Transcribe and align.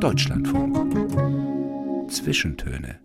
Deutschlandfunk. 0.00 2.10
Zwischentöne. 2.10 2.98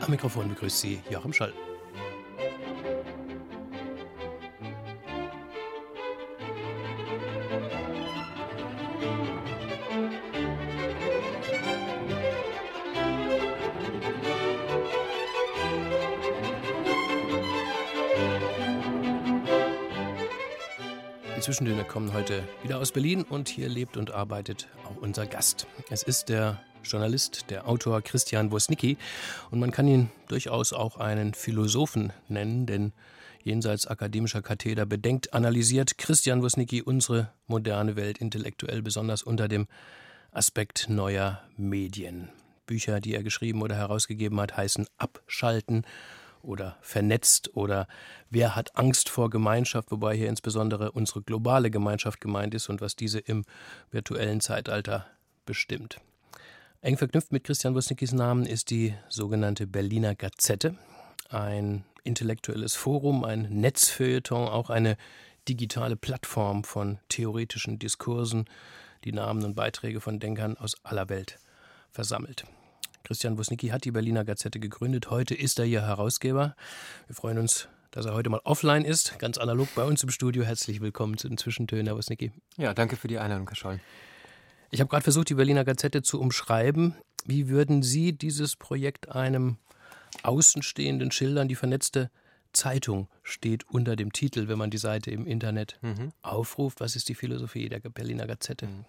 Am 0.00 0.10
Mikrofon 0.10 0.48
begrüßt 0.48 0.80
Sie 0.80 1.00
Joachim 1.10 1.32
Schall. 1.32 1.52
Die 21.58 21.64
Zwischentöne 21.64 21.88
kommen 21.88 22.12
heute 22.12 22.44
wieder 22.62 22.78
aus 22.78 22.92
Berlin 22.92 23.24
und 23.24 23.48
hier 23.48 23.68
lebt 23.68 23.96
und 23.96 24.12
arbeitet 24.12 24.68
auch 24.84 25.02
unser 25.02 25.26
Gast. 25.26 25.66
Es 25.90 26.04
ist 26.04 26.28
der 26.28 26.60
Journalist, 26.84 27.46
der 27.50 27.66
Autor 27.66 28.00
Christian 28.00 28.52
Wosnicki 28.52 28.96
und 29.50 29.58
man 29.58 29.72
kann 29.72 29.88
ihn 29.88 30.08
durchaus 30.28 30.72
auch 30.72 30.98
einen 30.98 31.34
Philosophen 31.34 32.12
nennen, 32.28 32.66
denn 32.66 32.92
jenseits 33.42 33.88
akademischer 33.88 34.40
Katheder 34.40 34.86
bedenkt, 34.86 35.34
analysiert 35.34 35.98
Christian 35.98 36.42
Wosnicki 36.42 36.80
unsere 36.80 37.32
moderne 37.48 37.96
Welt 37.96 38.18
intellektuell, 38.18 38.80
besonders 38.80 39.24
unter 39.24 39.48
dem 39.48 39.66
Aspekt 40.30 40.88
neuer 40.88 41.42
Medien. 41.56 42.28
Bücher, 42.66 43.00
die 43.00 43.16
er 43.16 43.24
geschrieben 43.24 43.62
oder 43.62 43.74
herausgegeben 43.74 44.40
hat, 44.40 44.56
heißen 44.56 44.86
Abschalten 44.96 45.84
oder 46.42 46.76
vernetzt 46.80 47.56
oder 47.56 47.86
wer 48.30 48.56
hat 48.56 48.76
Angst 48.76 49.08
vor 49.08 49.30
Gemeinschaft, 49.30 49.90
wobei 49.90 50.16
hier 50.16 50.28
insbesondere 50.28 50.92
unsere 50.92 51.22
globale 51.22 51.70
Gemeinschaft 51.70 52.20
gemeint 52.20 52.54
ist 52.54 52.68
und 52.68 52.80
was 52.80 52.96
diese 52.96 53.18
im 53.18 53.44
virtuellen 53.90 54.40
Zeitalter 54.40 55.06
bestimmt. 55.46 56.00
Eng 56.80 56.96
verknüpft 56.96 57.32
mit 57.32 57.44
Christian 57.44 57.74
Wosnickis 57.74 58.12
Namen 58.12 58.46
ist 58.46 58.70
die 58.70 58.94
sogenannte 59.08 59.66
Berliner 59.66 60.14
Gazette, 60.14 60.76
ein 61.28 61.84
intellektuelles 62.04 62.76
Forum, 62.76 63.24
ein 63.24 63.48
Netzfeuilleton, 63.50 64.48
auch 64.48 64.70
eine 64.70 64.96
digitale 65.48 65.96
Plattform 65.96 66.64
von 66.64 66.98
theoretischen 67.08 67.78
Diskursen, 67.78 68.44
die 69.04 69.12
Namen 69.12 69.44
und 69.44 69.54
Beiträge 69.54 70.00
von 70.00 70.20
Denkern 70.20 70.56
aus 70.56 70.76
aller 70.84 71.08
Welt 71.08 71.38
versammelt. 71.90 72.44
Christian 73.04 73.38
Wosnicki 73.38 73.68
hat 73.68 73.84
die 73.84 73.90
Berliner 73.90 74.24
Gazette 74.24 74.60
gegründet. 74.60 75.10
Heute 75.10 75.34
ist 75.34 75.58
er 75.58 75.64
ihr 75.64 75.82
Herausgeber. 75.82 76.54
Wir 77.06 77.16
freuen 77.16 77.38
uns, 77.38 77.68
dass 77.90 78.06
er 78.06 78.14
heute 78.14 78.30
mal 78.30 78.40
offline 78.44 78.84
ist, 78.84 79.18
ganz 79.18 79.38
analog 79.38 79.68
bei 79.74 79.84
uns 79.84 80.02
im 80.02 80.10
Studio. 80.10 80.44
Herzlich 80.44 80.80
willkommen 80.80 81.16
zu 81.16 81.28
den 81.28 81.38
Zwischentönen, 81.38 81.86
Herr 81.86 81.96
Wosnicki. 81.96 82.32
Ja, 82.56 82.74
danke 82.74 82.96
für 82.96 83.08
die 83.08 83.18
Einladung, 83.18 83.48
Herr 83.48 83.56
Scholl. 83.56 83.80
Ich 84.70 84.80
habe 84.80 84.90
gerade 84.90 85.02
versucht, 85.02 85.30
die 85.30 85.34
Berliner 85.34 85.64
Gazette 85.64 86.02
zu 86.02 86.20
umschreiben. 86.20 86.94
Wie 87.24 87.48
würden 87.48 87.82
Sie 87.82 88.12
dieses 88.12 88.56
Projekt 88.56 89.10
einem 89.10 89.56
Außenstehenden 90.22 91.10
schildern? 91.10 91.48
Die 91.48 91.54
vernetzte 91.54 92.10
Zeitung 92.52 93.08
steht 93.22 93.68
unter 93.70 93.96
dem 93.96 94.12
Titel, 94.12 94.48
wenn 94.48 94.58
man 94.58 94.70
die 94.70 94.78
Seite 94.78 95.10
im 95.10 95.26
Internet 95.26 95.78
mhm. 95.82 96.12
aufruft. 96.22 96.80
Was 96.80 96.96
ist 96.96 97.08
die 97.08 97.14
Philosophie 97.14 97.68
der 97.68 97.80
Berliner 97.80 98.26
Gazette? 98.26 98.66
Mhm. 98.66 98.84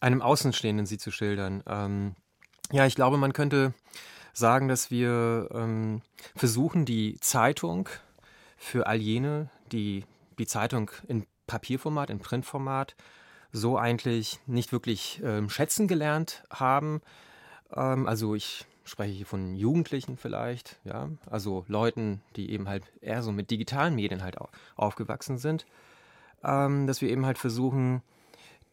Einem 0.00 0.22
Außenstehenden 0.22 0.86
sie 0.86 0.98
zu 0.98 1.10
schildern. 1.10 1.62
Ähm, 1.66 2.14
ja, 2.72 2.86
ich 2.86 2.94
glaube, 2.94 3.16
man 3.16 3.32
könnte 3.32 3.74
sagen, 4.32 4.68
dass 4.68 4.90
wir 4.90 5.48
ähm, 5.52 6.02
versuchen, 6.34 6.84
die 6.84 7.18
Zeitung 7.20 7.88
für 8.56 8.86
all 8.86 8.96
jene, 8.96 9.50
die 9.70 10.04
die 10.38 10.46
Zeitung 10.46 10.90
in 11.06 11.26
Papierformat, 11.46 12.10
in 12.10 12.18
Printformat 12.18 12.96
so 13.52 13.78
eigentlich 13.78 14.40
nicht 14.46 14.72
wirklich 14.72 15.20
ähm, 15.24 15.48
schätzen 15.48 15.86
gelernt 15.86 16.42
haben. 16.50 17.00
Ähm, 17.74 18.06
also 18.06 18.34
ich 18.34 18.66
spreche 18.84 19.12
hier 19.12 19.26
von 19.26 19.54
Jugendlichen 19.54 20.16
vielleicht, 20.16 20.78
ja, 20.84 21.08
also 21.30 21.64
Leuten, 21.68 22.20
die 22.36 22.50
eben 22.50 22.68
halt 22.68 22.84
eher 23.00 23.22
so 23.22 23.32
mit 23.32 23.50
digitalen 23.50 23.94
Medien 23.94 24.22
halt 24.22 24.36
aufgewachsen 24.76 25.38
sind, 25.38 25.66
ähm, 26.42 26.86
dass 26.86 27.00
wir 27.00 27.08
eben 27.08 27.24
halt 27.24 27.38
versuchen, 27.38 28.02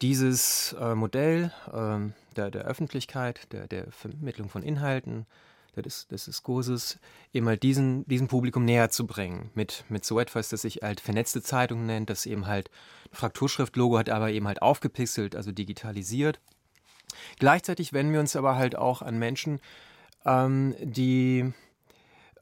dieses 0.01 0.73
äh, 0.79 0.95
Modell 0.95 1.51
ähm, 1.73 2.13
der, 2.35 2.51
der 2.51 2.63
Öffentlichkeit, 2.63 3.51
der, 3.51 3.67
der 3.67 3.91
Vermittlung 3.91 4.49
von 4.49 4.63
Inhalten, 4.63 5.25
des, 5.75 6.07
des 6.07 6.25
Diskurses, 6.25 6.99
eben 7.33 7.47
halt 7.47 7.63
diesen, 7.63 8.05
diesem 8.05 8.27
Publikum 8.27 8.65
näher 8.65 8.89
zu 8.89 9.07
bringen. 9.07 9.51
Mit, 9.53 9.85
mit 9.87 10.03
so 10.03 10.19
etwas, 10.19 10.49
das 10.49 10.63
sich 10.63 10.79
halt 10.81 10.99
vernetzte 10.99 11.41
Zeitung 11.41 11.85
nennt, 11.85 12.09
das 12.09 12.25
eben 12.25 12.47
halt 12.47 12.69
Frakturschriftlogo 13.11 13.97
hat, 13.97 14.09
aber 14.09 14.31
eben 14.31 14.47
halt 14.47 14.61
aufgepixelt, 14.61 15.35
also 15.35 15.51
digitalisiert. 15.51 16.39
Gleichzeitig 17.39 17.93
wenden 17.93 18.13
wir 18.13 18.19
uns 18.19 18.35
aber 18.35 18.55
halt 18.55 18.75
auch 18.75 19.01
an 19.01 19.17
Menschen, 19.17 19.59
ähm, 20.25 20.75
die 20.81 21.53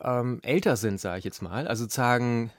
ähm, 0.02 0.40
älter 0.42 0.76
sind, 0.76 1.00
sage 1.00 1.20
ich 1.20 1.26
jetzt 1.26 1.42
mal, 1.42 1.68
also 1.68 1.88
sagen, 1.88 2.52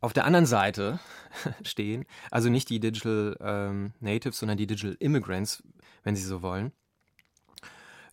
auf 0.00 0.12
der 0.12 0.24
anderen 0.24 0.46
Seite 0.46 0.98
stehen, 1.64 2.06
also 2.30 2.48
nicht 2.48 2.68
die 2.70 2.80
Digital 2.80 3.36
ähm, 3.40 3.92
Natives, 4.00 4.38
sondern 4.38 4.58
die 4.58 4.66
Digital 4.66 4.96
Immigrants, 4.98 5.62
wenn 6.02 6.16
Sie 6.16 6.22
so 6.22 6.42
wollen, 6.42 6.72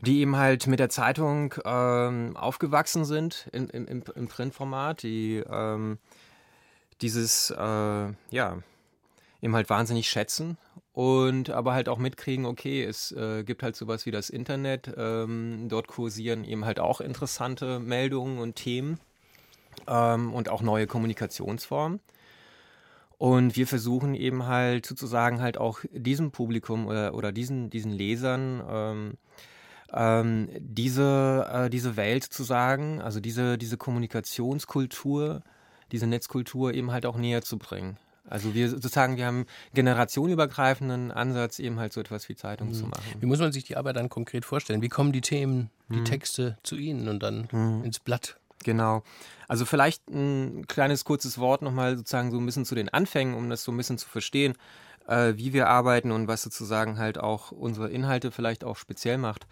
die 0.01 0.19
eben 0.19 0.35
halt 0.35 0.67
mit 0.67 0.79
der 0.79 0.89
Zeitung 0.89 1.55
ähm, 1.65 2.35
aufgewachsen 2.37 3.05
sind 3.05 3.49
in, 3.51 3.69
im, 3.69 3.87
im, 3.87 4.03
im 4.15 4.27
Printformat, 4.27 5.03
die 5.03 5.43
ähm, 5.49 5.97
dieses, 7.01 7.51
äh, 7.51 7.55
ja, 7.55 8.57
eben 9.41 9.55
halt 9.55 9.69
wahnsinnig 9.69 10.09
schätzen 10.09 10.57
und 10.93 11.51
aber 11.51 11.73
halt 11.73 11.89
auch 11.89 11.99
mitkriegen, 11.99 12.45
okay, 12.45 12.83
es 12.83 13.11
äh, 13.11 13.43
gibt 13.43 13.63
halt 13.63 13.75
sowas 13.75 14.05
wie 14.05 14.11
das 14.11 14.29
Internet, 14.29 14.91
ähm, 14.97 15.67
dort 15.69 15.87
kursieren 15.87 16.43
eben 16.43 16.65
halt 16.65 16.79
auch 16.79 17.01
interessante 17.01 17.79
Meldungen 17.79 18.39
und 18.39 18.55
Themen 18.55 18.99
ähm, 19.87 20.33
und 20.33 20.49
auch 20.49 20.61
neue 20.61 20.87
Kommunikationsformen. 20.87 21.99
Und 23.17 23.55
wir 23.55 23.65
versuchen 23.65 24.13
eben 24.13 24.45
halt 24.45 24.85
sozusagen 24.85 25.41
halt 25.41 25.57
auch 25.57 25.79
diesem 25.91 26.31
Publikum 26.31 26.85
oder, 26.85 27.15
oder 27.15 27.31
diesen, 27.31 27.69
diesen 27.69 27.91
Lesern 27.91 28.63
ähm, 28.69 29.17
ähm, 29.93 30.49
diese, 30.59 31.47
äh, 31.51 31.69
diese 31.69 31.97
Welt 31.97 32.23
zu 32.23 32.43
sagen, 32.43 33.01
also 33.01 33.19
diese, 33.19 33.57
diese 33.57 33.77
Kommunikationskultur, 33.77 35.41
diese 35.91 36.07
Netzkultur 36.07 36.73
eben 36.73 36.91
halt 36.91 37.05
auch 37.05 37.17
näher 37.17 37.41
zu 37.41 37.57
bringen. 37.57 37.97
Also 38.29 38.53
wir 38.53 38.69
sozusagen, 38.69 39.15
wir 39.15 39.25
haben 39.25 39.45
generationenübergreifenden 39.73 41.11
Ansatz, 41.11 41.59
eben 41.59 41.79
halt 41.79 41.93
so 41.93 42.01
etwas 42.01 42.27
wie 42.27 42.35
Zeitung 42.35 42.69
mhm. 42.69 42.73
zu 42.73 42.85
machen. 42.87 43.05
Wie 43.19 43.25
muss 43.25 43.39
man 43.39 43.53
sich 43.53 43.63
die 43.63 43.77
Arbeit 43.77 43.95
dann 43.95 44.09
konkret 44.09 44.43
vorstellen? 44.43 44.81
Wie 44.81 44.89
kommen 44.89 45.13
die 45.13 45.21
Themen, 45.21 45.69
die 45.89 45.99
mhm. 45.99 46.05
Texte 46.05 46.57
zu 46.63 46.75
Ihnen 46.75 47.07
und 47.07 47.23
dann 47.23 47.47
mhm. 47.51 47.85
ins 47.85 47.99
Blatt? 47.99 48.37
Genau. 48.63 49.03
Also 49.47 49.65
vielleicht 49.65 50.09
ein 50.09 50.65
kleines 50.67 51.05
kurzes 51.05 51.37
Wort 51.37 51.61
nochmal 51.61 51.97
sozusagen 51.97 52.31
so 52.31 52.37
ein 52.37 52.45
bisschen 52.45 52.65
zu 52.65 52.75
den 52.75 52.89
Anfängen, 52.89 53.35
um 53.35 53.49
das 53.49 53.63
so 53.63 53.71
ein 53.71 53.77
bisschen 53.77 53.97
zu 53.97 54.09
verstehen, 54.09 54.55
äh, 55.07 55.33
wie 55.35 55.53
wir 55.53 55.69
arbeiten 55.69 56.11
und 56.11 56.27
was 56.27 56.41
sozusagen 56.41 56.97
halt 56.97 57.17
auch 57.17 57.51
unsere 57.51 57.89
Inhalte 57.89 58.31
vielleicht 58.31 58.63
auch 58.63 58.77
speziell 58.77 59.17
macht. 59.17 59.47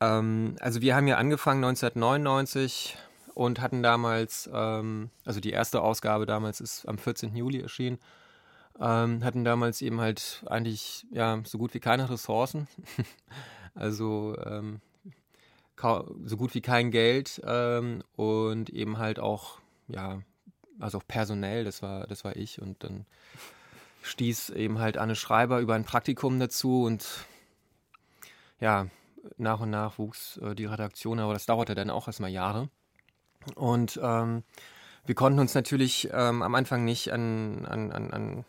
Ähm, 0.00 0.56
also 0.60 0.80
wir 0.80 0.94
haben 0.94 1.06
ja 1.06 1.16
angefangen 1.16 1.64
1999 1.64 2.96
und 3.34 3.60
hatten 3.60 3.82
damals, 3.82 4.48
ähm, 4.52 5.10
also 5.24 5.40
die 5.40 5.50
erste 5.50 5.82
Ausgabe 5.82 6.26
damals 6.26 6.60
ist 6.60 6.86
am 6.86 6.98
14. 6.98 7.34
Juli 7.36 7.60
erschienen, 7.60 7.98
ähm, 8.80 9.24
hatten 9.24 9.44
damals 9.44 9.80
eben 9.82 10.00
halt 10.00 10.42
eigentlich 10.46 11.06
ja 11.10 11.40
so 11.44 11.58
gut 11.58 11.74
wie 11.74 11.80
keine 11.80 12.10
Ressourcen. 12.10 12.68
also 13.74 14.36
ähm, 14.44 14.80
so 15.76 16.36
gut 16.36 16.54
wie 16.54 16.60
kein 16.60 16.90
Geld 16.90 17.40
ähm, 17.44 18.02
und 18.16 18.70
eben 18.70 18.98
halt 18.98 19.18
auch, 19.18 19.58
ja, 19.88 20.20
also 20.78 20.98
auch 20.98 21.06
personell, 21.06 21.64
das 21.64 21.82
war, 21.82 22.06
das 22.06 22.24
war 22.24 22.36
ich 22.36 22.60
und 22.60 22.82
dann 22.82 23.06
stieß 24.02 24.50
eben 24.50 24.78
halt 24.78 24.98
Anne 24.98 25.16
Schreiber 25.16 25.60
über 25.60 25.74
ein 25.74 25.84
Praktikum 25.84 26.38
dazu 26.38 26.84
und 26.84 27.06
ja, 28.60 28.86
nach 29.36 29.60
und 29.60 29.70
nach 29.70 29.98
wuchs 29.98 30.38
äh, 30.38 30.54
die 30.54 30.66
Redaktion, 30.66 31.18
aber 31.18 31.32
das 31.32 31.46
dauerte 31.46 31.74
dann 31.74 31.90
auch 31.90 32.06
erstmal 32.06 32.30
Jahre. 32.30 32.68
Und 33.54 34.00
ähm, 34.02 34.44
wir 35.04 35.14
konnten 35.14 35.38
uns 35.38 35.54
natürlich 35.54 36.08
ähm, 36.12 36.42
am 36.42 36.54
Anfang 36.54 36.84
nicht 36.84 37.12
an, 37.12 37.64
an, 37.66 37.92
an, 37.92 38.44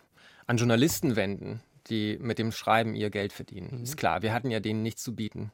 an 0.46 0.58
Journalisten 0.58 1.16
wenden, 1.16 1.62
die 1.90 2.18
mit 2.20 2.40
dem 2.40 2.52
Schreiben 2.52 2.96
ihr 2.96 3.10
Geld 3.10 3.34
verdienen. 3.34 3.78
Mhm. 3.78 3.84
Ist 3.84 3.98
klar, 3.98 4.22
wir 4.22 4.34
hatten 4.34 4.50
ja 4.50 4.60
denen 4.60 4.82
nichts 4.82 5.04
zu 5.04 5.16
bieten. 5.16 5.52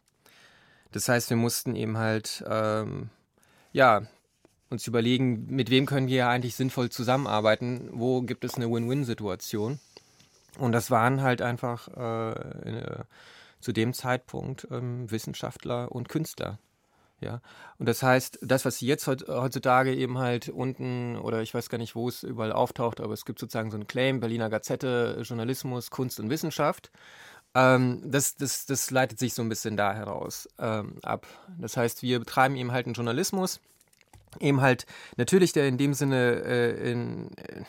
Das 0.93 1.09
heißt, 1.09 1.29
wir 1.29 1.37
mussten 1.37 1.75
eben 1.75 1.97
halt, 1.97 2.43
ähm, 2.47 3.09
ja, 3.71 4.03
uns 4.69 4.87
überlegen, 4.87 5.47
mit 5.47 5.69
wem 5.69 5.85
können 5.85 6.07
wir 6.07 6.27
eigentlich 6.27 6.55
sinnvoll 6.55 6.89
zusammenarbeiten, 6.89 7.89
wo 7.91 8.21
gibt 8.21 8.45
es 8.45 8.55
eine 8.55 8.69
Win-Win-Situation. 8.71 9.79
Und 10.57 10.71
das 10.71 10.91
waren 10.91 11.21
halt 11.21 11.41
einfach 11.41 11.87
äh, 11.97 12.31
äh, 12.31 13.03
zu 13.59 13.71
dem 13.71 13.93
Zeitpunkt 13.93 14.67
ähm, 14.71 15.09
Wissenschaftler 15.09 15.91
und 15.91 16.09
Künstler. 16.09 16.59
Ja, 17.21 17.41
und 17.79 17.87
das 17.87 18.03
heißt, 18.03 18.39
das, 18.41 18.65
was 18.65 18.81
jetzt 18.81 19.07
heutzutage 19.07 19.95
eben 19.95 20.17
halt 20.17 20.49
unten 20.49 21.15
oder 21.17 21.41
ich 21.41 21.53
weiß 21.53 21.69
gar 21.69 21.77
nicht, 21.77 21.95
wo 21.95 22.09
es 22.09 22.23
überall 22.23 22.51
auftaucht, 22.51 22.99
aber 22.99 23.13
es 23.13 23.23
gibt 23.23 23.39
sozusagen 23.39 23.71
so 23.71 23.77
einen 23.77 23.87
Claim, 23.87 24.19
Berliner 24.19 24.49
Gazette, 24.49 25.21
Journalismus, 25.21 25.89
Kunst 25.89 26.19
und 26.19 26.29
Wissenschaft. 26.29 26.91
Ähm, 27.55 28.01
das, 28.05 28.35
das, 28.35 28.65
das 28.65 28.89
leitet 28.91 29.19
sich 29.19 29.33
so 29.33 29.41
ein 29.41 29.49
bisschen 29.49 29.77
da 29.77 29.93
heraus 29.93 30.49
ähm, 30.59 30.97
ab. 31.03 31.27
Das 31.59 31.77
heißt, 31.77 32.01
wir 32.01 32.19
betreiben 32.19 32.55
eben 32.55 32.71
halt 32.71 32.87
einen 32.87 32.95
Journalismus, 32.95 33.59
eben 34.39 34.61
halt 34.61 34.85
natürlich, 35.17 35.53
der 35.53 35.67
in 35.67 35.77
dem 35.77 35.93
Sinne 35.93 36.43
äh, 36.43 36.91
in, 36.91 37.31
äh, 37.37 37.63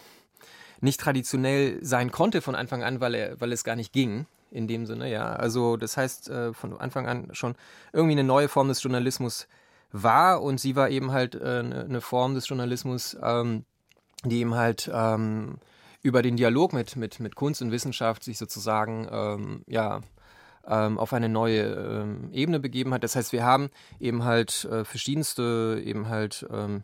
nicht 0.81 1.00
traditionell 1.00 1.84
sein 1.84 2.10
konnte 2.10 2.40
von 2.40 2.54
Anfang 2.54 2.82
an, 2.82 3.00
weil, 3.00 3.14
er, 3.14 3.40
weil 3.40 3.52
es 3.52 3.64
gar 3.64 3.76
nicht 3.76 3.92
ging 3.92 4.26
in 4.50 4.69
dem 4.69 4.86
Sinne, 4.86 5.10
ja. 5.10 5.34
Also 5.34 5.76
das 5.76 5.96
heißt, 5.96 6.30
äh, 6.30 6.52
von 6.54 6.78
Anfang 6.78 7.06
an 7.06 7.28
schon 7.32 7.54
irgendwie 7.92 8.12
eine 8.12 8.25
neue 8.25 8.48
Form 8.48 8.69
des 8.69 8.82
Journalismus 8.82 9.48
war 9.92 10.42
und 10.42 10.58
sie 10.58 10.76
war 10.76 10.90
eben 10.90 11.12
halt 11.12 11.34
äh, 11.34 11.58
eine 11.58 11.88
ne 11.88 12.00
Form 12.00 12.34
des 12.34 12.48
Journalismus, 12.48 13.16
ähm, 13.22 13.64
die 14.25 14.40
eben 14.40 14.54
halt 14.54 14.90
ähm, 14.92 15.58
über 16.04 16.20
den 16.20 16.36
Dialog 16.36 16.74
mit, 16.74 16.96
mit, 16.96 17.18
mit 17.18 17.34
Kunst 17.34 17.62
und 17.62 17.72
Wissenschaft 17.72 18.22
sich 18.22 18.36
sozusagen 18.36 19.08
ähm, 19.10 19.64
ja, 19.66 20.02
ähm, 20.66 20.98
auf 20.98 21.14
eine 21.14 21.30
neue 21.30 21.62
ähm, 21.62 22.28
Ebene 22.30 22.60
begeben 22.60 22.92
hat. 22.92 23.02
Das 23.02 23.16
heißt, 23.16 23.32
wir 23.32 23.42
haben 23.42 23.70
eben 23.98 24.22
halt 24.22 24.66
äh, 24.66 24.84
verschiedenste 24.84 25.82
eben 25.82 26.10
halt 26.10 26.46
ähm, 26.52 26.82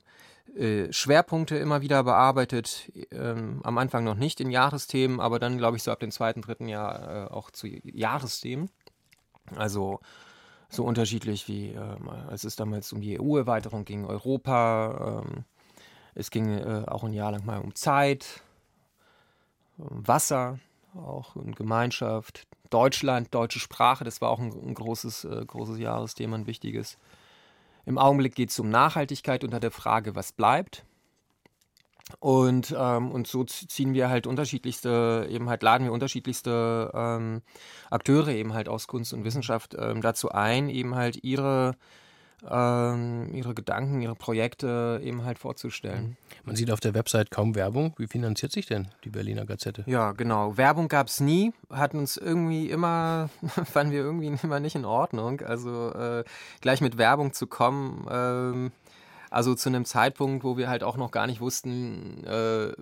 äh, 0.57 0.91
Schwerpunkte 0.91 1.59
immer 1.59 1.83
wieder 1.83 2.03
bearbeitet. 2.03 2.91
Ähm, 3.13 3.61
am 3.63 3.77
Anfang 3.77 4.05
noch 4.05 4.15
nicht 4.15 4.41
in 4.41 4.51
Jahresthemen, 4.51 5.21
aber 5.21 5.39
dann, 5.39 5.59
glaube 5.59 5.77
ich, 5.77 5.83
so 5.83 5.93
ab 5.93 6.01
dem 6.01 6.11
zweiten, 6.11 6.41
dritten 6.41 6.67
Jahr 6.67 7.27
äh, 7.27 7.31
auch 7.31 7.51
zu 7.51 7.67
Jahresthemen. 7.67 8.71
Also 9.55 10.01
so 10.71 10.85
unterschiedlich 10.85 11.47
wie, 11.47 11.73
äh, 11.73 11.97
als 12.27 12.45
es 12.45 12.57
damals 12.57 12.91
um 12.95 13.03
die 13.03 13.21
EU-Erweiterung 13.21 13.85
ging, 13.85 14.07
Europa. 14.07 15.23
Ähm, 15.27 15.45
es 16.15 16.31
ging 16.31 16.57
äh, 16.57 16.85
auch 16.87 17.05
ein 17.05 17.13
Jahr 17.13 17.33
lang 17.33 17.45
mal 17.45 17.61
um 17.61 17.75
Zeit, 17.75 18.43
Wasser, 19.89 20.59
auch 20.95 21.37
in 21.37 21.55
Gemeinschaft, 21.55 22.47
Deutschland, 22.71 23.35
deutsche 23.35 23.59
Sprache. 23.59 24.05
Das 24.05 24.21
war 24.21 24.31
auch 24.31 24.39
ein, 24.39 24.53
ein 24.53 24.75
großes, 24.75 25.25
äh, 25.25 25.45
großes 25.45 25.79
Jahresthema, 25.79 26.37
ein 26.37 26.47
wichtiges. 26.47 26.99
Im 27.87 27.99
Augenblick 27.99 28.35
geht 28.35 28.51
es 28.51 28.59
um 28.59 28.71
Nachhaltigkeit 28.71 29.45
unter 29.45 29.61
der 29.61 29.71
Frage, 29.71 30.15
was 30.15 30.33
bleibt. 30.33 30.85
Und, 32.19 32.75
ähm, 32.77 33.13
und 33.13 33.29
so 33.29 33.45
ziehen 33.45 33.95
wir 33.95 34.09
halt 34.09 34.27
unterschiedlichste, 34.27 35.29
eben 35.31 35.49
halt 35.49 35.63
laden 35.63 35.85
wir 35.85 35.93
unterschiedlichste 35.93 36.91
ähm, 36.93 37.43
Akteure 37.89 38.29
eben 38.29 38.53
halt 38.53 38.69
aus 38.69 38.89
Kunst 38.89 39.13
und 39.13 39.25
Wissenschaft 39.25 39.77
ähm, 39.79 40.01
dazu 40.01 40.31
ein, 40.31 40.69
eben 40.69 40.97
halt 40.97 41.23
ihre 41.23 41.77
ähm, 42.49 43.31
ihre 43.35 43.55
Gedanken, 43.55 44.01
ihre 44.01 44.15
Projekte 44.15 45.01
eben 45.03 45.25
halt 45.25 45.39
vorzustellen. 45.39 46.05
Mhm. 46.05 46.17
Man 46.45 46.57
sieht 46.57 46.71
auf 46.71 46.81
der 46.81 46.95
Website 46.95 47.31
kaum 47.31 47.55
Werbung. 47.55 47.95
Wie 47.99 48.07
finanziert 48.07 48.53
sich 48.53 48.67
denn 48.67 48.89
die 49.05 49.11
Berliner 49.11 49.45
Gazette? 49.45 49.85
Ja, 49.87 50.13
genau. 50.13 50.57
Werbung 50.57 50.89
gab 50.89 51.09
es 51.09 51.21
nie, 51.21 51.53
hatten 51.71 51.99
uns 51.99 52.17
irgendwie 52.17 52.71
immer, 52.71 53.31
fanden 53.65 53.93
wir 53.93 54.01
irgendwie 54.01 54.33
immer 54.43 54.61
nicht 54.61 54.77
in 54.77 54.85
Ordnung. 54.85 55.41
Also 55.41 55.93
äh, 55.93 56.25
gleich 56.61 56.81
mit 56.81 56.99
Werbung 56.99 57.33
zu 57.33 57.47
kommen, 57.47 58.07
ähm, 58.11 58.73
also 59.31 59.55
zu 59.55 59.69
einem 59.69 59.85
Zeitpunkt, 59.85 60.43
wo 60.43 60.57
wir 60.57 60.69
halt 60.69 60.83
auch 60.83 60.97
noch 60.97 61.13
gar 61.13 61.27
nicht 61.27 61.41
wussten, 61.41 62.25
äh, 62.25 62.73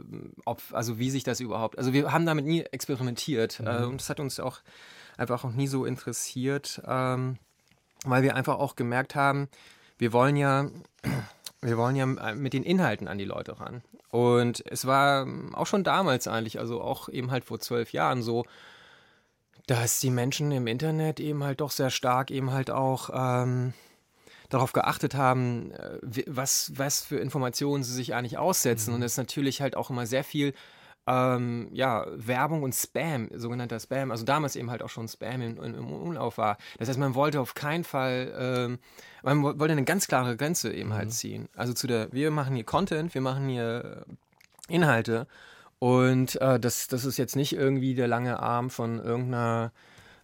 ob, 0.47 0.63
also 0.73 0.99
wie 0.99 1.11
sich 1.11 1.23
das 1.23 1.41
überhaupt, 1.41 1.77
also 1.77 1.93
wir 1.93 2.11
haben 2.11 2.25
damit 2.25 2.47
nie 2.47 2.63
experimentiert 2.63 3.61
mhm. 3.61 3.67
äh, 3.67 3.85
und 3.85 4.01
das 4.01 4.09
hat 4.09 4.19
uns 4.19 4.41
auch 4.41 4.61
einfach 5.19 5.45
auch 5.45 5.53
nie 5.53 5.67
so 5.67 5.85
interessiert. 5.85 6.81
Ähm, 6.87 7.39
weil 8.05 8.23
wir 8.23 8.35
einfach 8.37 8.59
auch 8.59 8.77
gemerkt 8.77 9.15
haben, 9.15 9.49
wir 9.99 10.13
wollen 10.13 10.37
ja, 10.37 10.69
wir 11.61 11.77
wollen 11.77 11.97
ja 11.97 12.07
mit 12.07 12.53
den 12.53 12.63
Inhalten 12.63 13.09
an 13.09 13.19
die 13.19 13.25
Leute 13.25 13.61
ran. 13.61 13.83
Und 14.11 14.65
es 14.67 14.87
war 14.87 15.27
auch 15.53 15.67
schon 15.67 15.85
damals 15.85 16.29
eigentlich, 16.29 16.59
also 16.59 16.81
auch 16.81 17.09
eben 17.09 17.31
halt 17.31 17.45
vor 17.45 17.61
zwölf 17.61 17.93
Jahren 17.93 18.23
so, 18.23 18.45
dass 19.67 20.01
die 20.01 20.11
Menschen 20.11 20.51
im 20.51 20.67
Internet 20.67 21.21
eben 21.21 21.45
halt 21.45 21.61
doch 21.61 21.71
sehr 21.71 21.91
stark 21.91 22.31
eben 22.31 22.53
halt 22.53 22.71
auch 22.71 23.11
ähm, 23.13 23.75
darauf 24.49 24.73
geachtet 24.73 25.15
haben, 25.15 25.73
äh, 25.73 26.25
was, 26.27 26.73
was 26.77 27.03
für 27.03 27.19
Informationen 27.19 27.85
sie 27.85 27.93
sich 27.93 28.15
eigentlich 28.15 28.39
aussetzen. 28.39 28.91
Mhm. 28.91 28.97
Und 28.97 29.03
es 29.03 29.19
natürlich 29.19 29.61
halt 29.61 29.77
auch 29.77 29.91
immer 29.91 30.07
sehr 30.07 30.25
viel 30.25 30.55
ähm, 31.09 31.69
ja, 31.73 32.07
Werbung 32.15 32.63
und 32.63 32.75
Spam, 32.75 33.31
sogenannter 33.35 33.81
Spam, 33.81 34.11
also 34.11 34.25
damals 34.25 34.57
eben 34.57 34.71
halt 34.71 34.83
auch 34.83 34.91
schon 34.91 35.09
Spam 35.09 35.41
im, 35.41 35.57
im 35.63 35.91
Umlauf 35.91 36.37
war. 36.37 36.59
Das 36.79 36.89
heißt, 36.89 36.99
man 36.99 37.15
wollte 37.15 37.41
auf 37.41 37.55
keinen 37.55 37.83
Fall, 37.83 38.33
ähm, 38.39 38.79
man 39.23 39.43
wollte 39.43 39.73
eine 39.73 39.85
ganz 39.85 40.07
klare 40.07 40.37
Grenze 40.37 40.71
eben 40.73 40.91
halt 40.93 41.07
mhm. 41.07 41.09
halt 41.09 41.13
ziehen. 41.13 41.49
Also 41.57 41.73
zu 41.73 41.87
der, 41.87 42.13
wir 42.13 42.31
machen 42.31 42.55
hier 42.55 42.65
Content, 42.65 43.15
wir 43.15 43.23
machen 43.23 43.49
hier 43.49 44.05
Inhalte 44.69 45.27
und 45.79 46.39
äh, 46.43 46.61
das, 46.61 46.89
das 46.89 47.07
ist 47.07 47.17
jetzt 47.17 47.37
nicht 47.37 47.55
irgendwie 47.55 47.95
der 47.95 48.09
lange 48.09 48.41
Arm 48.41 48.69
von 48.69 48.99
irgendeiner 48.99 49.73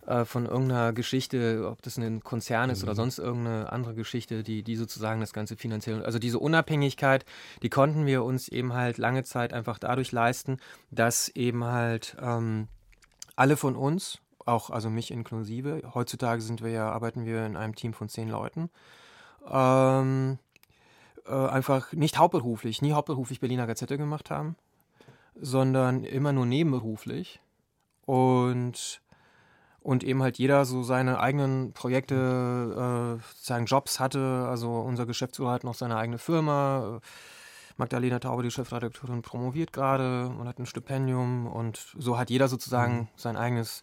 äh, 0.06 0.24
von 0.24 0.46
irgendeiner 0.46 0.92
Geschichte, 0.92 1.68
ob 1.70 1.82
das 1.82 1.96
ein 1.96 2.22
Konzern 2.22 2.70
ist 2.70 2.82
mhm. 2.82 2.88
oder 2.88 2.94
sonst 2.94 3.18
irgendeine 3.18 3.72
andere 3.72 3.94
Geschichte, 3.94 4.42
die, 4.42 4.62
die 4.62 4.76
sozusagen 4.76 5.20
das 5.20 5.32
Ganze 5.32 5.56
finanziell, 5.56 6.04
also 6.04 6.18
diese 6.18 6.38
Unabhängigkeit, 6.38 7.24
die 7.62 7.70
konnten 7.70 8.06
wir 8.06 8.24
uns 8.24 8.48
eben 8.48 8.74
halt 8.74 8.98
lange 8.98 9.24
Zeit 9.24 9.52
einfach 9.52 9.78
dadurch 9.78 10.12
leisten, 10.12 10.58
dass 10.90 11.28
eben 11.28 11.64
halt 11.64 12.16
ähm, 12.20 12.68
alle 13.36 13.56
von 13.56 13.76
uns, 13.76 14.18
auch 14.44 14.70
also 14.70 14.90
mich 14.90 15.10
inklusive, 15.10 15.82
heutzutage 15.94 16.42
sind 16.42 16.62
wir 16.62 16.70
ja, 16.70 16.90
arbeiten 16.90 17.24
wir 17.24 17.46
in 17.46 17.56
einem 17.56 17.74
Team 17.74 17.94
von 17.94 18.08
zehn 18.08 18.28
Leuten, 18.28 18.70
ähm, 19.50 20.38
äh, 21.26 21.32
einfach 21.32 21.92
nicht 21.92 22.18
hauptberuflich, 22.18 22.82
nie 22.82 22.92
hauptberuflich 22.92 23.40
Berliner 23.40 23.66
Gazette 23.66 23.96
gemacht 23.96 24.30
haben, 24.30 24.56
sondern 25.34 26.04
immer 26.04 26.32
nur 26.32 26.46
nebenberuflich 26.46 27.40
und 28.04 29.00
und 29.84 30.02
eben 30.02 30.22
halt 30.22 30.38
jeder 30.38 30.64
so 30.64 30.82
seine 30.82 31.20
eigenen 31.20 31.74
Projekte, 31.74 33.18
äh, 33.20 33.22
seinen 33.36 33.66
Jobs 33.66 34.00
hatte. 34.00 34.46
Also 34.48 34.70
unser 34.72 35.04
Geschäftsführer 35.04 35.52
hat 35.52 35.62
noch 35.62 35.74
seine 35.74 35.96
eigene 35.96 36.16
Firma. 36.16 37.00
Magdalena 37.76 38.18
Taube, 38.18 38.42
die 38.42 38.50
Chefredakteurin, 38.50 39.20
promoviert 39.20 39.74
gerade 39.74 40.28
und 40.28 40.48
hat 40.48 40.58
ein 40.58 40.64
Stipendium 40.64 41.46
und 41.46 41.94
so 41.98 42.16
hat 42.16 42.30
jeder 42.30 42.48
sozusagen 42.48 42.96
mhm. 42.96 43.08
sein 43.16 43.36
eigenes 43.36 43.82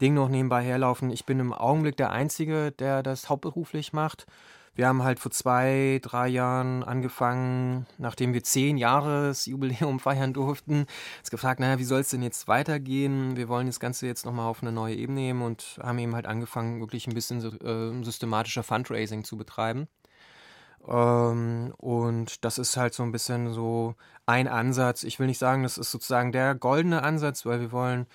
Ding 0.00 0.14
noch 0.14 0.30
nebenbei 0.30 0.64
herlaufen. 0.64 1.10
Ich 1.10 1.26
bin 1.26 1.38
im 1.40 1.52
Augenblick 1.52 1.98
der 1.98 2.10
Einzige, 2.10 2.72
der 2.72 3.02
das 3.02 3.28
hauptberuflich 3.28 3.92
macht. 3.92 4.26
Wir 4.76 4.88
haben 4.88 5.04
halt 5.04 5.20
vor 5.20 5.30
zwei, 5.30 6.00
drei 6.02 6.26
Jahren 6.28 6.82
angefangen, 6.82 7.86
nachdem 7.98 8.34
wir 8.34 8.42
zehn 8.42 8.76
Jahresjubiläum 8.76 10.00
feiern 10.00 10.32
durften, 10.32 10.86
uns 11.20 11.30
gefragt, 11.30 11.60
naja, 11.60 11.78
wie 11.78 11.84
soll 11.84 12.00
es 12.00 12.10
denn 12.10 12.22
jetzt 12.22 12.48
weitergehen? 12.48 13.36
Wir 13.36 13.48
wollen 13.48 13.68
das 13.68 13.78
Ganze 13.78 14.06
jetzt 14.06 14.26
nochmal 14.26 14.48
auf 14.48 14.62
eine 14.62 14.72
neue 14.72 14.96
Ebene 14.96 15.20
nehmen 15.20 15.42
und 15.42 15.78
haben 15.80 15.98
eben 15.98 16.14
halt 16.14 16.26
angefangen, 16.26 16.80
wirklich 16.80 17.06
ein 17.06 17.14
bisschen 17.14 17.38
äh, 17.60 18.04
systematischer 18.04 18.64
Fundraising 18.64 19.22
zu 19.22 19.36
betreiben. 19.36 19.86
Ähm, 20.88 21.72
und 21.78 22.44
das 22.44 22.58
ist 22.58 22.76
halt 22.76 22.94
so 22.94 23.04
ein 23.04 23.12
bisschen 23.12 23.52
so 23.52 23.94
ein 24.26 24.48
Ansatz. 24.48 25.04
Ich 25.04 25.20
will 25.20 25.28
nicht 25.28 25.38
sagen, 25.38 25.62
das 25.62 25.78
ist 25.78 25.92
sozusagen 25.92 26.32
der 26.32 26.54
goldene 26.56 27.02
Ansatz, 27.02 27.46
weil 27.46 27.60
wir 27.60 27.72
wollen 27.72 28.06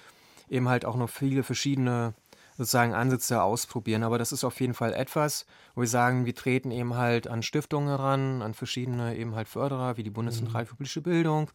eben 0.49 0.67
halt 0.67 0.85
auch 0.85 0.95
noch 0.95 1.09
viele 1.09 1.43
verschiedene 1.43 2.13
sozusagen 2.59 2.93
Ansätze 2.93 3.41
ausprobieren. 3.41 4.03
Aber 4.03 4.17
das 4.17 4.33
ist 4.33 4.43
auf 4.43 4.59
jeden 4.59 4.73
Fall 4.73 4.93
etwas, 4.93 5.45
wo 5.75 5.81
wir 5.81 5.87
sagen, 5.87 6.25
wir 6.25 6.35
treten 6.35 6.71
eben 6.71 6.95
halt 6.95 7.27
an 7.27 7.41
Stiftungen 7.41 7.87
heran, 7.87 8.41
an 8.41 8.53
verschiedene 8.53 9.15
eben 9.15 9.33
halt 9.33 9.47
Förderer, 9.47 9.95
wie 9.95 10.03
die 10.03 10.09
Bundeszentrale 10.09 10.65
für 10.65 10.75
politische 10.75 11.01
Bildung 11.01 11.49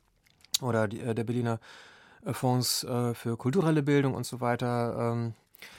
oder 0.62 0.88
die, 0.88 1.00
äh, 1.00 1.14
der 1.14 1.24
Berliner 1.24 1.60
äh, 2.24 2.32
Fonds 2.32 2.84
äh, 2.84 3.12
für 3.12 3.36
kulturelle 3.36 3.82
Bildung 3.82 4.14
und 4.14 4.24
so 4.24 4.40
weiter. 4.40 5.12
Ähm, 5.12 5.34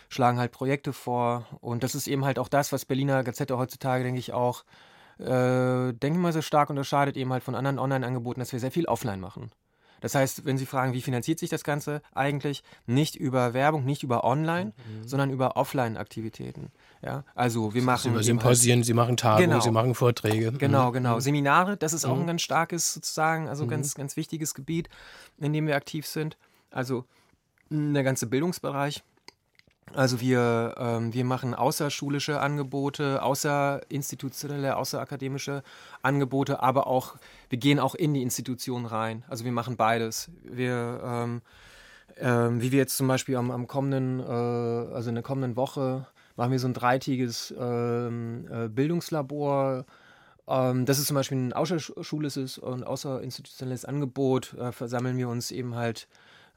schlagen 0.10 0.38
halt 0.38 0.52
Projekte 0.52 0.94
vor. 0.94 1.48
Und 1.60 1.82
das 1.82 1.96
ist 1.96 2.08
eben 2.08 2.24
halt 2.24 2.38
auch 2.38 2.48
das, 2.48 2.72
was 2.72 2.86
Berliner 2.86 3.24
Gazette 3.24 3.58
heutzutage, 3.58 4.04
denke 4.04 4.20
ich, 4.20 4.32
auch, 4.32 4.64
äh, 5.18 5.92
denke 5.92 6.12
ich 6.12 6.18
mal, 6.18 6.34
sehr 6.34 6.44
stark 6.44 6.70
unterscheidet 6.70 7.18
eben 7.18 7.34
halt 7.34 7.44
von 7.44 7.56
anderen 7.56 7.80
Online-Angeboten, 7.80 8.42
dass 8.42 8.52
wir 8.52 8.60
sehr 8.60 8.72
viel 8.72 8.86
offline 8.86 9.20
machen. 9.20 9.52
Das 10.06 10.14
heißt, 10.14 10.46
wenn 10.46 10.56
Sie 10.56 10.68
fragen, 10.68 10.94
wie 10.94 11.02
finanziert 11.02 11.40
sich 11.40 11.50
das 11.50 11.64
Ganze 11.64 12.04
eigentlich, 12.14 12.62
nicht 12.86 13.16
über 13.16 13.56
Werbung, 13.56 13.86
nicht 13.86 14.04
über 14.04 14.24
Online, 14.24 14.66
mhm. 14.66 15.08
sondern 15.08 15.32
über 15.32 15.58
Offline-Aktivitäten. 15.58 16.72
Ja, 17.02 17.24
also 17.34 17.74
wir 17.74 17.82
machen 17.82 18.12
über 18.12 18.22
Symposien, 18.22 18.78
halt, 18.78 18.86
Sie 18.86 18.94
machen 18.94 19.18
Tagungen, 19.18 19.50
genau. 19.50 19.62
Sie 19.62 19.72
machen 19.72 19.96
Vorträge. 19.96 20.52
Genau, 20.52 20.90
mhm. 20.90 20.94
genau. 20.94 21.20
Seminare, 21.20 21.76
das 21.76 21.94
ist 21.94 22.06
auch 22.06 22.14
ein 22.14 22.22
mhm. 22.22 22.28
ganz 22.28 22.44
starkes 22.44 22.94
sozusagen, 22.94 23.50
also 23.50 23.66
mhm. 23.66 23.70
ganz, 23.70 23.96
ganz 23.96 24.16
wichtiges 24.16 24.54
Gebiet, 24.54 24.90
in 25.40 25.54
dem 25.54 25.66
wir 25.66 25.76
aktiv 25.76 26.06
sind. 26.06 26.38
Also 26.70 27.06
der 27.72 28.04
ganze 28.04 28.28
Bildungsbereich. 28.28 29.04
Also 29.94 30.20
wir, 30.20 30.76
ähm, 30.78 31.14
wir 31.14 31.24
machen 31.24 31.54
außerschulische 31.54 32.40
Angebote, 32.40 33.22
außerinstitutionelle, 33.22 34.76
außerakademische 34.76 35.64
Angebote, 36.02 36.62
aber 36.62 36.88
auch, 36.88 37.16
wir 37.50 37.60
gehen 37.60 37.80
auch 37.80 37.96
in 37.96 38.14
die 38.14 38.24
Institutionen 38.24 38.88
rein. 38.88 39.24
Also 39.28 39.46
wir 39.46 39.52
machen 39.52 39.78
beides. 39.78 40.32
Wir, 40.44 41.02
ähm, 41.04 41.42
ähm, 42.18 42.62
wie 42.62 42.72
wir 42.72 42.80
jetzt 42.80 42.98
zum 42.98 43.08
Beispiel 43.08 43.36
am, 43.36 43.52
am 43.52 43.68
kommenden, 43.68 44.20
äh, 44.20 44.24
also 44.24 45.10
in 45.10 45.16
der 45.16 45.24
kommenden 45.24 45.56
Woche 45.56 46.08
machen 46.36 46.52
wir 46.52 46.60
so 46.60 46.68
ein 46.68 46.74
dreitägiges 46.74 47.54
ähm, 47.58 48.48
äh, 48.52 48.68
Bildungslabor. 48.68 49.86
Ähm, 50.48 50.86
das 50.86 51.00
ist 51.00 51.08
zum 51.08 51.16
Beispiel 51.16 51.38
ein 51.38 51.54
außerschulisches 51.54 52.58
und 52.58 52.84
außerinstitutionelles 52.86 53.86
Angebot. 53.86 54.54
Äh, 54.56 54.72
versammeln 54.72 55.18
wir 55.18 55.30
uns 55.30 55.52
eben 55.52 55.76
halt 55.76 56.08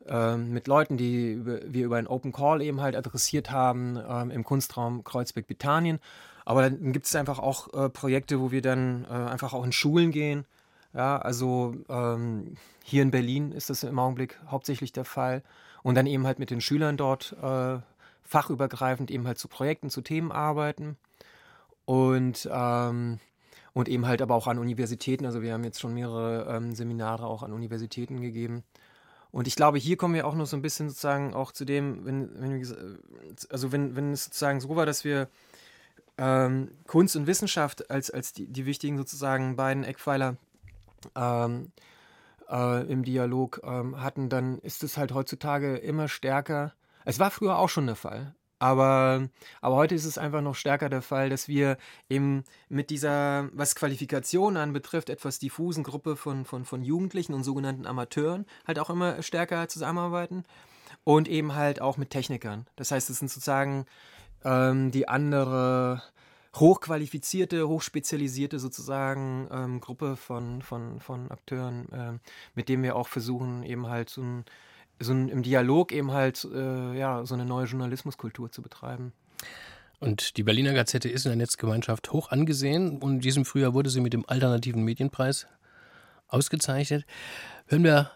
ähm, 0.07 0.53
mit 0.53 0.67
Leuten, 0.67 0.97
die 0.97 1.45
wir 1.45 1.85
über 1.85 1.97
einen 1.97 2.07
Open 2.07 2.33
Call 2.33 2.63
eben 2.63 2.81
halt 2.81 2.97
adressiert 2.97 3.51
haben 3.51 3.99
ähm, 4.09 4.31
im 4.31 4.45
Kunstraum 4.45 5.05
Kreuzberg-Bethanien. 5.05 5.99
Aber 6.45 6.63
dann 6.63 6.93
gibt 6.93 7.07
es 7.07 7.15
einfach 7.15 7.39
auch 7.39 7.73
äh, 7.75 7.91
Projekte, 7.91 8.41
wo 8.41 8.51
wir 8.51 8.63
dann 8.63 9.05
äh, 9.05 9.13
einfach 9.13 9.53
auch 9.53 9.65
in 9.65 9.73
Schulen 9.73 10.11
gehen. 10.11 10.47
Ja, 10.95 11.19
also 11.19 11.75
ähm, 11.91 12.55
hier 12.83 13.03
in 13.03 13.11
Berlin 13.11 13.53
ist 13.53 13.69
das 13.69 13.83
im 13.83 13.99
Augenblick 13.99 14.39
hauptsächlich 14.47 14.93
der 14.93 15.05
Fall. 15.05 15.43
Und 15.83 15.95
dann 15.95 16.07
eben 16.07 16.27
halt 16.27 16.39
mit 16.39 16.51
den 16.51 16.61
Schülern 16.61 16.97
dort 16.97 17.37
äh, 17.43 17.79
fachübergreifend 18.23 19.11
eben 19.11 19.27
halt 19.27 19.39
zu 19.39 19.49
Projekten, 19.49 19.91
zu 19.91 20.01
Themen 20.01 20.33
arbeiten. 20.33 20.97
Und, 21.85 22.49
ähm, 22.51 23.21
und 23.75 23.89
eben 23.89 24.07
halt 24.07 24.23
aber 24.23 24.35
auch 24.35 24.47
an 24.47 24.59
Universitäten. 24.59 25.27
Also 25.27 25.43
wir 25.43 25.53
haben 25.53 25.65
jetzt 25.65 25.81
schon 25.81 25.95
mehrere 25.95 26.47
ähm, 26.57 26.75
Seminare 26.75 27.27
auch 27.27 27.43
an 27.43 27.53
Universitäten 27.53 28.21
gegeben. 28.21 28.65
Und 29.31 29.47
ich 29.47 29.57
glaube, 29.57 29.79
hier 29.79 29.97
kommen 29.97 30.15
wir 30.15 30.27
auch 30.27 30.35
noch 30.35 30.47
so 30.47 30.57
ein 30.57 30.63
bisschen 30.63 30.89
sozusagen 30.89 31.35
auch 31.35 31.53
zu 31.53 31.65
dem, 31.65 32.05
wenn, 32.05 32.31
wenn 32.41 32.61
wir, 32.61 32.99
also 33.51 33.73
wenn, 33.73 33.95
wenn 33.95 34.13
es 34.13 34.25
sozusagen 34.25 34.61
so 34.61 34.75
war, 34.75 34.87
dass 34.87 35.05
wir 35.05 35.29
ähm, 36.17 36.71
Kunst 36.87 37.15
und 37.17 37.27
Wissenschaft 37.27 37.91
als, 37.91 38.11
als 38.11 38.33
die, 38.33 38.47
die 38.47 38.67
wichtigen 38.67 38.97
sozusagen 38.97 39.57
beiden 39.57 39.85
Eckpfeiler 39.85 40.37
ähm, 41.15 41.73
äh, 42.49 42.91
im 42.91 43.05
Dialog 43.05 43.61
ähm, 43.65 44.01
hatten, 44.01 44.29
dann 44.29 44.59
ist 44.59 44.83
es 44.83 44.97
halt 44.97 45.13
heutzutage 45.13 45.77
immer 45.77 46.09
stärker. 46.09 46.73
Es 47.05 47.19
war 47.19 47.31
früher 47.31 47.59
auch 47.59 47.69
schon 47.69 47.87
der 47.87 47.97
Fall, 47.97 48.35
aber, 48.59 49.29
aber 49.61 49.77
heute 49.77 49.95
ist 49.95 50.05
es 50.05 50.19
einfach 50.19 50.41
noch 50.41 50.55
stärker 50.55 50.89
der 50.89 51.03
Fall, 51.03 51.31
dass 51.31 51.49
wir 51.49 51.77
eben 52.09 52.45
mit 52.69 52.91
dieser, 52.91 53.49
was 53.53 53.75
Qualifikation 53.75 54.57
anbetrifft, 54.57 55.11
etwas 55.11 55.39
diffusen 55.39 55.85
Gruppe 55.85 56.17
von, 56.17 56.45
von, 56.45 56.65
von 56.65 56.83
Jugendlichen 56.83 57.35
und 57.35 57.45
sogenannten 57.45 57.87
Amateuren 57.87 58.47
halt 58.67 58.79
auch 58.79 58.91
immer 58.91 59.23
stärker 59.23 59.69
zusammenarbeiten 59.69 60.45
und 61.05 61.29
eben 61.29 61.55
halt 61.55 61.81
auch 61.81 61.97
mit 61.97 62.11
Technikern. 62.11 62.67
Das 62.77 62.91
heißt, 62.91 63.11
es 63.11 63.19
sind 63.19 63.31
sozusagen 63.31 63.87
ähm, 64.45 64.91
die 64.91 65.09
andere 65.09 66.03
hochqualifizierte, 66.57 67.69
hochspezialisierte 67.69 68.59
sozusagen 68.59 69.49
ähm, 69.53 69.81
Gruppe 69.81 70.17
von, 70.17 70.63
von, 70.63 71.01
von 71.01 71.31
Akteuren, 71.31 71.87
ähm, 71.93 72.21
mit 72.55 72.69
denen 72.69 72.83
wir 72.83 72.97
auch 72.97 73.09
versuchen, 73.09 73.63
eben 73.63 73.87
halt 73.87 74.11
so 74.11 74.23
ein 74.23 74.45
so 75.01 75.13
ein, 75.13 75.29
im 75.29 75.43
Dialog 75.43 75.93
eben 75.93 76.13
halt 76.13 76.47
äh, 76.53 76.99
ja, 76.99 77.25
so 77.25 77.35
eine 77.35 77.45
neue 77.45 77.67
Journalismuskultur 77.67 78.51
zu 78.51 78.63
betreiben. 78.63 79.13
Und 80.01 80.37
die 80.37 80.43
Berliner 80.43 80.75
Gazette 80.75 81.09
ist 81.09 81.27
in 81.27 81.31
der 81.31 81.37
Netzgemeinschaft 81.37 82.13
hoch 82.13 82.31
angesehen 82.31 82.99
und 82.99 83.15
in 83.15 83.21
diesem 83.21 83.45
Frühjahr 83.45 83.75
wurde 83.75 83.91
sie 83.91 84.01
mit 84.01 84.13
dem 84.13 84.29
Alternativen 84.29 84.85
Medienpreis 84.85 85.47
ausgezeichnet. 86.29 87.05
Hören 87.67 87.85
wir 87.85 88.11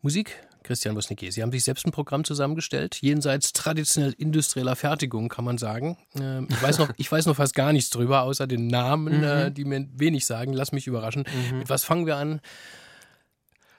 Musik, 0.00 0.36
Christian 0.62 0.96
Wosnicki. 0.96 1.30
Sie 1.30 1.42
haben 1.42 1.52
sich 1.52 1.64
selbst 1.64 1.86
ein 1.86 1.92
Programm 1.92 2.24
zusammengestellt, 2.24 2.98
jenseits 3.00 3.52
traditionell 3.52 4.14
industrieller 4.16 4.76
Fertigung, 4.76 5.28
kann 5.28 5.44
man 5.44 5.58
sagen. 5.58 5.98
Ähm, 6.18 6.48
ich 6.50 6.62
weiß 6.62 6.78
noch, 6.78 6.90
ich 6.96 7.10
weiß 7.10 7.26
noch 7.26 7.36
fast 7.36 7.54
gar 7.54 7.72
nichts 7.72 7.90
drüber, 7.90 8.22
außer 8.22 8.46
den 8.46 8.66
Namen, 8.66 9.18
mhm. 9.18 9.24
Äh, 9.24 9.50
die 9.50 9.64
mir 9.64 9.86
wenig 9.94 10.26
sagen. 10.26 10.52
Lass 10.52 10.72
mich 10.72 10.86
überraschen. 10.86 11.24
Mhm. 11.50 11.58
Mit 11.58 11.68
was 11.68 11.84
fangen 11.84 12.06
wir 12.06 12.16
an? 12.16 12.40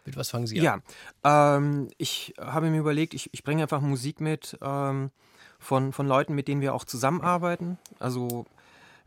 Mit 0.06 0.18
was 0.18 0.30
fangen 0.30 0.48
Sie 0.48 0.60
an? 0.68 0.84
Ja, 1.24 1.56
ähm, 1.58 1.90
ich 1.98 2.34
habe 2.40 2.70
mir 2.70 2.80
überlegt, 2.80 3.14
ich, 3.14 3.34
ich 3.34 3.44
bringe 3.44 3.64
einfach 3.64 3.82
Musik 3.82 4.22
mit 4.22 4.58
ähm, 4.62 5.12
von, 5.60 5.94
von 5.94 6.08
Leuten, 6.08 6.36
mit 6.36 6.48
denen 6.48 6.62
wir 6.62 6.74
auch 6.74 6.86
zusammenarbeiten. 6.86 7.78
Also 8.00 8.46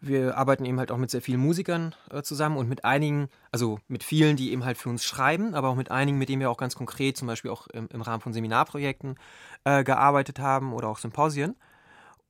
wir 0.01 0.37
arbeiten 0.37 0.65
eben 0.65 0.79
halt 0.79 0.93
auch 0.93 0.97
mit 0.97 1.11
sehr 1.11 1.23
vielen 1.23 1.41
Musikern 1.41 1.95
äh, 2.11 2.23
zusammen 2.23 2.57
und 2.57 2.69
mit 2.69 2.85
einigen, 2.85 3.29
also 3.51 3.81
mit 3.89 4.05
vielen, 4.05 4.37
die 4.37 4.53
eben 4.53 4.65
halt 4.65 4.79
für 4.79 4.89
uns 4.89 5.05
schreiben, 5.05 5.55
aber 5.55 5.69
auch 5.69 5.75
mit 5.75 5.91
einigen, 5.91 6.19
mit 6.19 6.29
denen 6.29 6.41
wir 6.41 6.51
auch 6.51 6.57
ganz 6.57 6.77
konkret, 6.77 7.17
zum 7.17 7.27
Beispiel 7.27 7.51
auch 7.51 7.67
im, 7.69 7.89
im 7.93 8.03
Rahmen 8.03 8.21
von 8.21 8.33
Seminarprojekten 8.33 9.17
äh, 9.65 9.83
gearbeitet 9.85 10.39
haben 10.39 10.73
oder 10.73 10.89
auch 10.89 10.99
Symposien. 10.99 11.57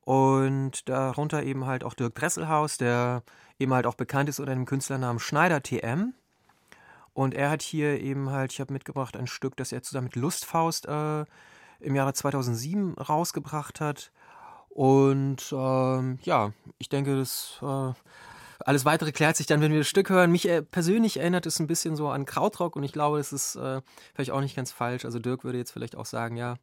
Und 0.01 0.89
darunter 0.89 1.43
eben 1.43 1.67
halt 1.67 1.83
auch 1.83 1.93
Dirk 1.93 2.15
Dresselhaus, 2.15 2.77
der 2.77 3.21
eben 3.59 3.73
halt 3.73 3.85
auch 3.85 3.95
bekannt 3.95 4.29
ist 4.29 4.39
unter 4.39 4.53
dem 4.53 4.65
Künstlernamen 4.65 5.19
Schneider 5.19 5.61
TM. 5.61 6.13
Und 7.19 7.33
er 7.33 7.49
hat 7.49 7.61
hier 7.61 7.99
eben 7.99 8.29
halt, 8.29 8.53
ich 8.53 8.61
habe 8.61 8.71
mitgebracht 8.71 9.17
ein 9.17 9.27
Stück, 9.27 9.57
das 9.57 9.73
er 9.73 9.83
zusammen 9.83 10.05
mit 10.05 10.15
Lustfaust 10.15 10.85
äh, 10.85 11.25
im 11.81 11.93
Jahre 11.93 12.13
2007 12.13 12.93
rausgebracht 12.93 13.81
hat. 13.81 14.13
Und 14.69 15.51
ähm, 15.51 16.19
ja, 16.23 16.53
ich 16.77 16.87
denke, 16.87 17.17
das 17.17 17.59
äh, 17.61 17.91
alles 18.59 18.85
weitere 18.85 19.11
klärt 19.11 19.35
sich 19.35 19.47
dann, 19.47 19.59
wenn 19.59 19.73
wir 19.73 19.79
das 19.79 19.89
Stück 19.89 20.09
hören. 20.09 20.31
Mich 20.31 20.47
äh, 20.47 20.61
persönlich 20.61 21.17
erinnert 21.17 21.45
es 21.45 21.59
ein 21.59 21.67
bisschen 21.67 21.97
so 21.97 22.07
an 22.07 22.25
Krautrock 22.25 22.77
und 22.77 22.83
ich 22.83 22.93
glaube, 22.93 23.17
das 23.17 23.33
ist 23.33 23.57
äh, 23.57 23.81
vielleicht 24.13 24.31
auch 24.31 24.39
nicht 24.39 24.55
ganz 24.55 24.71
falsch. 24.71 25.03
Also 25.03 25.19
Dirk 25.19 25.43
würde 25.43 25.57
jetzt 25.57 25.71
vielleicht 25.71 25.97
auch 25.97 26.05
sagen, 26.05 26.37
ja, 26.37 26.55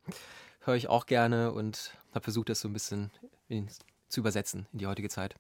höre 0.61 0.77
ich 0.77 0.89
auch 0.89 1.05
gerne 1.05 1.53
und 1.53 1.93
habe 2.15 2.23
versucht, 2.23 2.49
das 2.49 2.61
so 2.61 2.69
ein 2.69 2.73
bisschen 2.73 3.11
in, 3.49 3.69
zu 4.09 4.21
übersetzen 4.21 4.67
in 4.73 4.79
die 4.79 4.87
heutige 4.87 5.11
Zeit. 5.11 5.35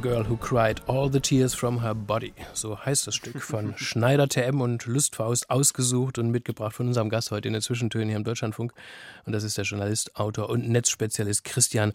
Girl 0.00 0.26
Who 0.26 0.36
Cried 0.36 0.80
All 0.88 1.12
the 1.12 1.20
Tears 1.20 1.54
from 1.54 1.82
Her 1.82 1.94
Body. 1.94 2.32
So 2.54 2.78
heißt 2.78 3.06
das 3.06 3.14
Stück 3.14 3.42
von 3.42 3.74
Schneider 3.76 4.28
TM 4.28 4.60
und 4.60 4.86
Lustfaust 4.86 5.50
ausgesucht 5.50 6.18
und 6.18 6.30
mitgebracht 6.30 6.74
von 6.74 6.86
unserem 6.86 7.10
Gast 7.10 7.30
heute 7.30 7.48
in 7.48 7.52
den 7.52 7.60
Zwischentönen 7.60 8.08
hier 8.08 8.16
im 8.16 8.24
Deutschlandfunk. 8.24 8.72
Und 9.26 9.32
das 9.32 9.44
ist 9.44 9.58
der 9.58 9.64
Journalist, 9.64 10.16
Autor 10.16 10.48
und 10.48 10.68
Netzspezialist 10.68 11.44
Christian 11.44 11.92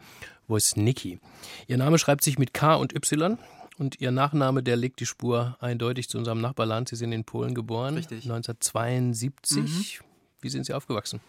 Wosnicki. 0.47 1.19
Ihr 1.67 1.77
Name 1.77 1.97
schreibt 1.97 2.23
sich 2.23 2.37
mit 2.37 2.53
K 2.53 2.75
und 2.75 2.95
Y. 2.95 3.39
Und 3.77 3.99
Ihr 3.99 4.11
Nachname, 4.11 4.61
der 4.61 4.75
legt 4.75 4.99
die 4.99 5.05
Spur 5.05 5.57
eindeutig 5.59 6.07
zu 6.07 6.17
unserem 6.17 6.41
Nachbarland. 6.41 6.89
Sie 6.89 6.95
sind 6.95 7.11
in 7.11 7.23
Polen 7.23 7.55
geboren, 7.55 7.95
Richtig. 7.95 8.23
1972. 8.23 9.99
Mhm. 9.99 10.05
Wie 10.41 10.49
sind 10.49 10.65
Sie 10.65 10.73
aufgewachsen? 10.73 11.21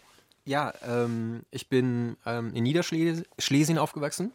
Ja, 0.45 0.75
ähm, 0.87 1.42
ich 1.50 1.68
bin 1.68 2.16
ähm, 2.26 2.52
in 2.54 2.64
Niederschlesien 2.64 3.78
aufgewachsen. 3.78 4.33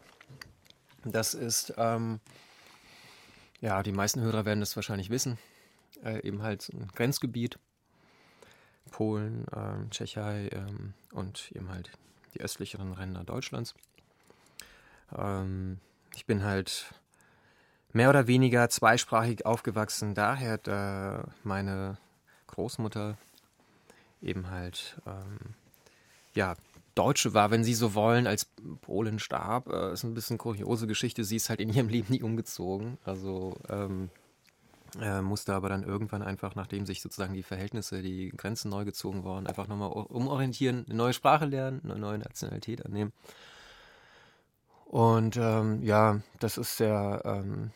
Das 1.04 1.34
ist, 1.34 1.74
ähm, 1.76 2.20
ja, 3.60 3.82
die 3.82 3.92
meisten 3.92 4.20
Hörer 4.20 4.44
werden 4.44 4.60
das 4.60 4.76
wahrscheinlich 4.76 5.10
wissen, 5.10 5.38
äh, 6.04 6.26
eben 6.26 6.42
halt 6.42 6.68
ein 6.72 6.88
Grenzgebiet. 6.94 7.58
Polen, 8.90 9.46
ähm, 9.54 9.90
Tschechei 9.90 10.48
ähm, 10.52 10.94
und 11.12 11.50
eben 11.52 11.68
halt 11.70 11.90
die 12.34 12.40
östlicheren 12.40 12.92
Ränder 12.92 13.24
Deutschlands. 13.24 13.74
Ähm, 15.16 15.78
ich 16.14 16.26
bin 16.26 16.42
halt 16.44 16.92
mehr 17.92 18.10
oder 18.10 18.26
weniger 18.26 18.68
zweisprachig 18.68 19.46
aufgewachsen, 19.46 20.14
daher 20.14 20.58
da 20.58 21.28
meine 21.42 21.98
Großmutter 22.48 23.16
eben 24.20 24.50
halt 24.50 25.00
ähm, 25.06 25.54
ja 26.34 26.54
Deutsche 26.94 27.34
war, 27.34 27.50
wenn 27.50 27.64
Sie 27.64 27.74
so 27.74 27.94
wollen, 27.94 28.26
als 28.26 28.46
Polen 28.80 29.18
starb. 29.18 29.68
Äh, 29.68 29.92
ist 29.92 30.04
ein 30.04 30.14
bisschen 30.14 30.38
kuriose 30.38 30.86
Geschichte. 30.86 31.24
Sie 31.24 31.36
ist 31.36 31.48
halt 31.48 31.60
in 31.60 31.72
ihrem 31.72 31.88
Leben 31.90 32.12
nie 32.12 32.22
umgezogen. 32.22 32.98
Also 33.04 33.54
ähm, 33.68 34.10
äh, 35.00 35.22
musste 35.22 35.54
aber 35.54 35.68
dann 35.68 35.82
irgendwann 35.82 36.22
einfach, 36.22 36.54
nachdem 36.54 36.84
sich 36.84 37.00
sozusagen 37.00 37.34
die 37.34 37.42
Verhältnisse, 37.42 38.02
die 38.02 38.30
Grenzen 38.36 38.70
neu 38.70 38.84
gezogen 38.84 39.24
waren, 39.24 39.46
einfach 39.46 39.68
nochmal 39.68 39.90
umorientieren, 39.90 40.84
eine 40.86 40.96
neue 40.96 41.14
Sprache 41.14 41.46
lernen, 41.46 41.80
eine 41.84 41.98
neue 41.98 42.18
Nationalität 42.18 42.84
annehmen. 42.84 43.12
Und 44.84 45.38
ähm, 45.38 45.82
ja, 45.82 46.20
das 46.40 46.58
ist 46.58 46.76
sehr 46.76 47.22
ähm, 47.24 47.70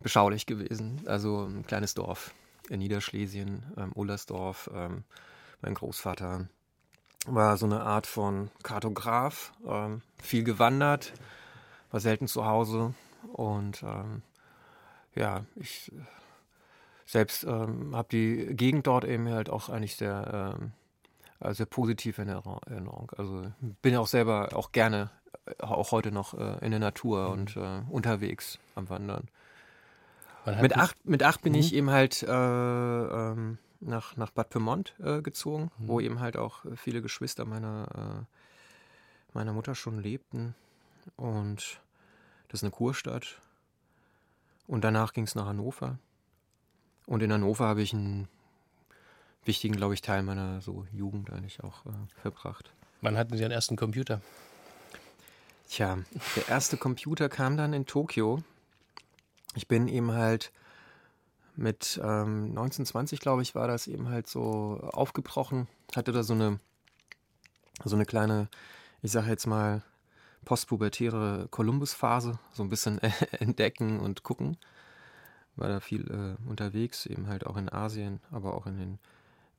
beschaulich 0.00 0.46
gewesen. 0.46 1.02
Also 1.04 1.44
ein 1.44 1.66
kleines 1.66 1.92
Dorf 1.92 2.34
in 2.70 2.78
Niederschlesien, 2.78 3.62
ähm, 3.76 3.92
Ullersdorf. 3.94 4.70
Ähm, 4.74 5.04
mein 5.60 5.74
Großvater 5.74 6.48
war 7.26 7.56
so 7.56 7.66
eine 7.66 7.82
Art 7.82 8.06
von 8.06 8.50
Kartograf, 8.62 9.52
ähm, 9.66 10.02
viel 10.22 10.44
gewandert, 10.44 11.12
war 11.90 12.00
selten 12.00 12.26
zu 12.26 12.46
Hause 12.46 12.94
und 13.32 13.82
ähm, 13.82 14.22
ja, 15.14 15.44
ich 15.56 15.92
selbst 17.10 17.44
ähm, 17.44 17.94
habe 17.94 18.08
die 18.10 18.54
Gegend 18.54 18.86
dort 18.86 19.04
eben 19.04 19.28
halt 19.28 19.50
auch 19.50 19.68
eigentlich 19.68 19.96
sehr, 19.96 20.56
ähm, 20.60 20.72
äh, 21.40 21.52
sehr 21.52 21.66
positiv 21.66 22.18
in 22.18 22.28
Erinnerung. 22.28 23.10
Also 23.16 23.46
bin 23.82 23.96
auch 23.96 24.06
selber 24.06 24.50
auch 24.54 24.70
gerne, 24.70 25.10
äh, 25.46 25.62
auch 25.62 25.90
heute 25.90 26.12
noch 26.12 26.34
äh, 26.34 26.64
in 26.64 26.70
der 26.70 26.78
Natur 26.78 27.26
mhm. 27.26 27.32
und 27.32 27.56
äh, 27.56 27.82
unterwegs 27.90 28.58
am 28.76 28.88
Wandern. 28.88 29.28
Mit 30.60 30.76
acht, 30.76 30.96
mit 31.04 31.22
acht 31.22 31.42
bin 31.42 31.52
mhm. 31.52 31.58
ich 31.58 31.74
eben 31.74 31.90
halt 31.90 32.22
äh, 32.22 32.30
ähm, 32.32 33.58
nach, 33.80 34.16
nach 34.16 34.30
Bad 34.30 34.50
Pyrmont 34.50 34.94
äh, 35.02 35.22
gezogen, 35.22 35.70
mhm. 35.78 35.88
wo 35.88 36.00
eben 36.00 36.20
halt 36.20 36.36
auch 36.36 36.64
viele 36.76 37.02
Geschwister 37.02 37.44
meiner, 37.44 38.26
äh, 38.28 39.34
meiner 39.34 39.52
Mutter 39.52 39.74
schon 39.74 40.00
lebten. 40.00 40.54
Und 41.16 41.80
das 42.48 42.60
ist 42.60 42.64
eine 42.64 42.72
Kurstadt. 42.72 43.40
Und 44.66 44.84
danach 44.84 45.12
ging 45.12 45.24
es 45.24 45.34
nach 45.34 45.46
Hannover. 45.46 45.98
Und 47.06 47.22
in 47.22 47.32
Hannover 47.32 47.66
habe 47.66 47.82
ich 47.82 47.92
einen 47.92 48.28
wichtigen, 49.44 49.74
glaube 49.74 49.94
ich, 49.94 50.02
Teil 50.02 50.22
meiner 50.22 50.60
so 50.60 50.86
Jugend 50.92 51.30
eigentlich 51.30 51.62
auch 51.64 51.86
äh, 51.86 51.90
verbracht. 52.20 52.72
Wann 53.00 53.16
hatten 53.16 53.36
Sie 53.36 53.42
Ihren 53.42 53.52
ersten 53.52 53.76
Computer? 53.76 54.20
Tja, 55.68 55.98
der 56.36 56.48
erste 56.48 56.76
Computer 56.76 57.28
kam 57.28 57.56
dann 57.56 57.72
in 57.72 57.86
Tokio. 57.86 58.42
Ich 59.54 59.68
bin 59.68 59.88
eben 59.88 60.12
halt 60.12 60.52
mit 61.56 62.00
ähm, 62.02 62.50
1920, 62.50 63.20
glaube 63.20 63.42
ich, 63.42 63.54
war 63.54 63.68
das 63.68 63.86
eben 63.86 64.08
halt 64.08 64.26
so 64.26 64.80
aufgebrochen. 64.92 65.68
Hatte 65.94 66.12
da 66.12 66.22
so 66.22 66.34
eine, 66.34 66.58
so 67.84 67.96
eine 67.96 68.06
kleine, 68.06 68.48
ich 69.02 69.12
sage 69.12 69.28
jetzt 69.28 69.46
mal, 69.46 69.82
postpubertäre 70.44 71.48
Columbus-Phase, 71.50 72.38
so 72.52 72.62
ein 72.62 72.68
bisschen 72.70 72.98
entdecken 73.32 74.00
und 74.00 74.22
gucken. 74.22 74.56
War 75.56 75.68
da 75.68 75.80
viel 75.80 76.10
äh, 76.10 76.48
unterwegs, 76.48 77.06
eben 77.06 77.26
halt 77.28 77.46
auch 77.46 77.56
in 77.56 77.68
Asien, 77.68 78.20
aber 78.30 78.54
auch 78.54 78.66
in 78.66 78.78
den 78.78 78.98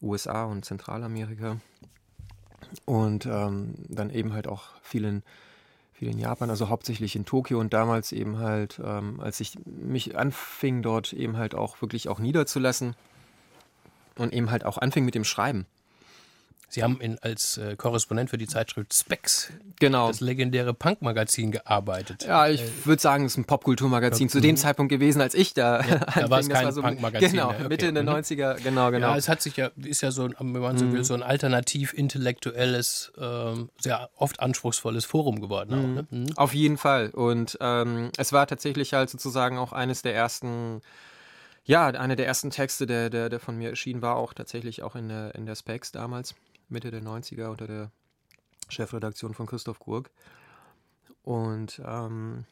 USA 0.02 0.46
und 0.46 0.66
Zentralamerika. 0.66 1.58
Und 2.86 3.26
ähm, 3.26 3.76
dann 3.90 4.10
eben 4.10 4.34
halt 4.34 4.48
auch 4.48 4.70
vielen 4.82 5.24
viel 6.02 6.10
in 6.10 6.18
Japan, 6.18 6.50
also 6.50 6.68
hauptsächlich 6.68 7.16
in 7.16 7.26
Tokio 7.26 7.60
und 7.60 7.74
damals 7.74 8.12
eben 8.12 8.40
halt, 8.40 8.82
ähm, 8.84 9.20
als 9.20 9.40
ich 9.40 9.60
mich 9.66 10.18
anfing, 10.18 10.82
dort 10.82 11.14
eben 11.14 11.38
halt 11.38 11.54
auch 11.54 11.80
wirklich 11.84 12.10
auch 12.10 12.18
niederzulassen 12.18 12.96
und 14.18 14.34
eben 14.34 14.50
halt 14.50 14.66
auch 14.66 14.80
anfing 14.80 15.06
mit 15.06 15.14
dem 15.14 15.24
Schreiben. 15.24 15.68
Sie 16.72 16.84
haben 16.84 17.02
in, 17.02 17.20
als 17.20 17.58
äh, 17.58 17.76
Korrespondent 17.76 18.30
für 18.30 18.38
die 18.38 18.48
Zeitschrift 18.48 18.94
Specs, 18.94 19.52
genau. 19.78 20.08
das 20.08 20.22
legendäre 20.22 20.74
Punk-Magazin, 20.74 21.52
gearbeitet. 21.52 22.24
Ja, 22.24 22.48
ich 22.48 22.62
äh, 22.62 22.86
würde 22.86 23.02
sagen, 23.02 23.26
es 23.26 23.34
ist 23.34 23.40
ein 23.40 23.46
Popkulturmagazin 23.46 24.30
zu 24.30 24.40
dem 24.40 24.56
Zeitpunkt 24.56 24.90
gewesen, 24.90 25.22
als 25.22 25.34
ich 25.34 25.54
da 25.54 25.82
ja, 25.82 25.98
Da 26.16 26.30
war 26.30 26.40
es 26.40 26.48
kein 26.48 26.72
so, 26.72 26.82
Punk-Magazin. 26.82 27.32
Genau, 27.32 27.50
okay. 27.50 27.68
Mitte 27.68 27.92
der 27.92 28.04
90er, 28.04 28.58
mhm. 28.58 28.64
genau, 28.64 28.90
genau. 28.90 29.10
Ja, 29.10 29.18
es 29.18 29.28
hat 29.28 29.42
sich 29.42 29.58
ja, 29.58 29.70
ist 29.84 30.02
ja 30.02 30.12
so, 30.12 30.30
wenn 30.40 30.52
man 30.54 30.78
so 30.78 30.86
mhm. 30.86 30.94
will, 30.94 31.04
so 31.04 31.14
ein 31.14 31.24
alternativ-intellektuelles, 31.24 33.12
ähm, 33.20 33.70
sehr 33.78 34.10
oft 34.16 34.40
anspruchsvolles 34.40 35.04
Forum 35.04 35.42
geworden. 35.42 35.72
Mhm. 35.72 35.78
Auch, 35.78 35.88
ne? 35.88 36.08
mhm. 36.10 36.38
Auf 36.38 36.54
jeden 36.54 36.78
Fall. 36.78 37.10
Und 37.10 37.58
ähm, 37.60 38.12
es 38.18 38.32
war 38.32 38.48
tatsächlich 38.48 38.94
halt 38.94 39.10
sozusagen 39.10 39.58
auch 39.58 39.74
eines 39.74 40.04
der 40.04 40.16
ersten 40.16 40.82
ja, 41.64 41.88
einer 41.88 42.16
der 42.16 42.26
ersten 42.26 42.50
Texte, 42.50 42.88
der, 42.88 43.10
der, 43.10 43.30
der 43.30 43.40
von 43.40 43.58
mir 43.58 43.70
erschienen 43.70 44.02
war, 44.02 44.16
auch 44.16 44.34
tatsächlich 44.34 44.82
auch 44.82 44.96
in 44.96 45.10
der, 45.10 45.36
in 45.36 45.46
der 45.46 45.56
Specs 45.56 45.92
damals. 45.92 46.34
Mitte 46.72 46.92
der 46.92 47.02
90er 47.02 47.48
unter 47.48 47.68
der 47.68 47.92
Chefredaktion 48.70 49.34
von 49.34 49.46
Christoph 49.46 49.80
Gurk. 49.80 50.10
Und 51.24 51.82
ähm, 51.86 52.46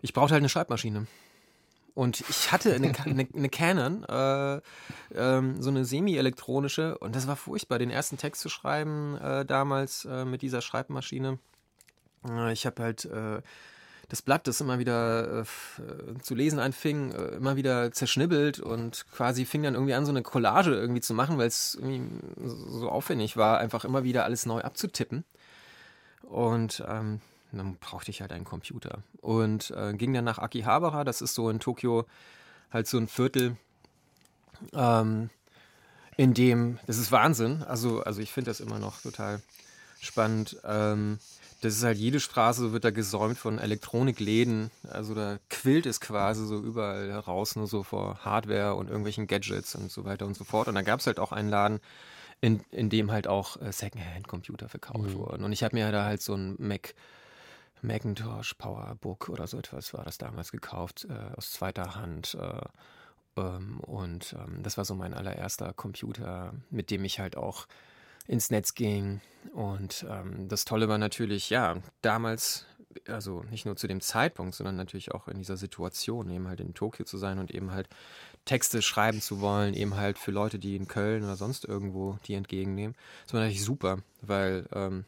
ich 0.00 0.12
brauchte 0.12 0.32
halt 0.32 0.40
eine 0.40 0.48
Schreibmaschine. 0.48 1.06
Und 1.94 2.20
ich 2.20 2.52
hatte 2.52 2.72
eine, 2.74 2.92
eine, 3.04 3.26
eine 3.34 3.48
Canon, 3.48 4.04
äh, 4.04 4.60
ähm, 5.14 5.60
so 5.60 5.68
eine 5.68 5.84
semi-elektronische, 5.84 6.96
und 6.98 7.16
das 7.16 7.26
war 7.26 7.34
furchtbar, 7.34 7.80
den 7.80 7.90
ersten 7.90 8.16
Text 8.16 8.40
zu 8.40 8.48
schreiben 8.48 9.16
äh, 9.16 9.44
damals 9.44 10.04
äh, 10.04 10.24
mit 10.24 10.42
dieser 10.42 10.60
Schreibmaschine. 10.60 11.40
Äh, 12.28 12.52
ich 12.52 12.66
habe 12.66 12.82
halt 12.82 13.08
äh, 14.08 14.10
das 14.10 14.22
Blatt, 14.22 14.46
das 14.46 14.60
immer 14.60 14.78
wieder 14.78 15.42
äh, 15.42 15.44
zu 16.22 16.34
lesen 16.34 16.58
anfing, 16.58 17.12
äh, 17.12 17.36
immer 17.36 17.56
wieder 17.56 17.92
zerschnibbelt 17.92 18.60
und 18.60 19.06
quasi 19.12 19.44
fing 19.44 19.62
dann 19.62 19.74
irgendwie 19.74 19.94
an, 19.94 20.06
so 20.06 20.12
eine 20.12 20.22
Collage 20.22 20.74
irgendwie 20.74 21.00
zu 21.00 21.14
machen, 21.14 21.38
weil 21.38 21.48
es 21.48 21.74
irgendwie 21.74 22.02
so 22.36 22.88
aufwendig 22.88 23.36
war, 23.36 23.58
einfach 23.58 23.84
immer 23.84 24.04
wieder 24.04 24.24
alles 24.24 24.46
neu 24.46 24.60
abzutippen. 24.60 25.24
Und 26.22 26.82
ähm, 26.86 27.20
dann 27.52 27.76
brauchte 27.76 28.10
ich 28.10 28.20
halt 28.20 28.32
einen 28.32 28.44
Computer. 28.44 29.02
Und 29.20 29.70
äh, 29.70 29.94
ging 29.94 30.12
dann 30.12 30.24
nach 30.24 30.38
Akihabara, 30.38 31.04
das 31.04 31.22
ist 31.22 31.34
so 31.34 31.48
in 31.50 31.60
Tokio 31.60 32.06
halt 32.70 32.86
so 32.86 32.98
ein 32.98 33.08
Viertel, 33.08 33.56
ähm, 34.72 35.30
in 36.16 36.34
dem, 36.34 36.78
das 36.86 36.98
ist 36.98 37.12
Wahnsinn, 37.12 37.62
also, 37.62 38.02
also 38.02 38.20
ich 38.20 38.32
finde 38.32 38.50
das 38.50 38.60
immer 38.60 38.78
noch 38.78 39.00
total 39.00 39.40
spannend. 40.00 40.56
Ähm, 40.64 41.18
das 41.60 41.74
ist 41.74 41.82
halt 41.82 41.98
jede 41.98 42.20
Straße 42.20 42.72
wird 42.72 42.84
da 42.84 42.90
gesäumt 42.90 43.36
von 43.36 43.58
Elektronikläden. 43.58 44.70
Also 44.88 45.14
da 45.14 45.38
quillt 45.50 45.86
es 45.86 46.00
quasi 46.00 46.46
so 46.46 46.60
überall 46.60 47.10
heraus, 47.10 47.56
nur 47.56 47.66
so 47.66 47.82
vor 47.82 48.24
Hardware 48.24 48.76
und 48.76 48.88
irgendwelchen 48.88 49.26
Gadgets 49.26 49.74
und 49.74 49.90
so 49.90 50.04
weiter 50.04 50.26
und 50.26 50.36
so 50.36 50.44
fort. 50.44 50.68
Und 50.68 50.76
da 50.76 50.82
gab 50.82 51.00
es 51.00 51.06
halt 51.06 51.18
auch 51.18 51.32
einen 51.32 51.48
Laden, 51.48 51.80
in, 52.40 52.60
in 52.70 52.90
dem 52.90 53.10
halt 53.10 53.26
auch 53.26 53.60
äh, 53.60 53.72
Secondhand-Computer 53.72 54.68
verkauft 54.68 55.10
mhm. 55.10 55.14
wurden. 55.14 55.44
Und 55.44 55.52
ich 55.52 55.64
habe 55.64 55.74
mir 55.74 55.90
da 55.90 56.04
halt 56.04 56.22
so 56.22 56.34
ein 56.34 56.54
Mac, 56.58 56.94
Macintosh 57.82 58.54
Powerbook 58.54 59.28
oder 59.28 59.48
so 59.48 59.58
etwas 59.58 59.92
war 59.94 60.04
das 60.04 60.18
damals 60.18 60.52
gekauft, 60.52 61.08
äh, 61.10 61.36
aus 61.36 61.50
zweiter 61.50 61.96
Hand. 61.96 62.36
Äh, 62.40 63.40
ähm, 63.40 63.80
und 63.80 64.36
ähm, 64.38 64.62
das 64.62 64.76
war 64.76 64.84
so 64.84 64.94
mein 64.94 65.14
allererster 65.14 65.72
Computer, 65.72 66.52
mit 66.70 66.90
dem 66.90 67.04
ich 67.04 67.18
halt 67.18 67.36
auch 67.36 67.66
ins 68.28 68.50
Netz 68.50 68.74
ging. 68.74 69.20
Und 69.52 70.06
ähm, 70.08 70.48
das 70.48 70.64
Tolle 70.64 70.88
war 70.88 70.98
natürlich, 70.98 71.50
ja, 71.50 71.78
damals, 72.02 72.66
also 73.08 73.42
nicht 73.50 73.66
nur 73.66 73.76
zu 73.76 73.88
dem 73.88 74.00
Zeitpunkt, 74.00 74.54
sondern 74.54 74.76
natürlich 74.76 75.12
auch 75.12 75.26
in 75.26 75.38
dieser 75.38 75.56
Situation, 75.56 76.30
eben 76.30 76.46
halt 76.46 76.60
in 76.60 76.74
Tokio 76.74 77.04
zu 77.04 77.18
sein 77.18 77.38
und 77.38 77.50
eben 77.50 77.72
halt 77.72 77.88
Texte 78.44 78.82
schreiben 78.82 79.20
zu 79.20 79.40
wollen, 79.40 79.74
eben 79.74 79.96
halt 79.96 80.18
für 80.18 80.30
Leute, 80.30 80.58
die 80.58 80.76
in 80.76 80.86
Köln 80.86 81.24
oder 81.24 81.36
sonst 81.36 81.64
irgendwo 81.64 82.18
die 82.26 82.34
entgegennehmen. 82.34 82.94
Das 83.24 83.34
war 83.34 83.40
natürlich 83.40 83.64
super, 83.64 83.98
weil 84.20 84.66
ähm, 84.72 85.04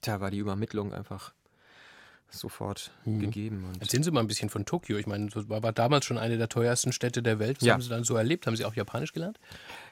da 0.00 0.20
war 0.20 0.30
die 0.30 0.38
Übermittlung 0.38 0.92
einfach 0.92 1.32
sofort 2.30 2.90
mhm. 3.04 3.20
gegeben. 3.20 3.64
Und 3.64 3.80
Erzählen 3.80 4.02
Sie 4.02 4.10
mal 4.10 4.20
ein 4.20 4.26
bisschen 4.26 4.50
von 4.50 4.64
Tokio. 4.64 4.96
Ich 4.98 5.06
meine, 5.06 5.28
das 5.28 5.48
war, 5.48 5.72
damals 5.72 6.04
schon 6.04 6.18
eine 6.18 6.36
der 6.36 6.48
teuersten 6.48 6.92
Städte 6.92 7.22
der 7.22 7.38
Welt. 7.38 7.58
Was 7.58 7.66
ja. 7.66 7.74
haben 7.74 7.80
Sie 7.80 7.88
dann 7.88 8.04
so 8.04 8.16
erlebt? 8.16 8.46
Haben 8.46 8.56
Sie 8.56 8.64
auch 8.64 8.74
Japanisch 8.74 9.12
gelernt? 9.12 9.38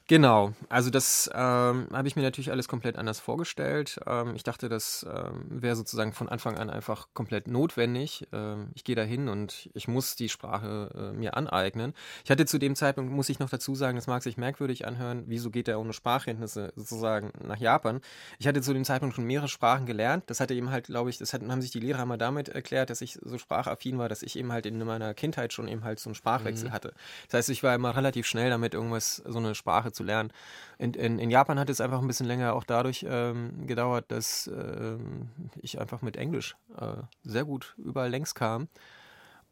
Genau, 0.08 0.52
also 0.68 0.90
das 0.90 1.30
ähm, 1.32 1.86
habe 1.92 2.08
ich 2.08 2.16
mir 2.16 2.22
natürlich 2.22 2.50
alles 2.50 2.66
komplett 2.66 2.96
anders 2.96 3.20
vorgestellt. 3.20 4.00
Ähm, 4.04 4.34
ich 4.34 4.42
dachte, 4.42 4.68
das 4.68 5.06
ähm, 5.08 5.44
wäre 5.48 5.76
sozusagen 5.76 6.12
von 6.12 6.28
Anfang 6.28 6.58
an 6.58 6.70
einfach 6.70 7.08
komplett 7.14 7.46
notwendig. 7.46 8.26
Ähm, 8.32 8.70
ich 8.74 8.82
gehe 8.82 8.96
da 8.96 9.02
hin 9.02 9.28
und 9.28 9.70
ich 9.74 9.86
muss 9.86 10.16
die 10.16 10.28
Sprache 10.28 10.90
äh, 10.94 11.16
mir 11.16 11.36
aneignen. 11.36 11.94
Ich 12.24 12.30
hatte 12.30 12.46
zu 12.46 12.58
dem 12.58 12.74
Zeitpunkt, 12.74 13.12
muss 13.12 13.28
ich 13.28 13.38
noch 13.38 13.48
dazu 13.48 13.76
sagen, 13.76 13.96
das 13.96 14.08
mag 14.08 14.24
sich 14.24 14.36
merkwürdig 14.36 14.86
anhören, 14.86 15.22
wieso 15.26 15.50
geht 15.50 15.68
er 15.68 15.78
ohne 15.78 15.92
Sprachkenntnisse 15.92 16.72
sozusagen 16.74 17.32
nach 17.46 17.58
Japan. 17.58 18.00
Ich 18.40 18.48
hatte 18.48 18.60
zu 18.60 18.74
dem 18.74 18.84
Zeitpunkt 18.84 19.14
schon 19.14 19.24
mehrere 19.24 19.48
Sprachen 19.48 19.86
gelernt. 19.86 20.24
Das 20.26 20.40
hatte 20.40 20.54
eben 20.54 20.70
halt, 20.70 20.86
glaube 20.86 21.10
ich, 21.10 21.18
das 21.18 21.32
hatten, 21.32 21.52
haben 21.52 21.62
sich 21.62 21.70
die 21.70 21.80
Lehrer 21.80 22.06
mal 22.06 22.18
damit 22.18 22.48
erklärt, 22.48 22.90
dass 22.90 23.02
ich 23.02 23.18
so 23.22 23.38
sprachaffin 23.38 23.98
war, 23.98 24.08
dass 24.08 24.22
ich 24.22 24.36
eben 24.36 24.50
halt 24.50 24.66
in 24.66 24.84
meiner 24.84 25.14
Kindheit 25.14 25.52
schon 25.52 25.68
eben 25.68 25.84
halt 25.84 26.00
so 26.00 26.10
einen 26.10 26.16
Sprachwechsel 26.16 26.68
mhm. 26.68 26.72
hatte. 26.72 26.92
Das 27.28 27.38
heißt, 27.38 27.50
ich 27.50 27.62
war 27.62 27.74
immer 27.74 27.96
relativ 27.96 28.26
schnell 28.26 28.50
damit, 28.50 28.74
irgendwas, 28.74 29.22
so 29.24 29.38
eine 29.38 29.54
Sprache 29.54 29.91
zu 29.92 30.02
lernen. 30.02 30.32
In, 30.78 30.94
in, 30.94 31.18
in 31.18 31.30
Japan 31.30 31.58
hat 31.58 31.70
es 31.70 31.80
einfach 31.80 32.00
ein 32.00 32.06
bisschen 32.06 32.26
länger 32.26 32.54
auch 32.54 32.64
dadurch 32.64 33.06
ähm, 33.08 33.66
gedauert, 33.66 34.06
dass 34.08 34.48
ähm, 34.48 35.28
ich 35.60 35.80
einfach 35.80 36.02
mit 36.02 36.16
Englisch 36.16 36.56
äh, 36.78 37.02
sehr 37.24 37.44
gut 37.44 37.74
überall 37.78 38.10
längs 38.10 38.34
kam. 38.34 38.68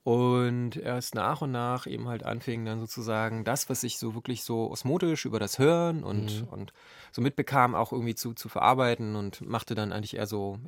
Und 0.03 0.76
erst 0.76 1.14
nach 1.14 1.42
und 1.42 1.53
nach 1.53 1.87
eben 1.87 2.09
halt 2.09 2.24
anfing 2.24 2.64
dann 2.64 2.81
sozusagen 2.81 3.44
das, 3.44 3.68
was 3.68 3.83
ich 3.83 3.98
so 3.98 4.14
wirklich 4.14 4.44
so 4.44 4.70
osmotisch 4.70 5.26
über 5.26 5.38
das 5.38 5.59
Hören 5.59 6.03
und, 6.03 6.40
mhm. 6.40 6.48
und 6.48 6.72
so 7.12 7.20
mitbekam, 7.20 7.74
auch 7.74 7.92
irgendwie 7.92 8.14
zu, 8.14 8.33
zu 8.33 8.48
verarbeiten 8.48 9.14
und 9.14 9.42
machte 9.42 9.74
dann 9.74 9.92
eigentlich 9.92 10.16
eher 10.16 10.26
so, 10.26 10.59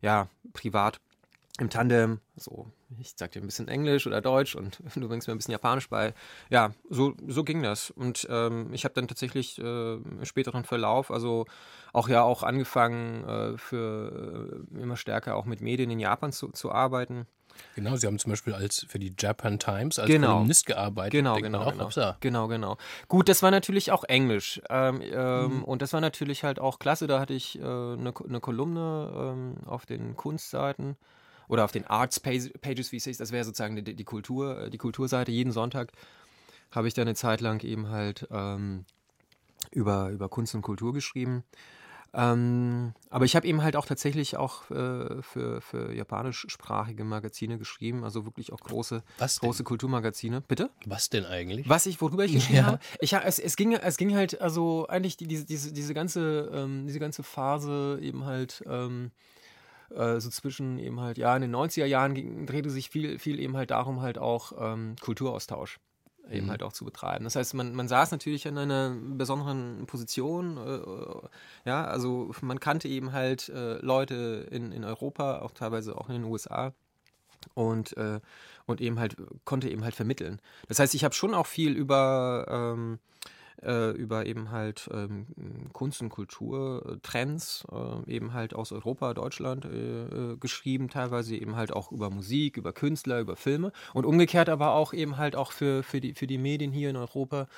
ja, 0.00 0.28
privat 0.52 1.00
im 1.60 1.70
Tandem, 1.70 2.20
so, 2.36 2.70
ich 2.98 3.14
sag 3.16 3.32
dir 3.32 3.40
ein 3.40 3.46
bisschen 3.46 3.68
Englisch 3.68 4.06
oder 4.06 4.20
Deutsch 4.20 4.54
und 4.54 4.78
du 4.94 5.08
bringst 5.08 5.28
mir 5.28 5.34
ein 5.34 5.38
bisschen 5.38 5.52
Japanisch 5.52 5.88
bei. 5.88 6.14
Ja, 6.50 6.72
so, 6.88 7.14
so 7.26 7.44
ging 7.44 7.62
das. 7.62 7.90
Und 7.90 8.26
ähm, 8.30 8.72
ich 8.72 8.84
habe 8.84 8.94
dann 8.94 9.08
tatsächlich 9.08 9.58
äh, 9.58 9.94
im 9.94 10.24
späteren 10.24 10.64
Verlauf, 10.64 11.10
also 11.10 11.46
auch 11.92 12.08
ja 12.08 12.22
auch 12.22 12.42
angefangen, 12.42 13.24
äh, 13.24 13.58
für 13.58 14.64
äh, 14.76 14.82
immer 14.82 14.96
stärker 14.96 15.36
auch 15.36 15.44
mit 15.44 15.60
Medien 15.60 15.90
in 15.90 16.00
Japan 16.00 16.32
zu, 16.32 16.48
zu 16.48 16.70
arbeiten. 16.70 17.26
Genau, 17.74 17.96
Sie 17.96 18.06
haben 18.06 18.18
zum 18.18 18.32
Beispiel 18.32 18.54
als 18.54 18.86
für 18.88 18.98
die 18.98 19.14
Japan 19.18 19.58
Times 19.58 19.98
als 19.98 20.08
genau. 20.08 20.34
Kolumnist 20.34 20.66
gearbeitet. 20.66 21.12
Genau, 21.12 21.36
genau, 21.36 21.62
auch, 21.62 21.72
genau. 21.72 22.14
genau, 22.20 22.48
genau. 22.48 22.76
Gut, 23.08 23.28
das 23.28 23.42
war 23.42 23.50
natürlich 23.50 23.92
auch 23.92 24.04
Englisch. 24.04 24.60
Ähm, 24.68 25.00
ähm, 25.02 25.58
mhm. 25.58 25.64
Und 25.64 25.82
das 25.82 25.92
war 25.92 26.00
natürlich 26.00 26.44
halt 26.44 26.58
auch 26.58 26.78
klasse. 26.78 27.06
Da 27.06 27.20
hatte 27.20 27.34
ich 27.34 27.58
eine 27.60 27.94
äh, 27.94 27.96
ne, 27.96 28.14
ne 28.26 28.40
Kolumne 28.40 29.10
ähm, 29.14 29.54
auf 29.66 29.86
den 29.86 30.16
Kunstseiten 30.16 30.96
oder 31.48 31.64
auf 31.64 31.72
den 31.72 31.86
Arts 31.86 32.20
Pages, 32.20 32.92
wie 32.92 32.96
es 32.96 33.06
ist, 33.06 33.20
das 33.20 33.32
wäre 33.32 33.44
sozusagen 33.44 33.76
die, 33.76 33.94
die, 33.94 34.04
Kultur, 34.04 34.62
äh, 34.62 34.70
die 34.70 34.78
Kulturseite. 34.78 35.30
Jeden 35.30 35.52
Sonntag 35.52 35.92
habe 36.70 36.88
ich 36.88 36.94
da 36.94 37.02
eine 37.02 37.14
Zeit 37.14 37.40
lang 37.40 37.62
eben 37.64 37.88
halt 37.88 38.26
ähm, 38.30 38.84
über, 39.70 40.10
über 40.10 40.28
Kunst 40.28 40.54
und 40.54 40.62
Kultur 40.62 40.92
geschrieben. 40.92 41.44
Ähm, 42.14 42.94
aber 43.10 43.26
ich 43.26 43.36
habe 43.36 43.46
eben 43.46 43.62
halt 43.62 43.76
auch 43.76 43.84
tatsächlich 43.84 44.38
auch 44.38 44.70
äh, 44.70 45.20
für, 45.22 45.60
für 45.60 45.92
japanischsprachige 45.92 47.04
Magazine 47.04 47.58
geschrieben, 47.58 48.04
also 48.04 48.24
wirklich 48.24 48.54
auch 48.54 48.60
große, 48.60 49.02
große 49.18 49.64
Kulturmagazine. 49.64 50.40
Bitte? 50.40 50.70
Was 50.86 51.10
denn 51.10 51.26
eigentlich? 51.26 51.68
Was 51.68 51.84
ich, 51.84 52.00
worüber 52.00 52.24
ich 52.24 52.32
geschrieben 52.34 52.56
ja. 52.56 52.64
habe? 52.64 52.78
Ich, 53.00 53.12
es, 53.12 53.38
es, 53.38 53.56
ging, 53.56 53.74
es 53.74 53.98
ging 53.98 54.14
halt, 54.14 54.40
also 54.40 54.86
eigentlich 54.88 55.18
die, 55.18 55.26
diese, 55.26 55.44
diese, 55.44 55.72
diese, 55.74 55.92
ganze, 55.92 56.50
ähm, 56.54 56.86
diese 56.86 57.00
ganze 57.00 57.22
Phase 57.22 57.98
eben 58.00 58.24
halt. 58.24 58.64
Ähm, 58.66 59.10
äh, 59.94 60.20
so 60.20 60.30
zwischen 60.30 60.78
eben 60.78 61.00
halt, 61.00 61.18
ja, 61.18 61.34
in 61.34 61.42
den 61.42 61.54
90er 61.54 61.84
Jahren 61.86 62.14
ging, 62.14 62.46
drehte 62.46 62.70
sich 62.70 62.90
viel, 62.90 63.18
viel 63.18 63.40
eben 63.40 63.56
halt 63.56 63.70
darum, 63.70 64.00
halt 64.00 64.18
auch 64.18 64.52
ähm, 64.58 64.96
Kulturaustausch 65.00 65.78
eben 66.30 66.46
mhm. 66.46 66.50
halt 66.50 66.62
auch 66.62 66.72
zu 66.72 66.84
betreiben. 66.84 67.24
Das 67.24 67.36
heißt, 67.36 67.54
man, 67.54 67.74
man 67.74 67.88
saß 67.88 68.10
natürlich 68.10 68.46
in 68.46 68.58
einer 68.58 68.96
besonderen 69.00 69.86
Position. 69.86 70.56
Äh, 70.56 71.68
ja, 71.68 71.84
also 71.84 72.32
man 72.40 72.60
kannte 72.60 72.88
eben 72.88 73.12
halt 73.12 73.48
äh, 73.48 73.74
Leute 73.78 74.48
in, 74.50 74.72
in 74.72 74.84
Europa, 74.84 75.40
auch 75.40 75.52
teilweise 75.52 75.96
auch 75.96 76.08
in 76.08 76.14
den 76.14 76.24
USA 76.24 76.72
und, 77.54 77.96
äh, 77.96 78.20
und 78.66 78.80
eben 78.80 78.98
halt 78.98 79.16
konnte 79.44 79.68
eben 79.68 79.84
halt 79.84 79.94
vermitteln. 79.94 80.40
Das 80.68 80.78
heißt, 80.78 80.94
ich 80.94 81.04
habe 81.04 81.14
schon 81.14 81.34
auch 81.34 81.46
viel 81.46 81.72
über 81.72 82.46
ähm, 82.48 82.98
äh, 83.62 83.90
über 83.90 84.26
eben 84.26 84.50
halt 84.50 84.88
ähm, 84.92 85.26
Kunst- 85.72 86.02
und 86.02 86.10
Kulturtrends, 86.10 87.66
äh, 87.70 88.12
eben 88.12 88.32
halt 88.32 88.54
aus 88.54 88.72
Europa, 88.72 89.14
Deutschland 89.14 89.64
äh, 89.64 90.04
äh, 90.04 90.36
geschrieben, 90.36 90.88
teilweise 90.88 91.36
eben 91.36 91.56
halt 91.56 91.72
auch 91.72 91.92
über 91.92 92.10
Musik, 92.10 92.56
über 92.56 92.72
Künstler, 92.72 93.20
über 93.20 93.36
Filme 93.36 93.72
und 93.94 94.04
umgekehrt 94.04 94.48
aber 94.48 94.72
auch 94.72 94.92
eben 94.92 95.16
halt 95.16 95.36
auch 95.36 95.52
für, 95.52 95.82
für, 95.82 96.00
die, 96.00 96.14
für 96.14 96.26
die 96.26 96.38
Medien 96.38 96.72
hier 96.72 96.90
in 96.90 96.96
Europa 96.96 97.48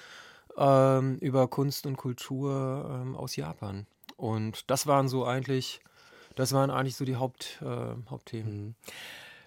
ähm, 0.56 1.16
über 1.18 1.48
Kunst 1.48 1.86
und 1.86 1.96
Kultur 1.96 3.00
ähm, 3.02 3.16
aus 3.16 3.36
Japan. 3.36 3.86
Und 4.16 4.70
das 4.70 4.86
waren 4.86 5.08
so 5.08 5.24
eigentlich, 5.24 5.80
das 6.34 6.52
waren 6.52 6.70
eigentlich 6.70 6.96
so 6.96 7.04
die 7.04 7.16
Haupt, 7.16 7.60
äh, 7.62 8.10
Hauptthemen. 8.10 8.66
Mhm. 8.66 8.74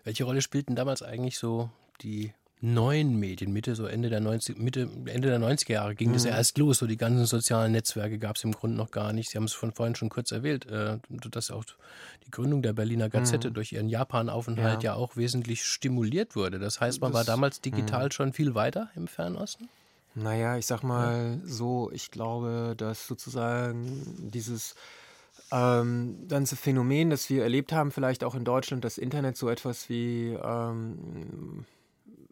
Welche 0.04 0.24
Rolle 0.24 0.42
spielten 0.42 0.76
damals 0.76 1.04
eigentlich 1.04 1.38
so 1.38 1.70
die 2.02 2.34
neuen 2.62 3.20
Medien, 3.20 3.52
Mitte, 3.52 3.76
so 3.76 3.86
Ende 3.88 4.10
der 4.10 4.20
90, 4.20 4.58
Mitte, 4.60 4.88
Ende 5.06 5.30
der 5.30 5.40
90er 5.40 5.72
Jahre 5.72 5.96
ging 5.96 6.10
mhm. 6.10 6.14
das 6.14 6.26
ja 6.26 6.32
mhm. 6.32 6.38
erst 6.38 6.58
los. 6.58 6.78
So 6.78 6.88
die 6.88 6.98
ganzen 6.98 7.26
sozialen 7.26 7.72
Netzwerke 7.72 8.20
gab 8.20 8.36
es 8.36 8.44
im 8.44 8.52
Grunde 8.52 8.78
noch 8.78 8.92
gar 8.92 9.14
nicht. 9.14 9.32
Sie 9.32 9.38
haben 9.38 9.46
es 9.46 9.54
von 9.54 9.72
vorhin 9.72 9.96
schon 9.96 10.10
kurz 10.10 10.32
erwähnt, 10.32 10.68
äh, 10.68 11.00
dass 11.10 11.50
auch 11.52 11.66
die 12.26 12.32
Gründung 12.32 12.62
der 12.62 12.74
Berliner 12.74 13.10
Gazette 13.10 13.50
mhm. 13.50 13.54
durch 13.56 13.74
ihren 13.74 13.90
Japan-Aufenthalt 13.90 14.84
ja. 14.84 14.94
ja. 14.94 14.98
auch 14.98 15.18
wesentlich 15.18 15.66
stimuliert 15.66 16.36
wurde. 16.36 16.60
Das 16.60 16.80
heißt, 16.80 17.02
man 17.02 17.12
das, 17.12 17.20
war 17.20 17.26
damals 17.26 17.62
digital 17.62 18.06
mh. 18.06 18.12
schon 18.12 18.34
viel 18.34 18.54
weiter 18.54 18.90
im 18.96 19.08
Fernosten? 19.08 19.68
Naja, 20.14 20.58
ich 20.58 20.66
sag 20.66 20.84
mal 20.84 21.40
ja. 21.42 21.48
so, 21.48 21.90
ich 21.94 22.12
glaube, 22.12 22.76
dass 22.78 23.08
sozusagen 23.08 24.30
dieses 24.32 24.76
ähm, 25.52 26.28
ganze 26.28 26.56
Phänomen, 26.56 27.10
das 27.10 27.30
wir 27.30 27.44
erlebt 27.44 27.72
haben, 27.74 27.92
vielleicht 27.92 28.24
auch 28.24 28.36
in 28.36 28.44
Deutschland, 28.44 28.84
das 28.84 28.98
Internet 28.98 29.38
so 29.38 29.50
etwas 29.50 29.90
wie 29.90 30.38
ähm, 30.44 31.66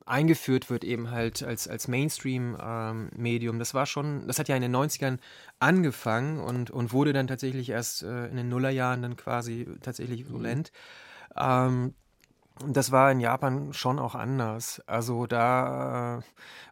eingeführt 0.10 0.69
wird, 0.69 0.84
eben 0.84 1.12
halt 1.12 1.43
als, 1.43 1.67
als 1.67 1.88
Mainstream-Medium. 1.88 3.56
Ähm, 3.56 3.60
das 3.60 3.74
war 3.74 3.86
schon, 3.86 4.28
das 4.28 4.39
hat 4.39 4.48
ja 4.48 4.56
in 4.56 4.62
den 4.62 4.76
90ern 4.76 5.19
angefangen 5.60 6.39
und, 6.39 6.72
und 6.72 6.91
wurde 6.91 7.13
dann 7.13 7.28
tatsächlich 7.28 7.69
erst 7.69 8.04
äh, 8.04 8.28
in 8.28 8.38
den 8.38 8.50
Nullerjahren 8.50 9.02
dann 9.02 9.15
quasi 9.15 9.67
tatsächlich 9.82 10.30
violent. 10.30 10.72
Mhm. 11.36 11.41
Ähm, 11.41 11.93
das 12.67 12.91
war 12.91 13.12
in 13.12 13.19
Japan 13.19 13.72
schon 13.72 14.00
auch 14.00 14.15
anders. 14.15 14.82
Also 14.86 15.28
da 15.28 16.17
äh, 16.17 16.22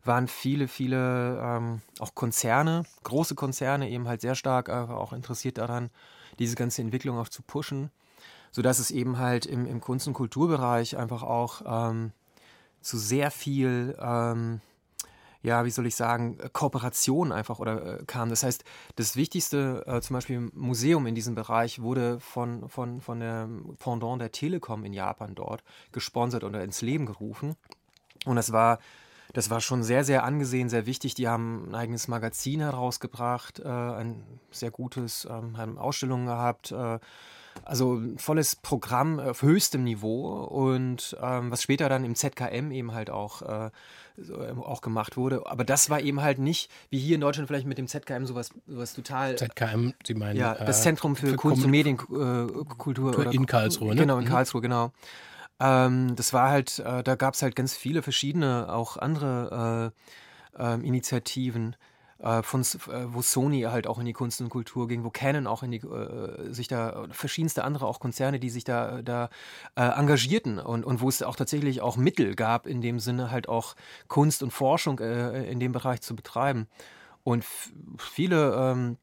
waren 0.03 0.27
viele, 0.27 0.67
viele 0.67 1.39
ähm, 1.41 1.81
auch 1.99 2.13
Konzerne, 2.13 2.83
große 3.03 3.35
Konzerne 3.35 3.89
eben 3.89 4.07
halt 4.07 4.21
sehr 4.21 4.35
stark 4.35 4.67
äh, 4.67 4.73
auch 4.73 5.13
interessiert 5.13 5.57
daran, 5.57 5.89
diese 6.39 6.55
ganze 6.55 6.81
Entwicklung 6.81 7.17
auch 7.17 7.29
zu 7.29 7.41
pushen, 7.41 7.89
sodass 8.51 8.79
es 8.79 8.91
eben 8.91 9.17
halt 9.17 9.45
im, 9.45 9.65
im 9.65 9.79
Kunst- 9.79 10.07
und 10.07 10.13
Kulturbereich 10.13 10.97
einfach 10.97 11.23
auch 11.23 11.61
ähm, 11.65 12.11
zu 12.87 12.97
sehr 12.97 13.31
viel, 13.31 13.97
ähm, 13.99 14.61
ja, 15.43 15.65
wie 15.65 15.69
soll 15.69 15.85
ich 15.85 15.95
sagen, 15.95 16.37
Kooperation 16.53 17.31
einfach 17.33 17.59
oder 17.59 17.99
äh, 17.99 18.05
kam. 18.05 18.29
Das 18.29 18.43
heißt, 18.43 18.63
das 18.95 19.17
wichtigste, 19.17 19.83
äh, 19.85 20.01
zum 20.01 20.13
Beispiel 20.13 20.49
Museum 20.53 21.05
in 21.05 21.13
diesem 21.13 21.35
Bereich, 21.35 21.81
wurde 21.81 22.19
von, 22.21 22.69
von, 22.69 23.01
von 23.01 23.19
der 23.19 23.49
Pendant 23.79 24.21
der 24.21 24.31
Telekom 24.31 24.85
in 24.85 24.93
Japan 24.93 25.35
dort 25.35 25.63
gesponsert 25.91 26.45
oder 26.45 26.63
ins 26.63 26.81
Leben 26.81 27.05
gerufen. 27.05 27.55
Und 28.25 28.37
das 28.37 28.51
war 28.51 28.79
das 29.33 29.49
war 29.49 29.59
schon 29.59 29.83
sehr, 29.83 30.05
sehr 30.05 30.23
angesehen, 30.23 30.69
sehr 30.69 30.85
wichtig. 30.85 31.13
Die 31.13 31.27
haben 31.27 31.69
ein 31.69 31.75
eigenes 31.75 32.07
Magazin 32.07 32.61
herausgebracht, 32.61 33.59
äh, 33.59 33.67
ein 33.67 34.23
sehr 34.51 34.71
gutes, 34.71 35.27
ähm, 35.29 35.57
haben 35.57 35.77
Ausstellungen 35.77 36.27
gehabt, 36.27 36.71
äh, 36.71 36.99
also 37.63 37.95
ein 37.95 38.17
volles 38.17 38.55
Programm 38.55 39.19
auf 39.19 39.41
höchstem 39.41 39.83
Niveau 39.83 40.43
und 40.43 41.17
ähm, 41.21 41.51
was 41.51 41.61
später 41.61 41.89
dann 41.89 42.03
im 42.03 42.15
ZKM 42.15 42.71
eben 42.71 42.93
halt 42.93 43.09
auch, 43.09 43.41
äh, 43.41 43.69
ähm, 44.17 44.61
auch 44.61 44.81
gemacht 44.81 45.17
wurde. 45.17 45.43
Aber 45.45 45.63
das 45.63 45.89
war 45.89 46.01
eben 46.01 46.21
halt 46.21 46.39
nicht, 46.39 46.71
wie 46.89 46.99
hier 46.99 47.15
in 47.15 47.21
Deutschland 47.21 47.47
vielleicht 47.47 47.67
mit 47.67 47.77
dem 47.77 47.87
ZKM 47.87 48.25
sowas, 48.25 48.51
sowas 48.67 48.93
total. 48.93 49.37
ZKM, 49.37 49.93
Sie 50.05 50.13
meinen? 50.13 50.37
Ja, 50.37 50.55
das 50.55 50.79
äh, 50.79 50.83
Zentrum 50.83 51.15
für, 51.15 51.27
für 51.27 51.35
Kunst 51.35 51.63
und 51.63 51.71
Medienkultur. 51.71 53.27
Äh, 53.27 53.35
in 53.35 53.45
Karlsruhe, 53.45 53.93
ne? 53.93 54.01
Genau, 54.01 54.17
in 54.17 54.25
mhm. 54.25 54.29
Karlsruhe, 54.29 54.61
genau. 54.61 54.91
Ähm, 55.59 56.15
das 56.15 56.33
war 56.33 56.49
halt, 56.49 56.79
äh, 56.79 57.03
da 57.03 57.15
gab 57.15 57.33
es 57.33 57.41
halt 57.41 57.55
ganz 57.55 57.75
viele 57.75 58.01
verschiedene, 58.01 58.71
auch 58.71 58.97
andere 58.97 59.91
äh, 60.57 60.63
ähm, 60.63 60.83
Initiativen 60.83 61.75
äh, 62.19 62.41
von, 62.43 62.61
äh, 62.61 62.65
wo 63.13 63.21
Sony 63.21 63.61
halt 63.61 63.87
auch 63.87 63.99
in 63.99 64.05
die 64.05 64.13
Kunst 64.13 64.41
und 64.41 64.49
Kultur 64.49 64.87
ging, 64.87 65.03
wo 65.03 65.09
Canon 65.09 65.47
auch 65.47 65.63
in 65.63 65.71
die, 65.71 65.77
äh, 65.77 66.51
sich 66.51 66.67
da, 66.67 67.05
verschiedenste 67.11 67.63
andere 67.63 67.85
auch 67.85 67.99
Konzerne, 67.99 68.39
die 68.39 68.49
sich 68.49 68.63
da, 68.63 69.01
da 69.01 69.29
äh, 69.75 69.87
engagierten 69.87 70.59
und, 70.59 70.85
und 70.85 71.01
wo 71.01 71.09
es 71.09 71.21
auch 71.23 71.35
tatsächlich 71.35 71.81
auch 71.81 71.97
Mittel 71.97 72.35
gab, 72.35 72.67
in 72.67 72.81
dem 72.81 72.99
Sinne 72.99 73.31
halt 73.31 73.49
auch 73.49 73.75
Kunst 74.07 74.43
und 74.43 74.51
Forschung 74.51 74.99
äh, 74.99 75.49
in 75.49 75.59
dem 75.59 75.71
Bereich 75.71 76.01
zu 76.01 76.15
betreiben. 76.15 76.67
Und 77.23 77.45
viele 77.97 78.55
ähm, 78.55 78.97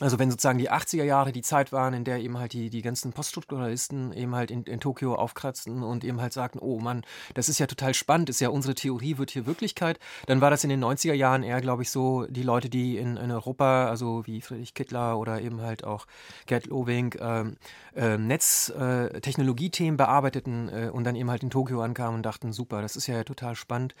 also 0.00 0.18
wenn 0.18 0.30
sozusagen 0.30 0.58
die 0.58 0.70
80er 0.70 1.04
Jahre 1.04 1.32
die 1.32 1.40
Zeit 1.40 1.72
waren, 1.72 1.94
in 1.94 2.04
der 2.04 2.18
eben 2.18 2.38
halt 2.38 2.52
die, 2.52 2.68
die 2.68 2.82
ganzen 2.82 3.12
Poststrukturalisten 3.12 4.12
eben 4.12 4.34
halt 4.34 4.50
in, 4.50 4.64
in 4.64 4.78
Tokio 4.78 5.14
aufkratzten 5.14 5.82
und 5.82 6.04
eben 6.04 6.20
halt 6.20 6.34
sagten, 6.34 6.58
oh 6.58 6.78
Mann, 6.80 7.02
das 7.32 7.48
ist 7.48 7.58
ja 7.58 7.66
total 7.66 7.94
spannend, 7.94 8.28
ist 8.28 8.40
ja 8.40 8.50
unsere 8.50 8.74
Theorie, 8.74 9.16
wird 9.16 9.30
hier 9.30 9.46
Wirklichkeit, 9.46 9.98
dann 10.26 10.42
war 10.42 10.50
das 10.50 10.64
in 10.64 10.70
den 10.70 10.84
90er 10.84 11.14
Jahren 11.14 11.42
eher, 11.42 11.62
glaube 11.62 11.82
ich, 11.82 11.90
so 11.90 12.26
die 12.26 12.42
Leute, 12.42 12.68
die 12.68 12.98
in, 12.98 13.16
in 13.16 13.30
Europa, 13.30 13.88
also 13.88 14.26
wie 14.26 14.42
Friedrich 14.42 14.74
Kittler 14.74 15.18
oder 15.18 15.40
eben 15.40 15.62
halt 15.62 15.84
auch 15.84 16.06
Gerd 16.44 16.66
Lowing, 16.66 17.14
ähm, 17.18 17.56
äh, 17.94 18.18
Netztechnologiethemen 18.18 19.94
äh, 19.94 19.96
bearbeiteten 19.96 20.68
äh, 20.68 20.90
und 20.92 21.04
dann 21.04 21.16
eben 21.16 21.30
halt 21.30 21.42
in 21.42 21.48
Tokio 21.48 21.80
ankamen 21.80 22.16
und 22.16 22.22
dachten, 22.26 22.52
super, 22.52 22.82
das 22.82 22.96
ist 22.96 23.06
ja 23.06 23.24
total 23.24 23.54
spannend 23.56 23.94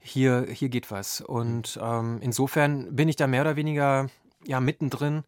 hier, 0.00 0.46
hier 0.50 0.68
geht 0.68 0.90
was. 0.90 1.20
Und 1.20 1.78
ähm, 1.82 2.18
insofern 2.20 2.94
bin 2.94 3.08
ich 3.08 3.16
da 3.16 3.26
mehr 3.26 3.42
oder 3.42 3.56
weniger 3.56 4.08
ja 4.46 4.60
mittendrin 4.60 5.24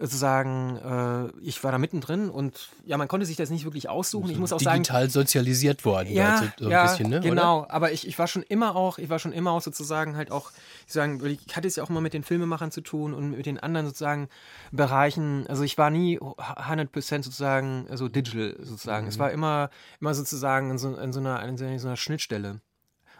sozusagen, 0.00 0.76
äh, 0.78 1.40
ich 1.42 1.62
war 1.62 1.72
da 1.72 1.78
mittendrin 1.78 2.30
und 2.30 2.70
ja, 2.86 2.96
man 2.96 3.06
konnte 3.06 3.26
sich 3.26 3.36
das 3.36 3.50
nicht 3.50 3.64
wirklich 3.64 3.90
aussuchen. 3.90 4.30
Ich 4.30 4.38
muss 4.38 4.50
auch 4.50 4.56
digital 4.56 4.76
sagen. 4.76 4.82
Digital 4.82 5.10
sozialisiert 5.10 5.84
worden, 5.84 6.10
ja, 6.10 6.38
so, 6.38 6.64
so 6.64 6.70
ja, 6.70 6.82
ein 6.82 6.88
bisschen, 6.88 7.10
ne? 7.10 7.20
Genau, 7.20 7.60
Oder? 7.60 7.70
aber 7.70 7.92
ich, 7.92 8.06
ich 8.06 8.18
war 8.18 8.26
schon 8.26 8.42
immer 8.42 8.76
auch, 8.76 8.96
ich 8.96 9.10
war 9.10 9.18
schon 9.18 9.32
immer 9.32 9.50
auch 9.50 9.60
sozusagen 9.60 10.16
halt 10.16 10.30
auch, 10.30 10.52
ich 10.86 10.92
sagen, 10.94 11.24
ich 11.26 11.54
hatte 11.54 11.68
es 11.68 11.76
ja 11.76 11.84
auch 11.84 11.90
immer 11.90 12.00
mit 12.00 12.14
den 12.14 12.22
Filmemachern 12.22 12.70
zu 12.70 12.80
tun 12.80 13.12
und 13.12 13.32
mit 13.32 13.44
den 13.44 13.60
anderen 13.60 13.86
sozusagen 13.86 14.28
Bereichen. 14.72 15.46
Also 15.48 15.64
ich 15.64 15.76
war 15.76 15.90
nie 15.90 16.18
100% 16.18 17.22
sozusagen 17.22 17.86
so 17.92 18.08
digital 18.08 18.56
sozusagen. 18.58 19.04
Mhm. 19.04 19.10
Es 19.10 19.18
war 19.18 19.30
immer, 19.30 19.68
immer 20.00 20.14
sozusagen 20.14 20.70
in 20.70 20.78
so, 20.78 20.96
in 20.96 21.12
so, 21.12 21.20
einer, 21.20 21.42
in 21.44 21.58
so 21.58 21.88
einer 21.88 21.96
Schnittstelle 21.98 22.60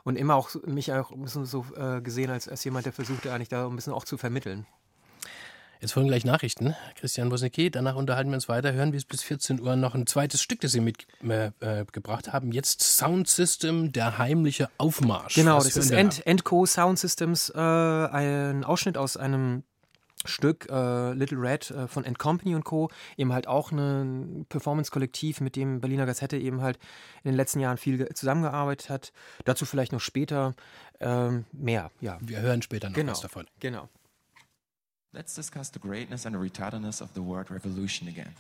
und 0.05 0.17
immer 0.17 0.35
auch 0.35 0.51
mich 0.65 0.93
auch 0.95 1.11
ein 1.11 1.23
bisschen 1.23 1.45
so 1.45 1.67
äh, 1.77 2.01
gesehen 2.01 2.31
als, 2.31 2.49
als 2.49 2.65
jemand, 2.65 2.87
der 2.87 2.95
versuchte 2.95 3.33
eigentlich 3.35 3.51
da 3.51 3.67
ein 3.67 3.77
bisschen 3.77 3.93
auch 3.93 4.05
zu 4.05 4.17
vermitteln. 4.17 4.67
Jetzt 5.81 5.93
folgen 5.93 6.09
gleich 6.09 6.27
Nachrichten. 6.27 6.77
Christian 6.97 7.31
Wosnicki, 7.31 7.71
danach 7.71 7.95
unterhalten 7.95 8.31
wir 8.31 8.35
uns 8.35 8.51
weiter, 8.51 8.75
hören 8.75 8.93
wir 8.93 9.01
bis 9.01 9.23
14 9.23 9.61
Uhr 9.61 9.77
noch 9.77 9.95
ein 9.95 10.07
zweites 10.07 10.43
Stück, 10.43 10.61
das 10.61 10.73
Sie 10.73 10.81
mitgebracht 10.81 12.29
äh, 12.29 12.31
haben. 12.33 12.53
Jetzt 12.53 12.83
Sound 12.83 13.29
System, 13.29 13.91
der 13.91 14.19
heimliche 14.19 14.69
Aufmarsch. 14.77 15.37
Genau, 15.37 15.57
Was 15.57 15.65
das 15.65 15.77
ist 15.79 15.91
End, 15.91 16.27
Endco 16.27 16.67
Sound 16.67 16.99
Systems, 16.99 17.49
äh, 17.49 17.59
ein 17.59 18.63
Ausschnitt 18.63 18.99
aus 18.99 19.17
einem 19.17 19.63
Stück 20.27 20.69
äh, 20.71 21.13
Little 21.15 21.39
Red 21.41 21.71
äh, 21.71 21.89
von 21.89 22.05
End 22.05 22.19
Company 22.19 22.55
und 22.55 22.65
Co. 22.65 22.91
eben 23.17 23.33
halt 23.33 23.49
auch 23.49 23.73
ein 23.73 24.45
Performance-Kollektiv, 24.51 25.41
mit 25.41 25.57
dem 25.57 25.81
Berliner 25.81 26.05
Gazette 26.05 26.37
eben 26.37 26.61
halt 26.61 26.79
in 27.25 27.31
den 27.31 27.37
letzten 27.37 27.59
Jahren 27.59 27.79
viel 27.79 28.07
zusammengearbeitet 28.13 28.91
hat. 28.91 29.13
Dazu 29.47 29.65
vielleicht 29.65 29.93
noch 29.93 30.01
später 30.01 30.55
ähm, 31.01 31.47
mehr, 31.53 31.91
ja. 32.03 32.19
Wir 32.21 32.41
hören 32.41 32.61
später 32.61 32.91
noch 32.91 32.97
genau, 32.97 33.13
was 33.13 33.23
davon. 33.23 33.47
Genau. 33.61 33.89
Let's 35.13 35.35
discuss 35.35 35.71
the 35.71 35.81
greatness 35.81 36.25
and 36.25 36.37
the 36.37 36.39
retardedness 36.39 37.01
of 37.01 37.13
the 37.15 37.23
word 37.23 37.51
revolution 37.51 38.07
again. 38.07 38.33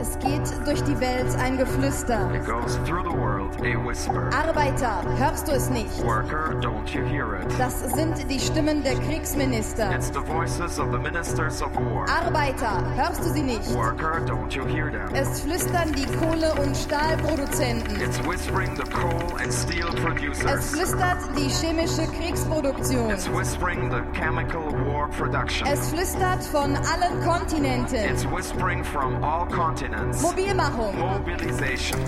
Es 0.00 0.16
geht 0.20 0.64
durch 0.64 0.80
die 0.84 1.00
Welt 1.00 1.17
ein 1.36 1.56
Geflüster. 1.56 2.30
It 2.34 2.46
goes 2.46 2.76
through 2.86 3.02
the 3.02 3.16
world, 3.16 3.54
a 3.60 3.76
whisper. 3.76 4.30
Arbeiter, 4.32 5.02
hörst 5.18 5.48
du 5.48 5.52
es 5.52 5.70
nicht? 5.70 6.02
Worker, 6.04 6.54
don't 6.60 6.88
you 6.94 7.04
hear 7.04 7.40
it? 7.40 7.46
Das 7.58 7.80
sind 7.94 8.30
die 8.30 8.38
Stimmen 8.38 8.82
der 8.82 8.94
Kriegsminister. 8.94 9.94
It's 9.94 10.08
the 10.08 10.20
voices 10.20 10.78
of 10.78 10.90
the 10.92 10.98
ministers 10.98 11.62
of 11.62 11.74
war. 11.76 12.06
Arbeiter, 12.08 12.82
hörst 12.96 13.20
du 13.20 13.30
sie 13.30 13.42
nicht? 13.42 13.72
Worker, 13.74 14.20
don't 14.26 14.54
you 14.54 14.64
hear 14.66 14.90
them? 14.90 15.14
Es 15.14 15.40
flüstern 15.40 15.92
die 15.92 16.06
Kohle- 16.16 16.54
und 16.62 16.76
Stahlproduzenten. 16.76 18.00
It's 18.00 18.18
whispering 18.26 18.76
the 18.76 18.84
coal 18.90 19.38
and 19.42 19.52
steel 19.52 19.88
producers. 20.02 20.44
Es 20.50 20.70
flüstert 20.70 21.18
die 21.36 21.48
chemische 21.48 22.06
Kriegsproduktion. 22.18 23.10
It's 23.10 23.28
whispering 23.30 23.90
the 23.90 24.02
chemical 24.18 24.62
war 24.86 25.08
production. 25.08 25.66
Es 25.66 25.88
flüstert 25.88 26.42
von 26.44 26.76
allen 26.76 27.20
Kontinenten. 27.24 27.96
It's 28.10 28.24
whispering 28.24 28.84
from 28.84 29.22
all 29.24 29.46
continents. 29.46 30.22
Mobilmachung. 30.22 30.94
Mobilization. 31.18 31.98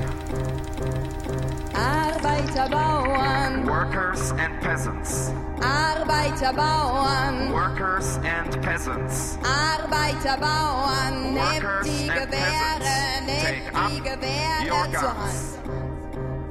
Arbeiterbauern. 1.75 3.66
Workers 3.66 4.31
and 4.38 4.61
peasants. 4.62 5.33
Arbeiterbauern. 5.59 7.53
Workers 7.53 8.18
and 8.23 8.62
peasants. 8.62 9.37
Arbeiterbauern. 9.42 11.35
Nehmt 11.35 11.64
Workers 11.64 11.87
die 11.87 12.09
and 12.09 12.20
Gewehre, 12.20 12.79
peasants. 12.79 13.27
nehmt 13.27 13.66
die 13.90 14.01
Gewehre 14.01 14.90
zur. 14.92 15.14
Hand. 15.18 15.59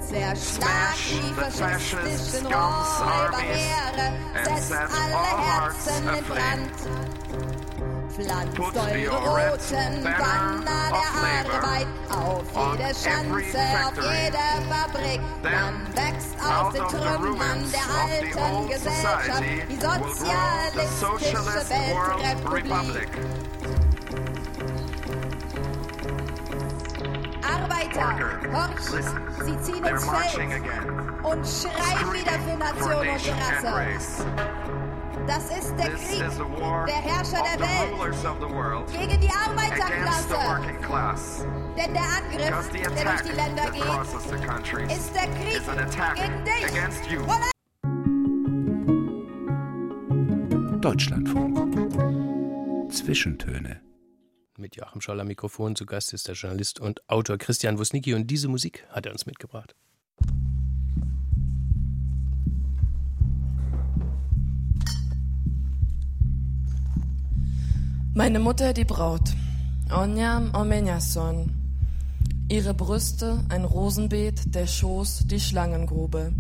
Zerschlag 0.02 0.96
die 1.08 1.34
faschistischen 1.34 2.46
Räuberheere, 2.48 4.06
setzt 4.44 4.68
set 4.68 4.80
alle 4.80 5.24
Herzen 5.46 6.04
in. 6.10 6.24
Brand. 6.26 6.76
Pflanzt 8.20 8.56
Put 8.56 8.76
roten 8.76 10.04
banner 10.04 10.90
der 10.92 11.10
Arbeit 11.16 11.88
auf 12.10 12.44
jede 12.54 12.90
Schanze, 12.94 13.64
auf 13.86 13.96
jede 13.96 14.46
Fabrik. 14.70 15.22
Dann 15.42 15.88
wächst 15.96 16.36
aus 16.44 16.74
den 16.74 16.84
Trümmern 16.88 17.72
der 17.72 17.88
alten 18.04 18.68
Gesellschaft 18.68 19.44
die 19.70 19.76
sozialistische 19.76 21.38
Socialist 21.38 21.70
World 21.70 22.24
Weltrepublik. 22.24 22.74
Republic. 22.74 23.10
Arbeiter, 27.42 28.10
Worker, 28.10 28.68
horch, 28.68 28.92
listen, 28.92 29.22
sie 29.46 29.58
ziehen 29.62 29.84
ins 29.86 30.04
Feld 30.04 30.62
und 31.24 31.48
schreien 31.48 32.14
wieder 32.14 32.38
für 32.46 32.58
Nation 32.58 33.08
und 33.08 33.24
Rasse. 33.64 34.59
Das 35.30 35.46
ist 35.52 35.70
der 35.78 35.92
Krieg 35.92 36.26
is 36.28 36.38
the 36.38 36.44
war 36.60 36.88
der 36.88 36.96
Herrscher 36.96 37.44
der 37.44 37.54
the 37.54 37.62
Welt 37.62 37.94
rulers 37.94 38.26
of 38.26 38.40
the 38.40 38.50
world 38.52 38.88
gegen 38.92 39.22
die 39.22 39.30
against 39.30 40.28
the 40.28 40.34
Arbeiterklasse. 40.34 40.34
working 40.34 40.82
class. 40.82 41.46
Denn 41.78 41.94
der 41.94 42.02
Angriff, 42.02 42.72
the 42.72 42.80
der 42.80 42.90
durch 42.90 43.22
die 43.22 43.36
Länder 43.36 43.70
geht, 43.70 43.84
ist 44.92 45.14
der 45.14 45.28
Krieg 45.28 45.56
is 45.56 45.70
an 45.70 45.78
attack 45.78 46.16
gegen 46.16 46.44
dich. 46.46 46.66
against 46.66 47.06
you. 47.12 47.20
Voilà. 47.28 47.52
Deutschlandfunk. 50.82 51.60
Zwischentöne. 52.92 53.82
Mit 54.58 54.78
Joachim 54.78 55.00
Scholl 55.00 55.20
am 55.20 55.28
Mikrofon 55.28 55.76
zu 55.76 55.86
Gast 55.86 56.12
ist 56.12 56.28
der 56.28 56.34
Journalist 56.34 56.80
und 56.80 57.08
Autor 57.08 57.38
Christian 57.38 57.78
Wusnicki 57.78 58.16
und 58.16 58.26
diese 58.32 58.48
Musik 58.48 58.88
hat 58.90 59.06
er 59.06 59.12
uns 59.12 59.28
mitgebracht. 59.28 59.76
Meine 68.16 68.40
Mutter, 68.40 68.74
die 68.74 68.86
Braut. 68.86 69.36
Onyam 69.92 70.52
Omenyason. 70.56 71.52
Ihre 72.50 72.74
Brüste, 72.74 73.44
ein 73.50 73.64
Rosenbeet, 73.64 74.56
der 74.56 74.66
Schoß, 74.66 75.28
die 75.28 75.40
Schlangengrube. 75.40 76.34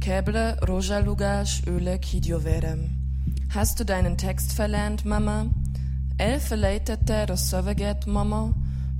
Keble, 0.00 0.58
Roja 0.66 0.98
Lugash, 0.98 1.62
Öle, 1.68 2.00
Kidjoverem. 2.00 2.90
Hast 3.54 3.78
du 3.78 3.84
deinen 3.84 4.18
Text 4.18 4.52
verlernt, 4.52 5.04
Mama? 5.04 5.46
Elfe 6.18 6.56
leitete 6.56 7.24
das 7.24 7.50
Söveget, 7.50 8.08
Mama. 8.08 8.52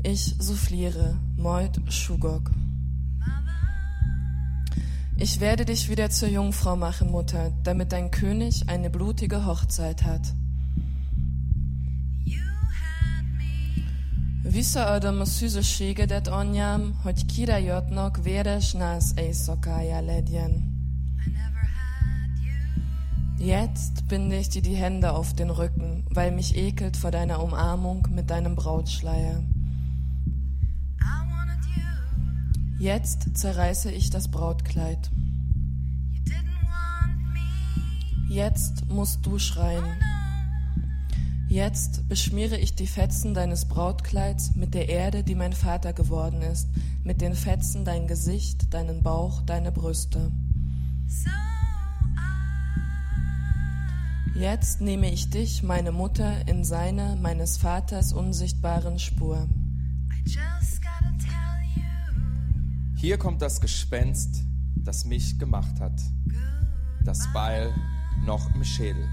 Ich 0.05 0.37
souffliere, 0.39 1.17
Moit 1.37 1.81
Schugok. 1.89 2.53
Ich 5.17 5.41
werde 5.41 5.65
dich 5.65 5.91
wieder 5.91 6.09
zur 6.09 6.29
Jungfrau 6.29 6.77
machen, 6.77 7.11
Mutter, 7.11 7.53
damit 7.65 7.91
dein 7.91 8.13
König 8.13 8.69
eine 8.69 8.91
blutige 8.91 9.45
Hochzeit 9.45 10.05
hat. 10.05 10.33
Vissza 14.51 14.87
adom 14.87 15.21
a 15.21 15.25
szűzösségedet, 15.25 16.29
anyám, 16.29 16.95
hogy 17.03 17.27
kirejatnak 17.27 18.23
véres 18.23 18.73
nász 18.73 19.13
éjszakája 19.17 20.01
legyen. 20.01 20.79
Jetzt 23.39 24.05
binde 24.09 24.39
ich 24.39 24.49
dir 24.49 24.63
die 24.63 24.77
Hände 24.77 25.09
auf 25.13 25.33
den 25.35 25.51
Rücken, 25.51 26.05
weil 26.15 26.33
mich 26.33 26.57
ekelt 26.57 26.97
vor 26.97 27.11
deiner 27.11 27.43
Umarmung 27.43 28.07
mit 28.15 28.31
deinem 28.31 28.55
Brautschleier. 28.55 29.43
Jetzt 32.79 33.37
zerreiße 33.37 33.91
ich 33.91 34.11
das 34.11 34.29
Brautkleid. 34.29 35.11
Jetzt 38.29 38.85
musst 38.89 39.25
du 39.27 39.39
schreien. 39.39 39.85
Jetzt 41.51 42.09
beschmiere 42.09 42.57
ich 42.59 42.77
die 42.77 42.87
Fetzen 42.87 43.35
deines 43.35 43.65
Brautkleids 43.65 44.55
mit 44.55 44.73
der 44.73 44.89
Erde, 44.89 45.25
die 45.25 45.35
mein 45.35 45.53
Vater 45.53 45.93
geworden 45.93 46.43
ist, 46.43 46.69
mit 47.03 47.21
den 47.21 47.35
Fetzen 47.35 47.85
dein 47.85 48.07
Gesicht, 48.07 48.73
deinen 48.73 49.03
Bauch, 49.03 49.43
deine 49.43 49.73
Brüste. 49.73 50.31
Jetzt 54.37 54.81
nehme 54.81 55.11
ich 55.11 55.31
dich, 55.31 55.65
meine 55.65 55.91
Mutter, 55.91 56.47
in 56.47 56.63
seine, 56.63 57.19
meines 57.21 57.57
Vaters 57.57 58.13
unsichtbaren 58.13 59.01
Spur. 59.01 59.49
Hier 62.95 63.19
kommt 63.19 63.43
das 63.43 63.61
Gespenst, 63.61 64.45
das 64.77 65.05
mich 65.05 65.37
gemacht 65.37 65.81
hat. 65.81 66.01
Das 67.05 67.27
Beil 67.33 67.75
noch 68.25 68.55
im 68.55 68.63
Schädel. 68.63 69.09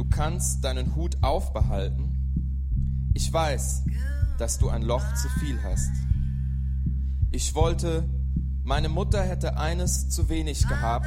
Du 0.00 0.08
kannst 0.08 0.64
deinen 0.64 0.96
Hut 0.96 1.18
aufbehalten. 1.20 3.12
Ich 3.12 3.30
weiß, 3.30 3.84
dass 4.38 4.58
du 4.58 4.70
ein 4.70 4.80
Loch 4.80 5.04
zu 5.12 5.28
viel 5.28 5.62
hast. 5.62 5.90
Ich 7.30 7.54
wollte, 7.54 8.08
meine 8.64 8.88
Mutter 8.88 9.22
hätte 9.22 9.58
eines 9.58 10.08
zu 10.08 10.30
wenig 10.30 10.66
gehabt, 10.66 11.06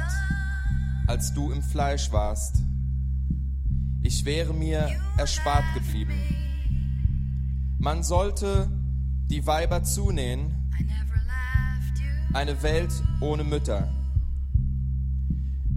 als 1.08 1.34
du 1.34 1.50
im 1.50 1.60
Fleisch 1.60 2.12
warst. 2.12 2.62
Ich 4.00 4.24
wäre 4.24 4.54
mir 4.54 4.88
erspart 5.16 5.64
geblieben. 5.74 6.14
Man 7.80 8.04
sollte 8.04 8.70
die 9.28 9.44
Weiber 9.44 9.82
zunähen, 9.82 10.70
eine 12.32 12.62
Welt 12.62 12.92
ohne 13.20 13.42
Mütter. 13.42 13.92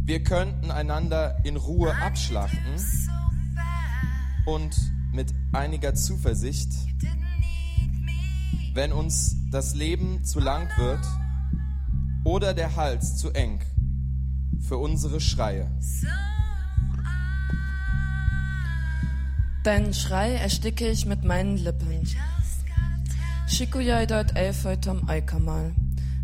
Wir 0.07 0.23
könnten 0.23 0.71
einander 0.71 1.37
in 1.43 1.57
Ruhe 1.57 1.93
abschlachten 1.93 2.81
und 4.45 4.73
mit 5.11 5.33
einiger 5.51 5.95
Zuversicht, 5.95 6.71
wenn 8.73 8.93
uns 8.93 9.35
das 9.51 9.75
Leben 9.75 10.23
zu 10.23 10.39
lang 10.39 10.69
wird 10.77 11.05
oder 12.23 12.53
der 12.53 12.77
Hals 12.77 13.17
zu 13.17 13.31
eng 13.31 13.59
für 14.61 14.77
unsere 14.77 15.19
Schreie. 15.19 15.69
Deinen 19.65 19.93
Schrei 19.93 20.35
ersticke 20.35 20.87
ich 20.87 21.05
mit 21.05 21.25
meinen 21.25 21.57
Lippen. 21.57 22.07
Shikuja 23.49 24.05
dort 24.05 24.37
elfeutom 24.37 25.09
aikamal. 25.09 25.75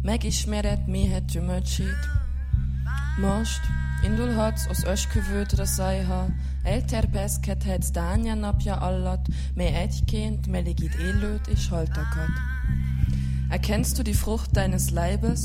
Meg 0.03 0.23
ismered 0.23 0.87
mihet 0.87 1.27
gyümölcsét. 1.27 2.22
Most 3.17 3.61
indulhatsz 4.03 4.65
az 4.69 4.85
esküvőtre 4.85 5.65
szájha, 5.65 6.27
elterpeszkedhetsz 6.63 7.91
Dánia 7.91 8.33
napja 8.33 8.75
alatt, 8.75 9.25
mely 9.53 9.75
egyként 9.75 10.47
melegít 10.47 10.93
élőt 10.93 11.47
és 11.47 11.69
haltakat. 11.69 12.29
Erkennst 13.49 13.95
du 13.97 14.03
die 14.03 14.13
Frucht 14.13 14.51
deines 14.51 14.89
Leibes? 14.89 15.39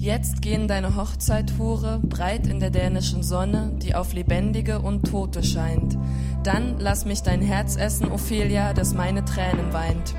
Jetzt 0.00 0.40
gehen 0.40 0.66
deine 0.66 0.94
Hochzeithure 0.94 1.98
breit 1.98 2.46
in 2.46 2.58
der 2.58 2.70
dänischen 2.70 3.22
Sonne, 3.22 3.72
die 3.82 3.94
auf 3.94 4.12
Lebendige 4.12 4.78
und 4.78 5.10
Tote 5.10 5.42
scheint. 5.42 5.98
Dann 6.42 6.78
lass 6.78 7.04
mich 7.04 7.22
dein 7.22 7.42
Herz 7.42 7.76
essen, 7.76 8.10
Ophelia, 8.10 8.72
das 8.72 8.94
meine 8.94 9.24
Tränen 9.24 9.72
weint. 9.72 10.14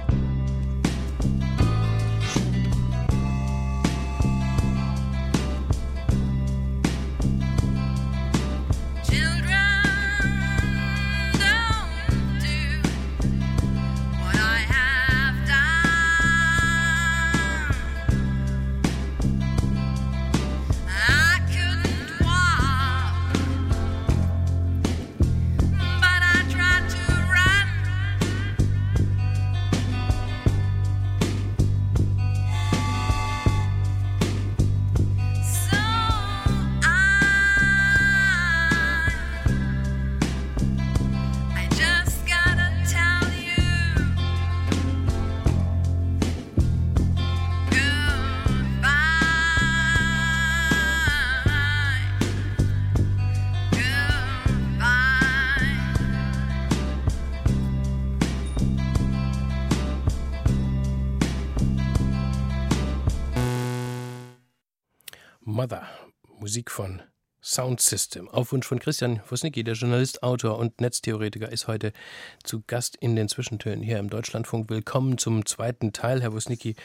Sound 67.59 67.81
System. 67.81 68.29
Auf 68.29 68.53
Wunsch 68.53 68.65
von 68.65 68.79
Christian 68.79 69.21
Wosnicki, 69.27 69.65
der 69.65 69.73
Journalist, 69.73 70.23
Autor 70.23 70.57
und 70.59 70.79
Netztheoretiker, 70.79 71.51
ist 71.51 71.67
heute 71.67 71.91
zu 72.41 72.63
Gast 72.65 72.95
in 72.95 73.17
den 73.17 73.27
Zwischentönen 73.27 73.83
hier 73.83 73.99
im 73.99 74.09
Deutschlandfunk. 74.09 74.69
Willkommen 74.69 75.17
zum 75.17 75.45
zweiten 75.45 75.91
Teil, 75.91 76.21
Herr 76.21 76.31
Wosnicki. 76.31 76.77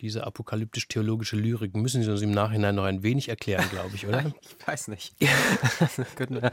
Diese 0.00 0.24
apokalyptisch-theologische 0.24 1.34
Lyrik 1.34 1.74
müssen 1.74 2.04
Sie 2.04 2.10
uns 2.12 2.22
im 2.22 2.30
Nachhinein 2.30 2.76
noch 2.76 2.84
ein 2.84 3.02
wenig 3.02 3.28
erklären, 3.28 3.68
glaube 3.70 3.96
ich, 3.96 4.06
oder? 4.06 4.32
Ich 4.40 4.68
weiß 4.68 4.86
nicht. 4.86 5.16
da 5.96 6.04
könnten 6.14 6.40
wir 6.40 6.52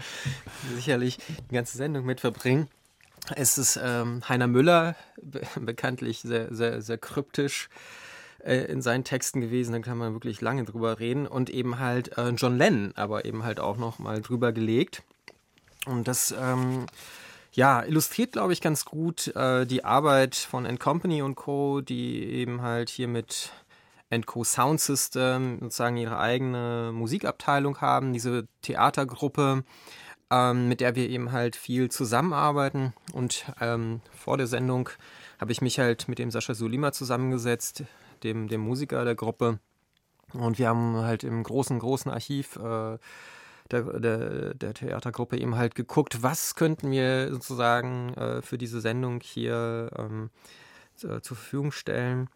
sicherlich 0.74 1.20
die 1.52 1.54
ganze 1.54 1.78
Sendung 1.78 2.04
mit 2.04 2.20
verbringen. 2.20 2.68
Es 3.36 3.60
ist 3.60 3.80
ähm, 3.80 4.28
Heiner 4.28 4.48
Müller, 4.48 4.96
be 5.22 5.42
bekanntlich 5.60 6.22
sehr, 6.22 6.52
sehr, 6.52 6.82
sehr 6.82 6.98
kryptisch 6.98 7.70
äh, 8.44 8.66
in 8.66 8.82
seinen 8.82 9.04
Texten 9.04 9.42
gewesen, 9.42 9.74
da 9.74 9.80
kann 9.80 9.98
man 9.98 10.14
wirklich 10.14 10.42
lange 10.42 10.64
drüber 10.64 11.00
reden. 11.00 11.28
Und 11.28 11.50
eben 11.50 11.80
halt 11.80 12.18
äh, 12.18 12.30
John 12.30 12.58
Lennon, 12.58 12.94
aber 12.96 13.26
eben 13.26 13.44
halt 13.44 13.60
auch 13.60 13.78
noch 13.78 14.00
mal 14.00 14.22
drüber 14.22 14.52
gelegt. 14.52 15.04
Und 15.86 16.08
das 16.08 16.34
ähm, 16.38 16.86
ja, 17.54 17.84
illustriert, 17.84 18.32
glaube 18.32 18.54
ich, 18.54 18.62
ganz 18.62 18.86
gut 18.86 19.28
äh, 19.36 19.66
die 19.66 19.84
Arbeit 19.84 20.36
von 20.36 20.66
N 20.66 20.80
Company 20.80 21.22
und 21.22 21.36
Co., 21.36 21.82
die 21.82 22.24
eben 22.24 22.62
halt 22.62 22.90
hier 22.90 23.08
mit 23.08 23.52
Co. 24.26 24.44
Sound 24.44 24.82
System 24.82 25.60
sozusagen 25.62 25.98
ihre 25.98 26.20
eigene 26.20 26.92
Musikabteilung 26.94 27.80
haben, 27.80 28.12
diese 28.14 28.48
Theatergruppe, 28.62 29.64
ähm, 30.30 30.68
mit 30.68 30.82
der 30.82 30.96
wir 30.96 31.10
eben 31.10 31.32
halt 31.32 31.56
viel 31.56 31.90
zusammenarbeiten. 31.90 32.94
Und 33.14 33.46
ähm, 33.62 34.02
vor 34.12 34.38
der 34.38 34.48
Sendung 34.48 34.90
habe 35.40 35.52
ich 35.52 35.62
mich 35.62 35.80
halt 35.80 36.08
mit 36.08 36.20
dem 36.20 36.30
Sascha 36.30 36.54
Sulima 36.54 36.92
zusammengesetzt, 36.92 37.84
dem, 38.24 38.48
dem 38.48 38.62
Musiker 38.62 39.04
der 39.06 39.16
Gruppe. 39.16 39.60
Und 40.34 40.60
wir 40.60 40.70
haben 40.70 40.96
halt 40.98 41.24
im 41.24 41.44
großen, 41.44 41.80
großen 41.80 42.12
Archiv 42.12 42.56
äh, 42.56 42.98
der, 43.70 44.00
der, 44.00 44.54
der, 44.54 44.74
Theatergruppe 44.74 45.38
eben 45.38 45.56
halt 45.56 45.76
geguckt, 45.76 46.24
was 46.24 46.56
könnten 46.56 46.92
wir 46.92 47.32
sozusagen 47.32 48.14
äh, 48.16 48.42
für 48.42 48.58
diese 48.58 48.82
Sendung 48.82 49.22
hier 49.22 49.90
ähm, 49.98 50.30
zur 50.96 51.22
Verfügung 51.22 51.72
stellen. 51.72 52.30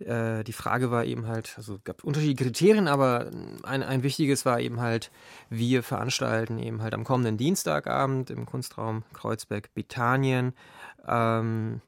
Äh, 0.00 0.42
die 0.44 0.52
Frage 0.52 0.90
war 0.90 1.04
eben 1.04 1.26
halt, 1.26 1.54
also 1.56 1.76
es 1.76 1.84
gab 1.84 2.04
unterschiedliche 2.04 2.50
Kriterien, 2.50 2.88
aber 2.88 3.30
ein, 3.62 3.82
ein 3.82 4.02
wichtiges 4.02 4.44
war 4.44 4.60
eben 4.60 4.80
halt, 4.80 5.10
wir 5.50 5.82
veranstalten 5.82 6.58
eben 6.58 6.82
halt 6.82 6.94
am 6.94 7.04
kommenden 7.04 7.36
Dienstagabend 7.36 8.30
im 8.30 8.46
Kunstraum 8.46 9.04
Kreuzberg-Bethanien 9.12 10.52
ähm, 11.06 11.80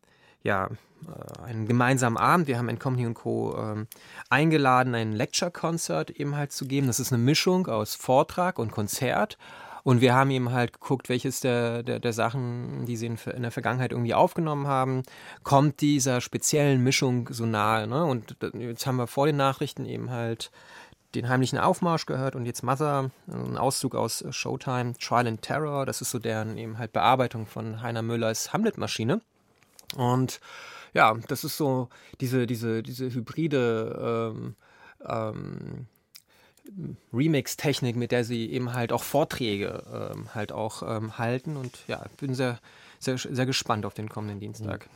ja, 0.47 0.69
äh, 1.07 1.43
einen 1.43 1.67
gemeinsamen 1.67 2.17
Abend. 2.17 2.47
Wir 2.47 2.57
haben 2.57 2.69
in 2.69 2.79
Company 2.79 3.13
Co. 3.13 3.57
Ähm, 3.59 3.89
eingeladen, 4.31 4.95
ein 4.95 5.13
Lecture-Concert 5.13 6.11
eben 6.11 6.37
halt 6.37 6.53
zu 6.53 6.67
geben. 6.67 6.87
Das 6.87 7.01
ist 7.01 7.13
eine 7.13 7.23
Mischung 7.23 7.67
aus 7.67 7.95
Vortrag 7.95 8.59
und 8.59 8.71
Konzert. 8.71 9.37
Und 9.83 10.01
wir 10.01 10.15
haben 10.15 10.31
eben 10.31 10.51
halt 10.51 10.73
geguckt, 10.73 11.09
welches 11.09 11.39
der, 11.41 11.85
der, 11.85 12.01
der 12.01 12.13
Sachen, 12.13 12.87
die 12.87 12.97
sie 12.97 13.07
in, 13.07 13.19
in, 13.35 13.43
der 13.43 13.53
Vergangenheit 13.53 13.93
irgendwie 13.93 14.15
aufgenommen 14.15 14.67
haben, 14.67 15.03
kommt 15.45 15.81
dieser 15.81 16.21
speziellen 16.21 16.83
Mischung 16.83 17.29
so 17.31 17.47
nahe. 17.47 17.87
Ne? 17.87 18.05
Und 18.05 18.37
jetzt 18.59 18.87
haben 18.87 18.97
wir 18.97 19.07
vor 19.07 19.27
den 19.27 19.37
Nachrichten 19.37 19.85
eben 19.85 20.11
halt 20.11 20.51
den 21.15 21.29
heimlichen 21.29 21.61
Aufmarsch 21.61 22.07
gehört 22.07 22.35
und 22.35 22.47
jetzt 22.47 22.65
Mother, 22.65 23.11
ein 23.29 23.57
Auszug 23.57 23.95
aus 23.95 24.25
Showtime, 24.31 24.95
Trial 24.95 25.29
and 25.29 25.43
Terror. 25.43 25.87
Das 25.87 26.01
ist 26.01 26.11
so 26.11 26.19
deren 26.19 26.59
eben 26.59 26.79
halt 26.79 26.93
Bearbeitung 26.93 27.47
von 27.47 27.81
Heiner 27.81 28.03
Müllers 28.03 28.53
Hamlet-Maschine. 28.53 29.21
Und 29.95 30.41
ja, 30.95 31.15
das 31.29 31.45
ist 31.45 31.57
so 31.57 31.89
diese, 32.21 32.47
diese, 32.47 32.83
diese 32.83 33.13
hybride 33.13 34.33
ähm, 34.35 34.57
ähm, 35.07 35.87
Remix-Technik, 37.13 37.97
mit 37.97 38.13
der 38.13 38.25
sie 38.25 38.51
eben 38.51 38.73
halt 38.73 38.93
auch 38.93 39.03
Vorträge 39.03 39.83
ähm, 39.93 40.35
halt 40.35 40.53
auch 40.53 40.83
ähm, 40.83 41.19
halten. 41.19 41.57
Und 41.57 41.79
ja, 41.87 42.05
bin 42.17 42.35
sehr, 42.35 42.59
sehr, 42.99 43.19
sehr 43.19 43.47
gespannt 43.47 43.87
auf 43.87 43.95
den 43.95 44.09
kommenden 44.09 44.41
Dienstag. 44.41 44.89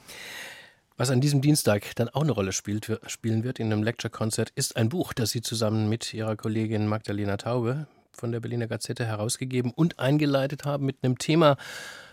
Was 0.97 1.11
an 1.11 1.21
diesem 1.21 1.41
Dienstag 1.41 1.95
dann 1.97 2.11
auch 2.11 2.23
eine 2.23 2.33
Rolle 2.33 2.53
spielt, 2.53 3.01
spielen 3.07 3.43
wird 3.43 3.59
in 3.59 3.73
einem 3.73 3.83
Lecture-Konzert, 3.83 4.51
ist 4.55 4.77
ein 4.77 4.91
Buch, 4.91 5.15
das 5.15 5.31
Sie 5.31 5.41
zusammen 5.41 5.89
mit 5.89 6.13
Ihrer 6.13 6.37
Kollegin 6.37 6.87
Magdalena 6.87 7.39
Taube 7.39 7.87
von 8.13 8.33
der 8.33 8.41
Berliner 8.41 8.67
Gazette 8.67 9.07
herausgegeben 9.07 9.73
und 9.75 9.99
eingeleitet 9.99 10.65
haben 10.65 10.85
mit 10.85 10.99
einem 11.03 11.17
Thema, 11.17 11.57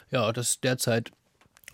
ja, 0.09 0.31
das 0.31 0.61
derzeit 0.61 1.11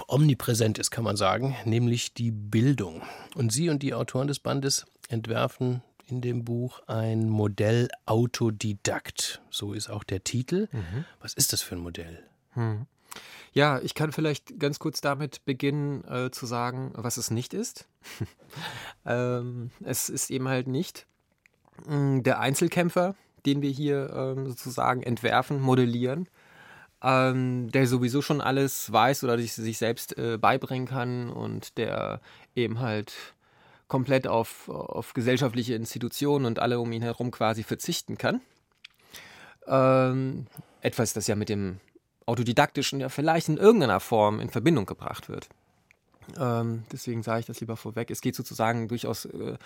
omnipräsent 0.07 0.79
ist, 0.79 0.91
kann 0.91 1.03
man 1.03 1.17
sagen, 1.17 1.55
nämlich 1.65 2.13
die 2.13 2.31
Bildung. 2.31 3.01
Und 3.35 3.51
Sie 3.51 3.69
und 3.69 3.83
die 3.83 3.93
Autoren 3.93 4.27
des 4.27 4.39
Bandes 4.39 4.85
entwerfen 5.09 5.81
in 6.07 6.21
dem 6.21 6.43
Buch 6.43 6.81
ein 6.87 7.29
Modell 7.29 7.89
Autodidakt. 8.05 9.41
So 9.49 9.73
ist 9.73 9.89
auch 9.89 10.03
der 10.03 10.23
Titel. 10.23 10.67
Mhm. 10.71 11.05
Was 11.21 11.33
ist 11.33 11.53
das 11.53 11.61
für 11.61 11.75
ein 11.75 11.81
Modell? 11.81 12.23
Hm. 12.51 12.85
Ja, 13.53 13.79
ich 13.79 13.93
kann 13.93 14.11
vielleicht 14.11 14.59
ganz 14.59 14.79
kurz 14.79 14.99
damit 14.99 15.45
beginnen 15.45 16.03
äh, 16.05 16.31
zu 16.31 16.45
sagen, 16.45 16.91
was 16.95 17.17
es 17.17 17.29
nicht 17.29 17.53
ist. 17.53 17.87
ähm, 19.05 19.69
es 19.83 20.09
ist 20.09 20.31
eben 20.31 20.47
halt 20.47 20.67
nicht 20.67 21.05
mh, 21.85 22.21
der 22.21 22.39
Einzelkämpfer, 22.39 23.15
den 23.45 23.61
wir 23.61 23.69
hier 23.69 24.09
ähm, 24.11 24.47
sozusagen 24.47 25.03
entwerfen, 25.03 25.61
modellieren, 25.61 26.27
ähm, 27.03 27.69
der 27.71 27.85
sowieso 27.85 28.21
schon 28.21 28.41
alles 28.41 28.91
weiß 28.91 29.23
oder 29.23 29.37
sich, 29.37 29.53
sich 29.53 29.77
selbst 29.77 30.17
äh, 30.17 30.37
beibringen 30.37 30.87
kann 30.87 31.29
und 31.29 31.77
der 31.77 32.21
eben 32.55 32.79
halt 32.79 33.13
komplett 33.87 34.27
auf, 34.27 34.69
auf 34.69 35.13
gesellschaftliche 35.13 35.75
Institutionen 35.75 36.45
und 36.45 36.59
alle 36.59 36.79
um 36.79 36.91
ihn 36.91 37.01
herum 37.01 37.29
quasi 37.29 37.63
verzichten 37.63 38.17
kann. 38.17 38.41
Ähm, 39.67 40.47
etwas, 40.81 41.13
das 41.13 41.27
ja 41.27 41.35
mit 41.35 41.49
dem 41.49 41.79
Autodidaktischen 42.25 42.99
ja 42.99 43.09
vielleicht 43.09 43.49
in 43.49 43.57
irgendeiner 43.57 43.99
Form 43.99 44.39
in 44.39 44.49
Verbindung 44.49 44.85
gebracht 44.85 45.29
wird. 45.29 45.49
Ähm, 46.39 46.83
deswegen 46.91 47.23
sage 47.23 47.41
ich 47.41 47.45
das 47.45 47.59
lieber 47.59 47.77
vorweg. 47.77 48.11
Es 48.11 48.21
geht 48.21 48.35
sozusagen 48.35 48.87
durchaus 48.87 49.25
äh, 49.25 49.57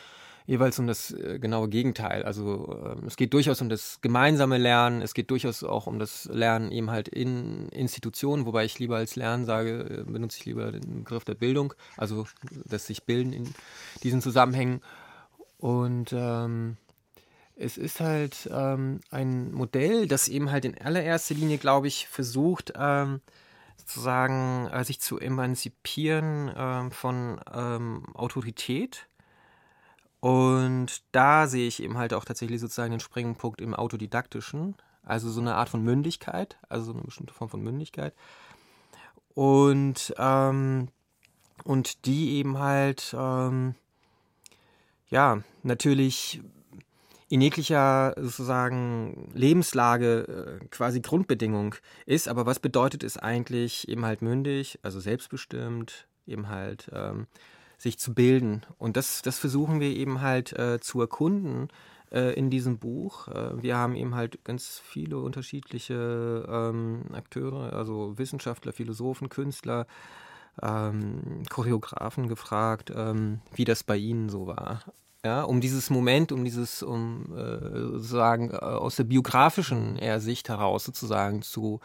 jeweils 0.48 0.80
um 0.80 0.88
das 0.88 1.12
äh, 1.12 1.40
genaue 1.40 1.68
Gegenteil. 1.68 2.24
Also 2.24 2.96
äh, 3.02 3.06
es 3.06 3.18
geht 3.18 3.34
durchaus 3.34 3.62
um 3.62 3.70
das 3.70 4.00
gemeinsame 4.02 4.58
Lernen, 4.58 5.02
es 5.02 5.14
geht 5.14 5.30
durchaus 5.30 5.64
auch 5.64 5.88
um 5.88 6.00
das 6.00 6.26
Lernen 6.26 6.72
eben 6.72 6.90
halt 6.90 7.10
in 7.10 7.68
Institutionen, 7.70 8.46
wobei 8.46 8.66
ich 8.66 8.80
lieber 8.80 8.96
als 8.96 9.16
Lernen 9.16 9.46
sage, 9.46 10.06
äh, 10.08 10.12
benutze 10.12 10.38
ich 10.40 10.46
lieber 10.46 10.72
den 10.72 11.04
Begriff 11.04 11.26
der 11.26 11.36
Bildung, 11.36 11.74
also 11.98 12.26
das 12.66 12.88
sich 12.88 13.04
bilden 13.04 13.34
in 13.34 13.54
diesen 14.04 14.22
Zusammenhängen. 14.22 14.82
Und 15.58 16.14
ähm, 16.14 16.78
es 17.58 17.78
ist 17.78 18.00
halt 18.00 18.50
ähm, 18.52 19.02
ein 19.10 19.52
Modell, 19.52 20.08
das 20.08 20.28
eben 20.28 20.52
halt 20.52 20.64
in 20.64 20.80
allererster 20.80 21.36
Linie, 21.36 21.58
glaube 21.58 21.88
ich, 21.88 22.08
versucht, 22.08 22.74
ähm, 22.78 23.20
sozusagen 23.78 24.68
äh, 24.68 24.84
sich 24.84 25.00
zu 25.00 25.20
emanzipieren 25.20 26.52
ähm, 26.56 26.92
von 26.92 27.40
ähm, 27.54 28.06
Autorität. 28.16 29.08
Und 30.20 31.04
da 31.12 31.48
sehe 31.48 31.68
ich 31.68 31.82
eben 31.82 31.98
halt 31.98 32.14
auch 32.14 32.26
tatsächlich 32.26 32.60
sozusagen 32.60 32.92
den 32.92 33.00
Springpunkt 33.00 33.62
im 33.62 33.74
Autodidaktischen, 33.74 34.76
also 35.04 35.30
so 35.30 35.40
eine 35.40 35.56
Art 35.56 35.70
von 35.70 35.84
Mündigkeit, 35.84 36.58
also 36.70 36.92
eine 36.92 37.04
bestimmte 37.04 37.34
Form 37.34 37.50
von 37.50 37.62
Mündigkeit. 37.62 38.14
Und, 39.34 40.14
ähm, 40.18 40.90
und 41.64 42.06
die 42.06 42.38
eben 42.38 42.58
halt, 42.58 43.16
ähm, 43.18 43.76
ja, 45.10 45.42
natürlich 45.64 46.42
in 47.30 47.42
jeglicher 47.42 48.14
sozusagen 48.18 49.30
Lebenslage 49.34 50.60
äh, 50.62 50.66
quasi 50.68 51.02
Grundbedingung 51.02 51.76
ist. 52.06 52.28
Aber 52.28 52.46
was 52.46 52.60
bedeutet 52.60 53.04
es 53.04 53.18
eigentlich, 53.18 53.88
eben 53.90 54.06
halt 54.06 54.22
mündig, 54.22 54.80
also 54.82 55.00
selbstbestimmt, 55.00 56.08
eben 56.26 56.50
halt 56.50 56.90
ähm, 56.94 57.28
sich 57.78 58.00
zu 58.00 58.14
bilden? 58.14 58.62
Und 58.78 58.96
das, 58.96 59.22
das 59.22 59.40
versuchen 59.40 59.80
wir 59.80 59.90
eben 59.90 60.22
halt 60.22 60.54
äh, 60.54 60.80
zu 60.80 61.02
erkunden 61.02 61.68
äh, 62.12 62.34
in 62.34 62.50
diesem 62.50 62.80
Buch. 62.80 63.28
Äh, 63.28 63.62
wir 63.62 63.76
haben 63.76 63.96
eben 63.96 64.16
halt 64.16 64.44
ganz 64.46 64.80
viele 64.80 65.18
unterschiedliche 65.18 66.46
ähm, 66.50 67.06
Akteure, 67.12 67.74
also 67.74 68.18
Wissenschaftler, 68.18 68.72
Philosophen, 68.72 69.28
Künstler, 69.28 69.86
ähm, 70.62 71.44
Choreografen 71.50 72.30
gefragt, 72.30 72.92
ähm, 72.96 73.42
wie 73.54 73.66
das 73.66 73.84
bei 73.84 73.98
ihnen 73.98 74.30
so 74.30 74.48
war 74.48 74.82
ja, 75.28 75.44
um 75.44 75.60
dieses 75.60 75.90
Moment, 75.90 76.32
um 76.32 76.46
dieses, 76.46 76.82
um 76.82 77.26
äh, 77.36 77.60
sozusagen 77.98 78.52
äh, 78.52 78.56
aus 78.56 78.96
der 78.96 79.04
biografischen 79.04 80.00
Sicht 80.20 80.48
heraus 80.48 80.86
sozusagen 80.86 81.42
zu 81.42 81.82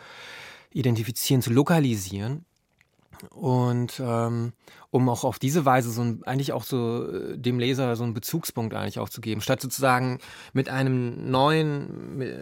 identifizieren, 0.70 1.42
zu 1.42 1.52
lokalisieren. 1.52 2.44
Und 3.30 4.00
ähm, 4.04 4.52
um 4.90 5.08
auch 5.08 5.24
auf 5.24 5.40
diese 5.40 5.64
Weise 5.64 5.90
so 5.90 6.02
ein, 6.02 6.22
eigentlich 6.24 6.52
auch 6.52 6.64
so 6.64 7.08
äh, 7.08 7.36
dem 7.36 7.58
Leser 7.58 7.96
so 7.96 8.04
einen 8.04 8.14
Bezugspunkt 8.14 8.74
eigentlich 8.74 9.00
auch 9.00 9.08
zu 9.08 9.20
geben, 9.20 9.40
statt 9.40 9.60
sozusagen 9.60 10.18
mit 10.52 10.68
einem 10.68 11.30
neuen, 11.30 12.16
mit, 12.18 12.32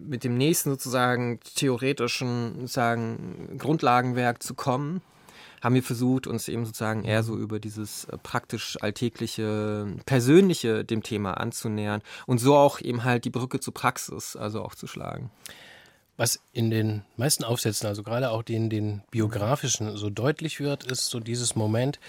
mit 0.00 0.24
dem 0.24 0.36
nächsten 0.36 0.70
sozusagen 0.70 1.38
theoretischen 1.54 2.54
sozusagen 2.60 3.56
Grundlagenwerk 3.58 4.42
zu 4.42 4.54
kommen, 4.54 5.02
haben 5.62 5.74
wir 5.74 5.82
versucht, 5.82 6.26
uns 6.26 6.48
eben 6.48 6.64
sozusagen 6.64 7.04
eher 7.04 7.22
so 7.22 7.36
über 7.36 7.60
dieses 7.60 8.04
äh, 8.04 8.18
praktisch 8.18 8.76
alltägliche, 8.80 9.86
persönliche 10.06 10.84
dem 10.84 11.02
Thema 11.02 11.34
anzunähern 11.34 12.02
und 12.26 12.38
so 12.38 12.56
auch 12.56 12.80
eben 12.80 13.04
halt 13.04 13.24
die 13.24 13.30
Brücke 13.30 13.60
zur 13.60 13.74
Praxis 13.74 14.36
also 14.36 14.62
auch 14.62 14.74
zu 14.74 14.86
schlagen. 14.86 15.30
Was 16.18 16.40
in 16.52 16.70
den 16.70 17.02
meisten 17.16 17.44
Aufsätzen, 17.44 17.86
also 17.86 18.02
gerade 18.02 18.30
auch 18.30 18.42
den, 18.42 18.70
den 18.70 19.02
biografischen, 19.12 19.96
so 19.96 20.10
deutlich 20.10 20.58
wird, 20.58 20.82
ist 20.82 21.10
so 21.10 21.20
dieses 21.20 21.54
Moment, 21.54 22.00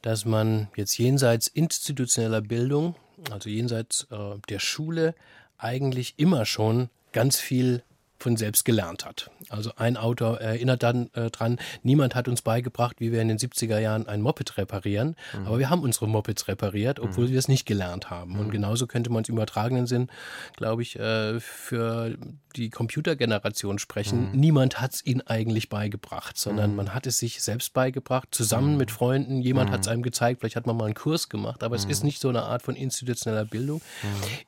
dass 0.00 0.24
man 0.24 0.68
jetzt 0.76 0.96
jenseits 0.96 1.48
institutioneller 1.48 2.40
Bildung, 2.40 2.94
also 3.32 3.50
jenseits 3.50 4.06
äh, 4.12 4.38
der 4.48 4.60
Schule, 4.60 5.16
eigentlich 5.58 6.14
immer 6.18 6.46
schon 6.46 6.88
ganz 7.12 7.40
viel 7.40 7.82
von 8.18 8.36
selbst 8.36 8.64
gelernt 8.64 9.04
hat. 9.04 9.30
Also 9.48 9.72
ein 9.76 9.96
Autor 9.96 10.40
erinnert 10.40 10.82
dann 10.82 11.10
äh, 11.14 11.30
dran, 11.30 11.58
niemand 11.82 12.14
hat 12.14 12.28
uns 12.28 12.42
beigebracht, 12.42 12.96
wie 13.00 13.12
wir 13.12 13.22
in 13.22 13.28
den 13.28 13.38
70er 13.38 13.78
Jahren 13.78 14.06
ein 14.08 14.20
Moped 14.20 14.56
reparieren, 14.58 15.16
mhm. 15.32 15.46
aber 15.46 15.58
wir 15.58 15.70
haben 15.70 15.82
unsere 15.82 16.08
Mopeds 16.08 16.48
repariert, 16.48 17.00
obwohl 17.00 17.26
mhm. 17.26 17.30
wir 17.30 17.38
es 17.38 17.48
nicht 17.48 17.66
gelernt 17.66 18.10
haben. 18.10 18.34
Mhm. 18.34 18.40
Und 18.40 18.50
genauso 18.50 18.86
könnte 18.86 19.10
man 19.10 19.22
es 19.22 19.28
im 19.28 19.36
übertragenen 19.36 19.86
Sinn, 19.86 20.08
glaube 20.56 20.82
ich, 20.82 20.98
äh, 20.98 21.38
für 21.40 22.16
die 22.56 22.70
Computergeneration 22.70 23.78
sprechen. 23.78 24.32
Mhm. 24.32 24.40
Niemand 24.40 24.80
hat 24.80 24.94
es 24.94 25.06
ihnen 25.06 25.20
eigentlich 25.26 25.68
beigebracht, 25.68 26.36
sondern 26.36 26.70
mhm. 26.70 26.76
man 26.76 26.94
hat 26.94 27.06
es 27.06 27.18
sich 27.18 27.40
selbst 27.42 27.72
beigebracht, 27.72 28.28
zusammen 28.32 28.76
mit 28.76 28.90
Freunden. 28.90 29.40
Jemand 29.42 29.70
hat 29.70 29.82
es 29.82 29.88
einem 29.88 30.02
gezeigt, 30.02 30.40
vielleicht 30.40 30.56
hat 30.56 30.66
man 30.66 30.76
mal 30.76 30.86
einen 30.86 30.94
Kurs 30.94 31.28
gemacht, 31.28 31.62
aber 31.62 31.76
es 31.76 31.84
ist 31.84 32.02
nicht 32.02 32.20
so 32.20 32.28
eine 32.28 32.42
Art 32.42 32.62
von 32.62 32.74
institutioneller 32.74 33.44
Bildung. 33.44 33.80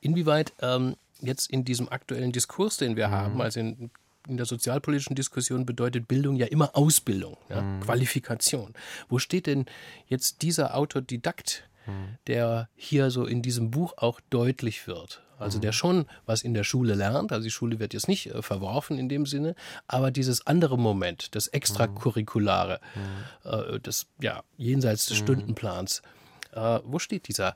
Inwieweit 0.01 0.53
ähm, 0.61 0.95
jetzt 1.21 1.49
in 1.49 1.63
diesem 1.63 1.89
aktuellen 1.89 2.31
Diskurs, 2.31 2.77
den 2.77 2.95
wir 2.95 3.07
mhm. 3.07 3.11
haben, 3.11 3.41
also 3.41 3.59
in, 3.59 3.91
in, 4.27 4.37
der 4.37 4.45
sozialpolitischen 4.45 5.15
Diskussion 5.15 5.65
bedeutet 5.65 6.07
Bildung 6.07 6.35
ja 6.35 6.47
immer 6.47 6.75
Ausbildung, 6.75 7.37
ja, 7.49 7.61
mhm. 7.61 7.81
Qualifikation. 7.81 8.73
Wo 9.09 9.19
steht 9.19 9.47
denn 9.47 9.65
jetzt 10.07 10.41
dieser 10.41 10.75
Autodidakt, 10.75 11.67
mhm. 11.87 12.17
der 12.27 12.69
hier 12.75 13.11
so 13.11 13.25
in 13.25 13.41
diesem 13.41 13.71
Buch 13.71 13.93
auch 13.97 14.19
deutlich 14.29 14.87
wird? 14.87 15.23
Also 15.41 15.57
der 15.57 15.71
mhm. 15.71 15.75
schon 15.75 16.05
was 16.27 16.43
in 16.43 16.53
der 16.53 16.63
Schule 16.63 16.93
lernt, 16.93 17.31
also 17.31 17.43
die 17.43 17.51
Schule 17.51 17.79
wird 17.79 17.95
jetzt 17.95 18.07
nicht 18.07 18.27
äh, 18.27 18.41
verworfen 18.43 18.99
in 18.99 19.09
dem 19.09 19.25
Sinne, 19.25 19.55
aber 19.87 20.11
dieses 20.11 20.45
andere 20.45 20.77
Moment, 20.77 21.35
das 21.35 21.47
Extracurriculare, 21.47 22.79
mhm. 22.93 23.49
äh, 23.49 23.79
das 23.79 24.05
ja 24.21 24.43
jenseits 24.57 25.07
des 25.07 25.17
Stundenplans, 25.17 26.03
äh, 26.53 26.79
wo 26.83 26.99
steht 26.99 27.27
dieser 27.27 27.55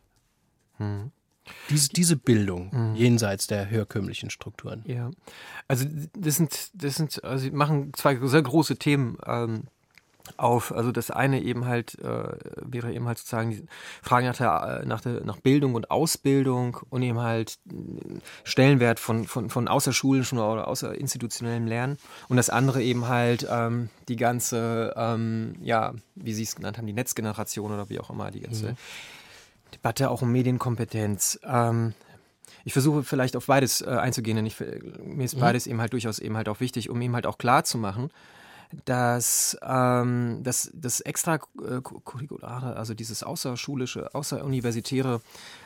diese, 1.69 1.89
diese 1.89 2.15
Bildung 2.15 2.69
mhm. 2.71 2.95
jenseits 2.95 3.47
der 3.47 3.65
herkömmlichen 3.65 4.29
Strukturen. 4.29 4.83
Ja, 4.85 5.11
also 5.67 5.85
das 6.17 6.35
sind, 6.35 6.69
das 6.73 6.95
sind, 6.95 7.23
also 7.23 7.43
sie 7.43 7.51
machen 7.51 7.91
zwei 7.95 8.17
sehr 8.27 8.41
große 8.41 8.77
Themen 8.77 9.17
ähm, 9.25 9.63
auf. 10.37 10.71
Also 10.71 10.91
das 10.91 11.11
eine 11.11 11.41
eben 11.41 11.65
halt 11.65 11.97
äh, 11.99 12.37
wäre 12.61 12.93
eben 12.93 13.07
halt 13.07 13.17
sozusagen 13.17 13.51
die 13.51 13.65
Frage 14.01 14.27
nach 14.27 14.37
der, 14.37 14.83
nach 14.85 15.01
der 15.01 15.23
nach 15.23 15.37
Bildung 15.37 15.75
und 15.75 15.91
Ausbildung 15.91 16.77
und 16.89 17.01
eben 17.03 17.19
halt 17.19 17.59
Stellenwert 18.43 18.99
von, 18.99 19.25
von, 19.25 19.49
von 19.49 19.67
außerschulischen 19.67 20.39
oder 20.39 20.67
außerinstitutionellem 20.67 21.67
Lernen. 21.67 21.97
Und 22.27 22.37
das 22.37 22.49
andere 22.49 22.81
eben 22.81 23.07
halt 23.07 23.47
ähm, 23.49 23.89
die 24.07 24.15
ganze, 24.15 24.93
ähm, 24.95 25.55
ja, 25.61 25.93
wie 26.15 26.33
Sie 26.33 26.43
es 26.43 26.55
genannt 26.55 26.77
haben, 26.77 26.87
die 26.87 26.93
Netzgeneration 26.93 27.71
oder 27.71 27.89
wie 27.89 27.99
auch 27.99 28.09
immer, 28.09 28.31
die 28.31 28.41
ganze 28.41 28.71
mhm 28.71 28.77
Debatte 29.73 30.09
auch 30.09 30.21
um 30.21 30.31
Medienkompetenz. 30.31 31.39
Ähm, 31.43 31.93
ich 32.63 32.73
versuche 32.73 33.03
vielleicht 33.03 33.35
auf 33.35 33.47
beides 33.47 33.81
äh, 33.81 33.85
einzugehen, 33.85 34.37
denn 34.37 34.45
ich, 34.45 34.59
mir 34.59 35.23
ist 35.23 35.35
mhm. 35.35 35.41
beides 35.41 35.67
eben 35.67 35.81
halt 35.81 35.93
durchaus 35.93 36.19
eben 36.19 36.35
halt 36.37 36.49
auch 36.49 36.59
wichtig, 36.59 36.89
um 36.89 37.01
eben 37.01 37.13
halt 37.13 37.27
auch 37.27 37.37
klar 37.37 37.63
zu 37.63 37.77
machen, 37.77 38.09
dass 38.85 39.57
ähm, 39.61 40.39
das, 40.43 40.71
das 40.73 40.99
extracurriculare, 40.99 42.73
äh, 42.73 42.77
also 42.77 42.93
dieses 42.93 43.23
außerschulische, 43.23 44.13
außeruniversitäre 44.13 45.21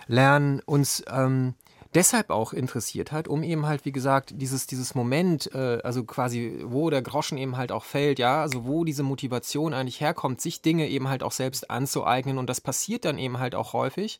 Lernen 0.07 0.61
uns 0.65 1.03
ähm, 1.09 1.55
deshalb 1.95 2.29
auch 2.29 2.53
interessiert 2.53 3.11
hat, 3.11 3.27
um 3.27 3.43
eben 3.43 3.65
halt, 3.65 3.85
wie 3.85 3.91
gesagt, 3.91 4.33
dieses, 4.35 4.67
dieses 4.67 4.95
Moment, 4.95 5.53
äh, 5.53 5.79
also 5.83 6.03
quasi, 6.03 6.59
wo 6.63 6.89
der 6.89 7.01
Groschen 7.01 7.37
eben 7.37 7.57
halt 7.57 7.71
auch 7.71 7.83
fällt, 7.83 8.19
ja, 8.19 8.41
also 8.41 8.65
wo 8.65 8.83
diese 8.83 9.03
Motivation 9.03 9.73
eigentlich 9.73 10.01
herkommt, 10.01 10.41
sich 10.41 10.61
Dinge 10.61 10.87
eben 10.87 11.07
halt 11.07 11.23
auch 11.23 11.31
selbst 11.31 11.69
anzueignen 11.69 12.37
und 12.37 12.49
das 12.49 12.61
passiert 12.61 13.05
dann 13.05 13.17
eben 13.17 13.39
halt 13.39 13.55
auch 13.55 13.73
häufig, 13.73 14.19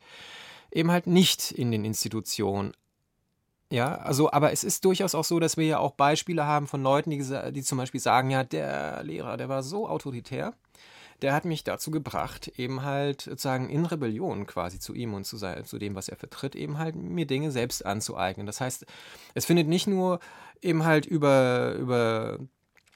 eben 0.72 0.92
halt 0.92 1.08
nicht 1.08 1.52
in 1.52 1.72
den 1.72 1.86
Institutionen. 1.86 2.74
Ja, 3.72 3.98
also, 3.98 4.32
aber 4.32 4.52
es 4.52 4.64
ist 4.64 4.84
durchaus 4.84 5.14
auch 5.14 5.24
so, 5.24 5.40
dass 5.40 5.56
wir 5.56 5.66
ja 5.66 5.78
auch 5.78 5.92
Beispiele 5.92 6.46
haben 6.46 6.66
von 6.66 6.82
Leuten, 6.82 7.12
die, 7.12 7.24
die 7.52 7.62
zum 7.62 7.78
Beispiel 7.78 8.00
sagen, 8.00 8.32
ja, 8.32 8.44
der 8.44 9.04
Lehrer, 9.04 9.38
der 9.38 9.48
war 9.48 9.62
so 9.62 9.88
autoritär, 9.88 10.56
der 11.22 11.34
hat 11.34 11.46
mich 11.46 11.64
dazu 11.64 11.92
gebracht, 11.92 12.48
eben 12.58 12.84
halt 12.84 13.22
sozusagen 13.22 13.70
in 13.70 13.86
Rebellion 13.86 14.46
quasi 14.46 14.80
zu 14.80 14.94
ihm 14.94 15.14
und 15.14 15.26
zu, 15.26 15.38
sein, 15.38 15.66
zu 15.66 15.78
dem, 15.78 15.96
was 15.96 16.10
er 16.10 16.18
vertritt, 16.18 16.56
eben 16.56 16.78
halt 16.78 16.96
mir 16.96 17.26
Dinge 17.26 17.52
selbst 17.52 17.86
anzueignen. 17.86 18.46
Das 18.46 18.62
heißt, 18.62 18.86
es 19.34 19.46
findet 19.46 19.68
nicht 19.68 19.88
nur 19.88 20.20
eben 20.62 20.86
halt 20.86 21.06
über, 21.06 21.76
über 21.76 22.40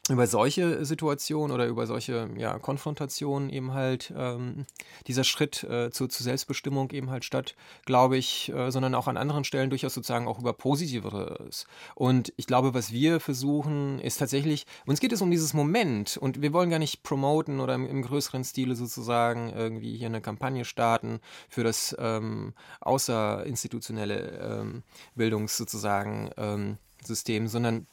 über 0.10 0.28
solche 0.28 0.84
Situationen 0.84 1.54
oder 1.54 1.66
über 1.66 1.88
solche 1.88 2.30
ja, 2.36 2.60
Konfrontationen 2.60 3.50
eben 3.50 3.74
halt 3.74 4.14
ähm, 4.18 4.66
dieser 5.08 5.24
Schritt 5.24 5.64
äh, 5.64 5.92
zu, 5.92 6.08
zur 6.08 6.26
Selbstbestimmung 6.26 6.92
eben 6.92 7.10
halt 7.10 7.24
statt, 7.24 7.56
glaube 7.86 8.18
ich, 8.18 8.52
äh, 8.54 8.70
sondern 8.70 8.96
auch 8.96 9.08
an 9.08 9.16
anderen 9.16 9.46
Stellen 9.46 9.70
durchaus 9.70 9.94
sozusagen 9.94 10.28
auch 10.28 10.40
über 10.40 10.52
Positiveres. 10.52 11.68
Und 11.96 12.34
ich 12.36 12.48
glaube, 12.48 12.74
was 12.74 12.92
wir 12.92 13.22
versuchen, 13.22 14.00
ist 14.00 14.18
tatsächlich, 14.18 14.66
uns 14.86 15.00
geht 15.00 15.14
es 15.14 15.22
um 15.22 15.32
dieses 15.32 15.54
Moment 15.54 16.18
und 16.18 16.42
wir 16.42 16.52
wollen 16.52 16.70
gar 16.70 16.80
nicht 16.80 17.04
promoten 17.04 17.62
oder 17.62 17.76
im, 17.76 17.88
im 17.88 18.02
größeren 18.02 18.44
Stile 18.44 18.76
sozusagen 18.76 19.54
irgendwie 19.54 19.96
hier 19.96 20.08
eine 20.08 20.20
Kampagne 20.20 20.66
starten 20.66 21.22
für 21.48 21.64
das 21.64 21.96
ähm, 21.98 22.54
außerinstitutionelle 22.82 24.60
ähm, 24.60 24.84
Bildungs 25.16 25.56
sozusagen 25.56 26.30
ähm, 26.36 26.78
System, 27.06 27.48
sondern 27.48 27.88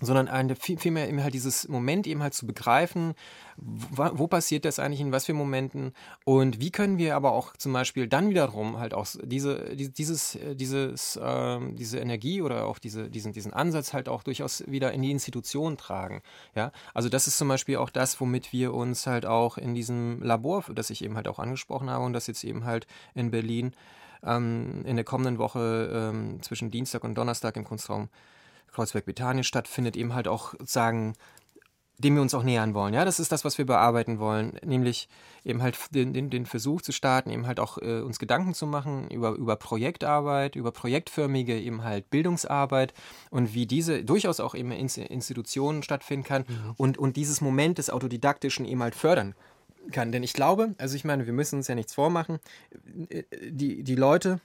sondern 0.00 0.28
eine, 0.28 0.54
viel, 0.54 0.78
vielmehr 0.78 1.08
eben 1.08 1.22
halt 1.22 1.34
dieses 1.34 1.68
Moment 1.68 2.06
eben 2.06 2.22
halt 2.22 2.34
zu 2.34 2.46
begreifen, 2.46 3.14
wo, 3.56 4.08
wo 4.12 4.26
passiert 4.28 4.64
das 4.64 4.78
eigentlich, 4.78 5.00
in 5.00 5.10
was 5.10 5.26
für 5.26 5.34
Momenten 5.34 5.92
und 6.24 6.60
wie 6.60 6.70
können 6.70 6.98
wir 6.98 7.16
aber 7.16 7.32
auch 7.32 7.56
zum 7.56 7.72
Beispiel 7.72 8.06
dann 8.06 8.30
wiederum 8.30 8.78
halt 8.78 8.94
auch 8.94 9.06
diese, 9.24 9.74
die- 9.74 9.92
dieses, 9.92 10.36
äh, 10.36 10.54
dieses, 10.54 11.18
ähm, 11.20 11.74
diese 11.76 11.98
Energie 11.98 12.42
oder 12.42 12.66
auch 12.66 12.78
diese, 12.78 13.10
diesen, 13.10 13.32
diesen 13.32 13.52
Ansatz 13.52 13.92
halt 13.92 14.08
auch 14.08 14.22
durchaus 14.22 14.64
wieder 14.68 14.92
in 14.92 15.02
die 15.02 15.10
Institution 15.10 15.76
tragen. 15.76 16.22
Ja, 16.54 16.70
also 16.94 17.08
das 17.08 17.26
ist 17.26 17.38
zum 17.38 17.48
Beispiel 17.48 17.76
auch 17.78 17.90
das, 17.90 18.20
womit 18.20 18.52
wir 18.52 18.74
uns 18.74 19.06
halt 19.06 19.26
auch 19.26 19.58
in 19.58 19.74
diesem 19.74 20.22
Labor, 20.22 20.64
das 20.72 20.90
ich 20.90 21.02
eben 21.04 21.16
halt 21.16 21.26
auch 21.28 21.38
angesprochen 21.40 21.90
habe 21.90 22.04
und 22.04 22.12
das 22.12 22.26
jetzt 22.28 22.44
eben 22.44 22.64
halt 22.64 22.86
in 23.14 23.30
Berlin 23.30 23.72
ähm, 24.22 24.84
in 24.84 24.96
der 24.96 25.04
kommenden 25.04 25.38
Woche 25.38 26.10
ähm, 26.12 26.42
zwischen 26.42 26.70
Dienstag 26.70 27.04
und 27.04 27.14
Donnerstag 27.16 27.56
im 27.56 27.64
Kunstraum 27.64 28.08
Kreuzberg-Bethanien 28.72 29.44
stattfindet, 29.44 29.96
eben 29.96 30.14
halt 30.14 30.28
auch 30.28 30.54
sagen, 30.64 31.14
dem 31.98 32.14
wir 32.14 32.22
uns 32.22 32.32
auch 32.32 32.44
nähern 32.44 32.74
wollen. 32.74 32.94
Ja, 32.94 33.04
das 33.04 33.18
ist 33.18 33.32
das, 33.32 33.44
was 33.44 33.58
wir 33.58 33.66
bearbeiten 33.66 34.20
wollen, 34.20 34.56
nämlich 34.64 35.08
eben 35.44 35.62
halt 35.62 35.76
den, 35.90 36.12
den, 36.12 36.30
den 36.30 36.46
Versuch 36.46 36.80
zu 36.80 36.92
starten, 36.92 37.30
eben 37.30 37.46
halt 37.46 37.58
auch 37.58 37.78
äh, 37.78 38.00
uns 38.00 38.20
Gedanken 38.20 38.54
zu 38.54 38.66
machen 38.66 39.10
über, 39.10 39.32
über 39.32 39.56
Projektarbeit, 39.56 40.54
über 40.54 40.70
projektförmige 40.70 41.58
eben 41.58 41.82
halt 41.82 42.08
Bildungsarbeit 42.10 42.94
und 43.30 43.52
wie 43.52 43.66
diese 43.66 44.04
durchaus 44.04 44.38
auch 44.38 44.54
eben 44.54 44.70
in 44.70 44.86
Institutionen 44.86 45.82
stattfinden 45.82 46.24
kann 46.24 46.44
und, 46.76 46.98
und 46.98 47.16
dieses 47.16 47.40
Moment 47.40 47.78
des 47.78 47.90
Autodidaktischen 47.90 48.64
eben 48.64 48.82
halt 48.82 48.94
fördern 48.94 49.34
kann. 49.90 50.12
Denn 50.12 50.22
ich 50.22 50.34
glaube, 50.34 50.74
also 50.78 50.94
ich 50.94 51.04
meine, 51.04 51.26
wir 51.26 51.32
müssen 51.32 51.56
uns 51.56 51.66
ja 51.66 51.74
nichts 51.74 51.94
vormachen, 51.94 52.38
äh, 53.08 53.24
die, 53.50 53.82
die 53.82 53.96
Leute, 53.96 54.40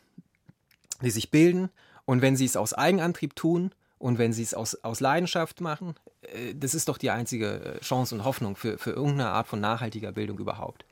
die 1.04 1.12
sich 1.12 1.30
bilden 1.30 1.70
und 2.06 2.24
wenn 2.24 2.36
sie 2.36 2.46
es 2.46 2.58
aus 2.58 2.74
Eigenantrieb 2.74 3.36
tun 3.36 3.72
und 4.04 4.18
wenn 4.18 4.34
sie 4.34 4.44
es 4.44 4.54
aus, 4.54 4.76
aus 4.84 5.00
Leidenschaft 5.00 5.62
machen, 5.62 5.96
äh, 6.24 6.54
das 6.54 6.76
ist 6.76 6.90
doch 6.90 6.98
die 6.98 7.10
einzige 7.10 7.78
äh, 7.78 7.80
Chance 7.80 8.14
und 8.14 8.26
Hoffnung 8.26 8.58
für, 8.58 8.78
für 8.78 8.90
irgendeine 8.92 9.30
Art 9.30 9.48
von 9.48 9.62
nachhaltiger 9.62 10.12
Bildung 10.12 10.38
überhaupt. 10.40 10.84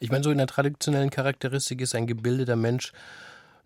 Ich 0.00 0.10
meine, 0.10 0.24
so 0.24 0.30
in 0.30 0.38
der 0.38 0.46
traditionellen 0.46 1.10
Charakteristik 1.10 1.82
ist 1.82 1.94
ein 1.94 2.06
gebildeter 2.06 2.56
Mensch 2.56 2.92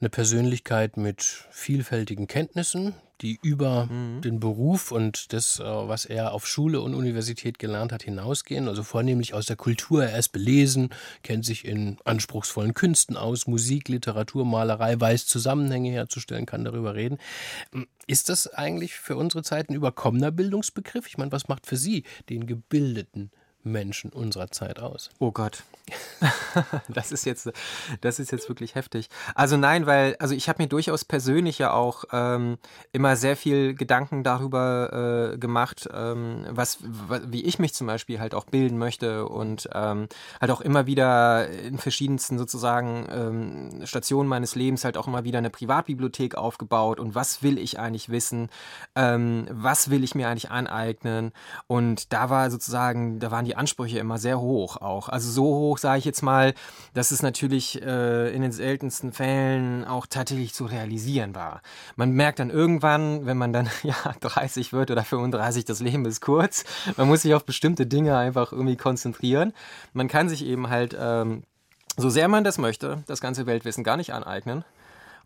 eine 0.02 0.10
Persönlichkeit 0.10 0.96
mit 0.96 1.22
vielfältigen 1.50 2.26
Kenntnissen, 2.26 2.94
die 3.20 3.38
über 3.40 3.88
den 4.24 4.40
Beruf 4.40 4.90
und 4.90 5.32
das, 5.32 5.60
äh, 5.60 5.64
was 5.64 6.04
er 6.04 6.32
auf 6.32 6.44
Schule 6.44 6.80
und 6.80 6.94
Universität 6.94 7.60
gelernt 7.60 7.92
hat, 7.92 8.02
hinausgehen. 8.02 8.66
Also 8.66 8.82
vornehmlich 8.82 9.32
aus 9.32 9.46
der 9.46 9.54
Kultur. 9.54 10.04
Er 10.04 10.18
ist 10.18 10.30
belesen, 10.30 10.90
kennt 11.22 11.44
sich 11.44 11.64
in 11.64 11.98
anspruchsvollen 12.04 12.74
Künsten 12.74 13.16
aus, 13.16 13.46
Musik, 13.46 13.88
Literatur, 13.88 14.44
Malerei, 14.44 15.00
weiß 15.00 15.26
Zusammenhänge 15.26 15.92
herzustellen, 15.92 16.46
kann 16.46 16.64
darüber 16.64 16.96
reden. 16.96 17.18
Ist 18.08 18.28
das 18.28 18.48
eigentlich 18.52 18.94
für 18.94 19.16
unsere 19.16 19.44
Zeit 19.44 19.70
ein 19.70 19.74
überkommener 19.74 20.32
Bildungsbegriff? 20.32 21.06
Ich 21.06 21.16
meine, 21.16 21.30
was 21.30 21.46
macht 21.46 21.66
für 21.66 21.76
Sie 21.76 22.02
den 22.28 22.46
gebildeten 22.48 23.30
Menschen 23.64 24.10
unserer 24.10 24.50
Zeit 24.50 24.78
aus? 24.78 25.10
Oh 25.18 25.30
Gott. 25.30 25.62
das 26.88 27.12
ist 27.12 27.24
jetzt, 27.24 27.50
das 28.00 28.18
ist 28.18 28.30
jetzt 28.30 28.48
wirklich 28.48 28.74
heftig. 28.74 29.08
Also 29.34 29.56
nein, 29.56 29.86
weil, 29.86 30.16
also 30.20 30.34
ich 30.34 30.48
habe 30.48 30.62
mir 30.62 30.68
durchaus 30.68 31.04
persönlich 31.04 31.58
ja 31.58 31.72
auch 31.72 32.04
ähm, 32.12 32.58
immer 32.92 33.16
sehr 33.16 33.36
viel 33.36 33.74
Gedanken 33.74 34.22
darüber 34.22 35.32
äh, 35.34 35.38
gemacht, 35.38 35.88
ähm, 35.92 36.46
was, 36.50 36.78
wa- 36.82 37.20
wie 37.26 37.42
ich 37.44 37.58
mich 37.58 37.74
zum 37.74 37.86
Beispiel 37.88 38.20
halt 38.20 38.34
auch 38.34 38.44
bilden 38.44 38.78
möchte 38.78 39.26
und 39.26 39.68
ähm, 39.74 40.08
halt 40.40 40.50
auch 40.50 40.60
immer 40.60 40.86
wieder 40.86 41.48
in 41.48 41.78
verschiedensten 41.78 42.38
sozusagen 42.38 43.06
ähm, 43.10 43.86
Stationen 43.86 44.28
meines 44.28 44.54
Lebens 44.54 44.84
halt 44.84 44.96
auch 44.96 45.08
immer 45.08 45.24
wieder 45.24 45.38
eine 45.38 45.50
Privatbibliothek 45.50 46.36
aufgebaut 46.36 47.00
und 47.00 47.14
was 47.14 47.42
will 47.42 47.58
ich 47.58 47.78
eigentlich 47.78 48.08
wissen, 48.08 48.50
ähm, 48.94 49.46
was 49.50 49.90
will 49.90 50.04
ich 50.04 50.14
mir 50.14 50.28
eigentlich 50.28 50.50
aneignen 50.50 51.32
und 51.66 52.12
da 52.12 52.30
war 52.30 52.50
sozusagen, 52.50 53.18
da 53.18 53.30
waren 53.30 53.44
die 53.44 53.51
Ansprüche 53.56 53.98
immer 53.98 54.18
sehr 54.18 54.40
hoch 54.40 54.76
auch. 54.76 55.08
Also 55.08 55.30
so 55.30 55.44
hoch, 55.44 55.78
sage 55.78 55.98
ich 55.98 56.04
jetzt 56.04 56.22
mal, 56.22 56.54
dass 56.94 57.10
es 57.10 57.22
natürlich 57.22 57.82
äh, 57.82 58.34
in 58.34 58.42
den 58.42 58.52
seltensten 58.52 59.12
Fällen 59.12 59.84
auch 59.84 60.06
tatsächlich 60.06 60.54
zu 60.54 60.66
realisieren 60.66 61.34
war. 61.34 61.62
Man 61.96 62.12
merkt 62.12 62.38
dann 62.38 62.50
irgendwann, 62.50 63.26
wenn 63.26 63.38
man 63.38 63.52
dann 63.52 63.68
ja 63.82 63.94
30 64.20 64.72
wird 64.72 64.90
oder 64.90 65.04
35, 65.04 65.64
das 65.64 65.80
Leben 65.80 66.04
ist 66.06 66.20
kurz, 66.20 66.64
man 66.96 67.08
muss 67.08 67.22
sich 67.22 67.34
auf 67.34 67.44
bestimmte 67.44 67.86
Dinge 67.86 68.16
einfach 68.16 68.52
irgendwie 68.52 68.76
konzentrieren. 68.76 69.52
Man 69.92 70.08
kann 70.08 70.28
sich 70.28 70.44
eben 70.44 70.70
halt, 70.70 70.96
ähm, 70.98 71.44
so 71.96 72.08
sehr 72.08 72.28
man 72.28 72.44
das 72.44 72.58
möchte, 72.58 73.02
das 73.06 73.20
ganze 73.20 73.46
Weltwissen 73.46 73.84
gar 73.84 73.96
nicht 73.96 74.12
aneignen. 74.12 74.64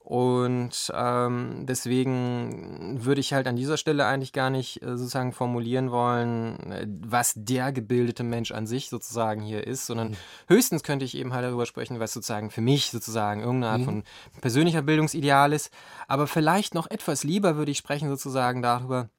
Und 0.07 0.93
ähm, 0.95 1.67
deswegen 1.67 3.05
würde 3.05 3.21
ich 3.21 3.33
halt 3.33 3.49
an 3.49 3.57
dieser 3.57 3.77
Stelle 3.77 4.07
eigentlich 4.07 4.33
gar 4.33 4.51
nicht 4.51 4.81
äh, 4.81 4.97
sozusagen 4.97 5.33
formulieren 5.33 5.91
wollen, 5.91 6.71
äh, 6.71 6.87
was 6.87 7.33
der 7.35 7.73
gebildete 7.73 8.23
Mensch 8.23 8.53
an 8.53 8.69
sich 8.69 8.89
sozusagen 8.89 9.41
hier 9.41 9.67
ist, 9.67 9.85
sondern 9.85 10.17
höchstens 10.47 10.85
könnte 10.85 11.05
ich 11.05 11.17
eben 11.17 11.35
halt 11.35 11.45
darüber 11.45 11.67
sprechen, 11.67 11.99
was 11.99 12.13
sozusagen 12.13 12.51
für 12.53 12.61
mich 12.61 12.93
sozusagen 12.93 13.41
irgendeine 13.41 13.73
Art 13.73 13.83
von 13.83 14.05
persönlicher 14.41 14.83
Bildungsideal 14.83 15.53
ist. 15.53 15.73
Aber 16.07 16.29
vielleicht 16.29 16.77
noch 16.77 16.89
etwas 16.89 17.25
lieber 17.25 17.57
würde 17.57 17.73
ich 17.73 17.79
sprechen 17.79 18.09
sozusagen 18.09 18.63
darüber, 18.63 19.11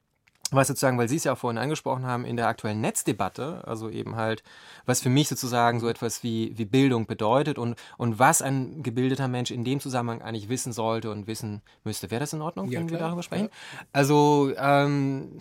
was 0.51 0.67
sozusagen, 0.67 0.97
weil 0.97 1.09
Sie 1.09 1.17
es 1.17 1.23
ja 1.23 1.33
auch 1.33 1.37
vorhin 1.37 1.57
angesprochen 1.57 2.05
haben, 2.05 2.25
in 2.25 2.37
der 2.37 2.47
aktuellen 2.47 2.81
Netzdebatte, 2.81 3.63
also 3.65 3.89
eben 3.89 4.15
halt, 4.15 4.43
was 4.85 5.01
für 5.01 5.09
mich 5.09 5.27
sozusagen 5.27 5.79
so 5.79 5.87
etwas 5.89 6.23
wie, 6.23 6.57
wie 6.57 6.65
Bildung 6.65 7.05
bedeutet 7.05 7.57
und, 7.57 7.75
und 7.97 8.19
was 8.19 8.41
ein 8.41 8.83
gebildeter 8.83 9.27
Mensch 9.27 9.51
in 9.51 9.63
dem 9.63 9.79
Zusammenhang 9.79 10.21
eigentlich 10.21 10.49
wissen 10.49 10.71
sollte 10.73 11.11
und 11.11 11.27
wissen 11.27 11.61
müsste. 11.83 12.09
Wäre 12.11 12.21
das 12.21 12.33
in 12.33 12.41
Ordnung, 12.41 12.69
Ja, 12.69 12.79
wenn 12.79 12.89
wir 12.89 12.97
klar, 12.97 13.09
darüber 13.09 13.23
sprechen? 13.23 13.49
Also, 13.91 14.51
ähm, 14.57 15.39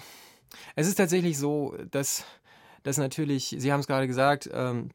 es 0.75 0.89
ist 0.89 0.97
tatsächlich 0.97 1.39
so, 1.39 1.77
dass, 1.91 2.25
dass 2.83 2.97
natürlich, 2.99 3.55
Sie 3.59 3.73
haben 3.73 3.81
es 3.81 3.87
gerade 3.87 4.07
gesagt, 4.07 4.49
ähm, 4.53 4.91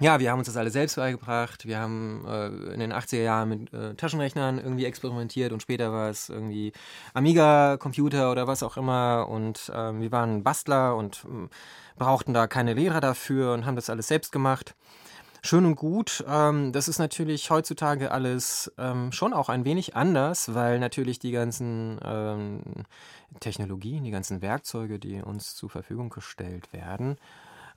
ja, 0.00 0.18
wir 0.18 0.30
haben 0.30 0.38
uns 0.38 0.46
das 0.46 0.56
alle 0.56 0.70
selbst 0.70 0.96
beigebracht. 0.96 1.66
Wir 1.66 1.78
haben 1.78 2.24
äh, 2.26 2.46
in 2.72 2.80
den 2.80 2.92
80er 2.92 3.22
Jahren 3.22 3.48
mit 3.50 3.72
äh, 3.74 3.94
Taschenrechnern 3.94 4.58
irgendwie 4.58 4.86
experimentiert 4.86 5.52
und 5.52 5.60
später 5.60 5.92
war 5.92 6.08
es 6.08 6.30
irgendwie 6.30 6.72
Amiga-Computer 7.12 8.32
oder 8.32 8.46
was 8.46 8.62
auch 8.62 8.78
immer. 8.78 9.28
Und 9.28 9.70
ähm, 9.74 10.00
wir 10.00 10.10
waren 10.10 10.42
Bastler 10.42 10.96
und 10.96 11.24
ähm, 11.26 11.50
brauchten 11.98 12.32
da 12.32 12.46
keine 12.46 12.72
Lehrer 12.72 13.00
dafür 13.00 13.52
und 13.52 13.66
haben 13.66 13.76
das 13.76 13.90
alles 13.90 14.08
selbst 14.08 14.32
gemacht. 14.32 14.74
Schön 15.42 15.66
und 15.66 15.76
gut. 15.76 16.24
Ähm, 16.26 16.72
das 16.72 16.88
ist 16.88 16.98
natürlich 16.98 17.50
heutzutage 17.50 18.10
alles 18.10 18.72
ähm, 18.78 19.12
schon 19.12 19.34
auch 19.34 19.50
ein 19.50 19.66
wenig 19.66 19.96
anders, 19.96 20.54
weil 20.54 20.78
natürlich 20.78 21.18
die 21.18 21.30
ganzen 21.30 22.00
ähm, 22.02 22.62
Technologien, 23.40 24.04
die 24.04 24.10
ganzen 24.10 24.40
Werkzeuge, 24.40 24.98
die 24.98 25.20
uns 25.22 25.54
zur 25.54 25.68
Verfügung 25.68 26.08
gestellt 26.08 26.72
werden, 26.72 27.18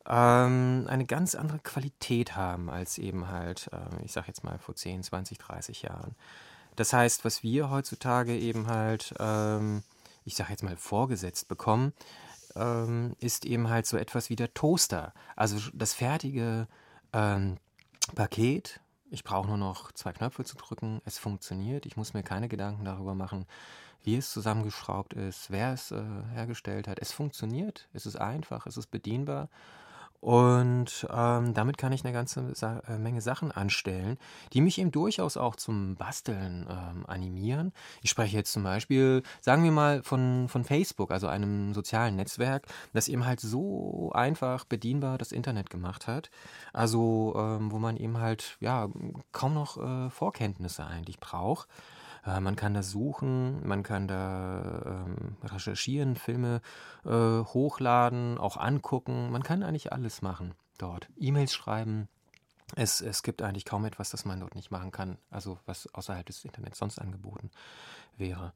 ähm, 0.08 0.86
eine 0.88 1.06
ganz 1.06 1.36
andere 1.36 1.60
Qualität 1.60 2.36
haben 2.36 2.70
als 2.70 2.98
eben 2.98 3.30
halt, 3.30 3.70
ähm, 3.72 4.00
ich 4.04 4.12
sag 4.12 4.28
jetzt 4.28 4.44
mal 4.44 4.58
vor 4.58 4.76
10, 4.76 5.04
20, 5.04 5.38
30 5.38 5.82
Jahren. 5.84 6.16
Das 6.76 6.92
heißt, 6.92 7.24
was 7.24 7.44
wir 7.44 7.70
heutzutage 7.70 8.38
eben 8.38 8.68
halt, 8.68 9.14
ähm, 9.20 9.84
ich 10.26 10.36
sag 10.36 10.50
jetzt 10.50 10.64
mal, 10.64 10.76
vorgesetzt 10.76 11.48
bekommen, 11.48 11.94
ähm, 12.56 13.16
ist 13.20 13.46
eben 13.46 13.70
halt 13.70 13.86
so 13.86 13.98
etwas 13.98 14.30
wie 14.30 14.36
der 14.36 14.54
Toaster. 14.54 15.14
Also 15.36 15.58
das 15.74 15.94
fertige 15.94 16.68
ähm, 17.14 17.58
Paket. 18.16 18.80
Ich 19.10 19.24
brauche 19.24 19.48
nur 19.48 19.58
noch 19.58 19.92
zwei 19.92 20.12
Knöpfe 20.12 20.44
zu 20.44 20.58
drücken. 20.58 21.02
Es 21.06 21.18
funktioniert. 21.18 21.86
Ich 21.86 21.98
muss 21.98 22.14
mir 22.14 22.24
keine 22.24 22.50
Gedanken 22.50 22.86
darüber 22.86 23.16
machen, 23.16 23.46
wie 24.04 24.18
es 24.18 24.32
zusammengeschraubt 24.32 25.14
ist, 25.14 25.52
wer 25.52 25.74
es 25.74 25.92
äh, 25.92 26.04
hergestellt 26.34 26.88
hat. 26.88 27.00
Es 27.00 27.12
funktioniert. 27.12 27.88
Es 27.94 28.06
ist 28.06 28.16
einfach. 28.16 28.66
Es 28.66 28.78
ist 28.78 28.88
bedienbar. 28.88 29.50
Und 30.24 31.06
ähm, 31.14 31.54
damit 31.54 31.78
kann 31.78 31.92
ich 31.92 32.06
eine 32.06 32.14
ganze 32.14 32.56
Sa 32.56 32.80
äh, 32.88 32.98
Menge 32.98 33.20
Sachen 33.20 33.52
anstellen, 33.52 34.18
die 34.54 34.62
mich 34.62 34.80
eben 34.80 34.90
durchaus 34.90 35.36
auch 35.36 35.58
zum 35.58 35.98
Basteln 35.98 36.66
ähm, 36.70 37.06
animieren. 37.08 37.74
Ich 38.02 38.12
spreche 38.12 38.38
jetzt 38.38 38.54
zum 38.54 38.64
Beispiel, 38.64 39.24
sagen 39.42 39.66
wir 39.66 39.72
mal, 39.74 40.02
von, 40.02 40.48
von 40.48 40.64
Facebook, 40.64 41.12
also 41.12 41.28
einem 41.28 41.74
sozialen 41.74 42.16
Netzwerk, 42.16 42.68
das 42.94 43.10
eben 43.10 43.26
halt 43.26 43.42
so 43.42 44.14
einfach 44.14 44.64
bedienbar 44.64 45.18
das 45.18 45.34
Internet 45.34 45.70
gemacht 45.70 46.08
hat. 46.08 46.32
Also, 46.72 47.34
ähm, 47.36 47.70
wo 47.70 47.78
man 47.80 47.98
eben 47.98 48.18
halt 48.20 48.56
ja 48.62 48.88
kaum 49.34 49.54
noch 49.54 49.76
äh, 49.76 50.10
Vorkenntnisse 50.10 50.86
eigentlich 50.86 51.20
braucht. 51.20 51.68
Äh, 52.26 52.40
man 52.40 52.56
kann 52.56 52.74
da 52.74 52.84
suchen, 52.84 53.66
man 53.68 53.84
kann 53.84 54.08
da 54.08 55.06
ähm, 55.08 55.38
recherchieren, 55.44 56.16
Filme 56.16 56.62
äh, 57.06 57.10
hochladen, 57.10 58.38
auch 58.38 58.58
angucken. 58.58 59.32
Man 59.32 59.44
kann 59.44 59.64
eigentlich 59.64 59.92
alles 59.92 60.22
machen 60.22 60.56
dort. 60.78 61.10
E-Mails 61.18 61.54
schreiben. 61.54 62.08
Es, 62.76 63.02
es 63.02 63.22
gibt 63.24 63.42
eigentlich 63.42 63.66
kaum 63.66 63.86
etwas, 63.86 64.10
das 64.10 64.26
man 64.26 64.40
dort 64.40 64.56
nicht 64.56 64.72
machen 64.72 64.92
kann, 64.92 65.18
also 65.30 65.60
was 65.66 65.94
außerhalb 65.94 66.26
des 66.26 66.44
Internets 66.44 66.80
sonst 66.80 67.00
angeboten 67.00 67.52
wäre. 68.18 68.54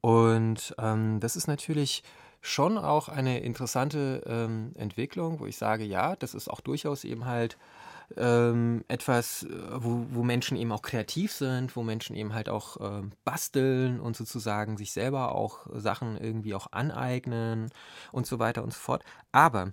Und 0.00 0.74
ähm, 0.78 1.20
das 1.20 1.36
ist 1.36 1.46
natürlich 1.46 2.02
schon 2.40 2.76
auch 2.76 3.08
eine 3.08 3.38
interessante 3.38 4.24
ähm, 4.26 4.72
Entwicklung, 4.74 5.38
wo 5.38 5.46
ich 5.46 5.56
sage, 5.56 5.84
ja, 5.84 6.16
das 6.16 6.34
ist 6.34 6.48
auch 6.48 6.60
durchaus 6.60 7.04
eben 7.04 7.24
halt 7.24 7.56
ähm, 8.16 8.84
etwas, 8.88 9.44
äh, 9.44 9.48
wo, 9.76 10.06
wo 10.10 10.22
Menschen 10.22 10.56
eben 10.56 10.72
auch 10.72 10.82
kreativ 10.82 11.32
sind, 11.32 11.76
wo 11.76 11.82
Menschen 11.82 12.16
eben 12.16 12.34
halt 12.34 12.48
auch 12.48 12.78
äh, 12.80 13.02
basteln 13.24 14.00
und 14.00 14.16
sozusagen 14.16 14.76
sich 14.76 14.92
selber 14.92 15.34
auch 15.34 15.66
Sachen 15.74 16.16
irgendwie 16.16 16.54
auch 16.54 16.68
aneignen 16.72 17.70
und 18.12 18.26
so 18.26 18.38
weiter 18.38 18.62
und 18.62 18.72
so 18.72 18.78
fort. 18.78 19.04
Aber 19.32 19.72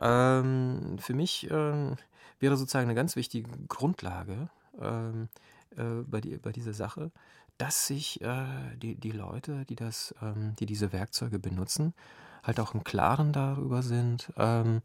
ähm, 0.00 0.96
für 0.98 1.14
mich 1.14 1.50
äh, 1.50 1.96
wäre 2.40 2.56
sozusagen 2.56 2.86
eine 2.86 2.94
ganz 2.94 3.16
wichtige 3.16 3.50
Grundlage 3.68 4.48
ähm, 4.80 5.28
äh, 5.76 6.02
bei, 6.06 6.20
die, 6.20 6.36
bei 6.38 6.52
dieser 6.52 6.74
Sache, 6.74 7.10
dass 7.58 7.86
sich 7.86 8.20
äh, 8.22 8.44
die, 8.76 8.96
die 8.96 9.12
Leute, 9.12 9.64
die 9.66 9.76
das, 9.76 10.14
ähm, 10.22 10.54
die 10.58 10.66
diese 10.66 10.92
Werkzeuge 10.92 11.38
benutzen, 11.38 11.94
halt 12.42 12.58
auch 12.58 12.74
im 12.74 12.82
Klaren 12.84 13.32
darüber 13.32 13.82
sind, 13.82 14.32
ähm, 14.36 14.82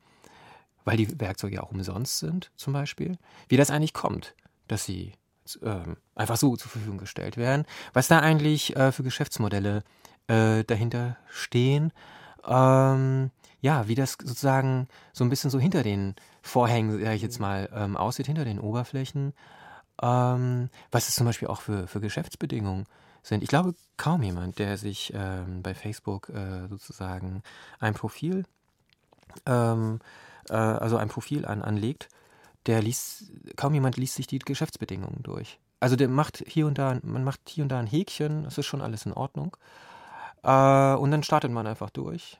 weil 0.87 0.95
die 0.95 1.19
Werkzeuge 1.19 1.55
ja 1.55 1.63
auch 1.63 1.71
umsonst 1.71 2.19
sind, 2.19 2.49
zum 2.55 2.71
Beispiel, 2.71 3.17
wie 3.49 3.57
das 3.57 3.69
eigentlich 3.69 3.93
kommt, 3.93 4.35
dass 4.69 4.85
sie 4.85 5.11
ähm, 5.61 5.97
einfach 6.15 6.37
so 6.37 6.55
zur 6.55 6.71
Verfügung 6.71 6.97
gestellt 6.97 7.35
werden, 7.35 7.65
was 7.91 8.07
da 8.07 8.21
eigentlich 8.21 8.73
äh, 8.77 8.93
für 8.93 9.03
Geschäftsmodelle 9.03 9.83
äh, 10.27 10.63
dahinter 10.63 11.17
stehen, 11.29 11.91
ähm, 12.47 13.31
ja, 13.59 13.89
wie 13.89 13.95
das 13.95 14.13
sozusagen 14.13 14.87
so 15.11 15.25
ein 15.25 15.29
bisschen 15.29 15.49
so 15.49 15.59
hinter 15.59 15.83
den 15.83 16.15
Vorhängen, 16.41 16.91
sage 17.03 17.15
ich 17.15 17.21
jetzt 17.21 17.41
mal, 17.41 17.69
ähm, 17.73 17.97
aussieht, 17.97 18.27
hinter 18.27 18.45
den 18.45 18.59
Oberflächen, 18.59 19.33
ähm, 20.01 20.69
was 20.89 21.09
es 21.09 21.15
zum 21.15 21.25
Beispiel 21.25 21.49
auch 21.49 21.59
für, 21.59 21.87
für 21.87 21.99
Geschäftsbedingungen 21.99 22.85
sind. 23.23 23.43
Ich 23.43 23.49
glaube, 23.49 23.75
kaum 23.97 24.23
jemand, 24.23 24.57
der 24.57 24.77
sich 24.77 25.11
ähm, 25.13 25.63
bei 25.63 25.75
Facebook 25.75 26.29
äh, 26.29 26.69
sozusagen 26.69 27.43
ein 27.81 27.93
Profil 27.93 28.45
ähm, 29.45 29.99
äh, 30.49 30.53
also 30.53 30.97
ein 30.97 31.09
Profil 31.09 31.45
an, 31.45 31.61
anlegt, 31.61 32.09
der 32.65 32.81
liest, 32.81 33.31
kaum 33.55 33.73
jemand 33.73 33.97
liest 33.97 34.15
sich 34.15 34.27
die 34.27 34.39
Geschäftsbedingungen 34.39 35.23
durch. 35.23 35.59
Also 35.79 35.95
der 35.95 36.09
macht 36.09 36.43
hier 36.47 36.67
und 36.67 36.77
da, 36.77 36.99
man 37.03 37.23
macht 37.23 37.41
hier 37.47 37.63
und 37.63 37.69
da 37.69 37.79
ein 37.79 37.87
Häkchen, 37.87 38.43
das 38.43 38.57
ist 38.57 38.65
schon 38.65 38.81
alles 38.81 39.05
in 39.05 39.13
Ordnung. 39.13 39.55
Äh, 40.43 40.95
und 40.95 41.11
dann 41.11 41.23
startet 41.23 41.51
man 41.51 41.67
einfach 41.67 41.89
durch. 41.89 42.39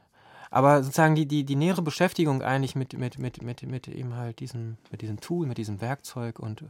Aber 0.49 0.81
sozusagen 0.81 1.15
die, 1.15 1.25
die, 1.25 1.43
die 1.43 1.55
nähere 1.55 1.81
Beschäftigung 1.81 2.41
eigentlich 2.41 2.75
mit, 2.75 2.93
mit, 2.97 3.19
mit, 3.19 3.41
mit, 3.41 3.63
mit 3.63 3.87
eben 3.87 4.15
halt 4.15 4.39
diesem, 4.39 4.77
mit 4.91 5.01
diesem 5.01 5.19
Tool, 5.19 5.45
mit 5.45 5.57
diesem 5.57 5.81
Werkzeug 5.81 6.39
und 6.39 6.63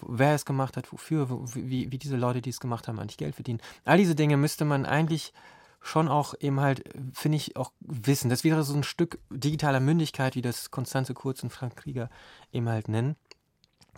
wer 0.00 0.34
es 0.34 0.44
gemacht 0.44 0.76
hat, 0.76 0.92
wofür, 0.92 1.28
wie, 1.54 1.90
wie 1.90 1.98
diese 1.98 2.16
Leute, 2.16 2.40
die 2.40 2.50
es 2.50 2.60
gemacht 2.60 2.86
haben, 2.86 3.00
eigentlich 3.00 3.16
Geld 3.16 3.34
verdienen. 3.34 3.60
All 3.84 3.98
diese 3.98 4.14
Dinge 4.14 4.36
müsste 4.36 4.64
man 4.64 4.86
eigentlich 4.86 5.32
schon 5.80 6.08
auch 6.08 6.34
eben 6.40 6.60
halt, 6.60 6.84
finde 7.12 7.36
ich, 7.36 7.56
auch 7.56 7.72
wissen. 7.80 8.28
Das 8.28 8.44
wäre 8.44 8.62
so 8.62 8.74
ein 8.74 8.82
Stück 8.82 9.18
digitaler 9.30 9.80
Mündigkeit, 9.80 10.34
wie 10.34 10.42
das 10.42 10.70
Konstanze 10.70 11.14
Kurz 11.14 11.42
und 11.42 11.50
Frank 11.50 11.76
Krieger 11.76 12.10
eben 12.52 12.68
halt 12.68 12.88
nennen, 12.88 13.16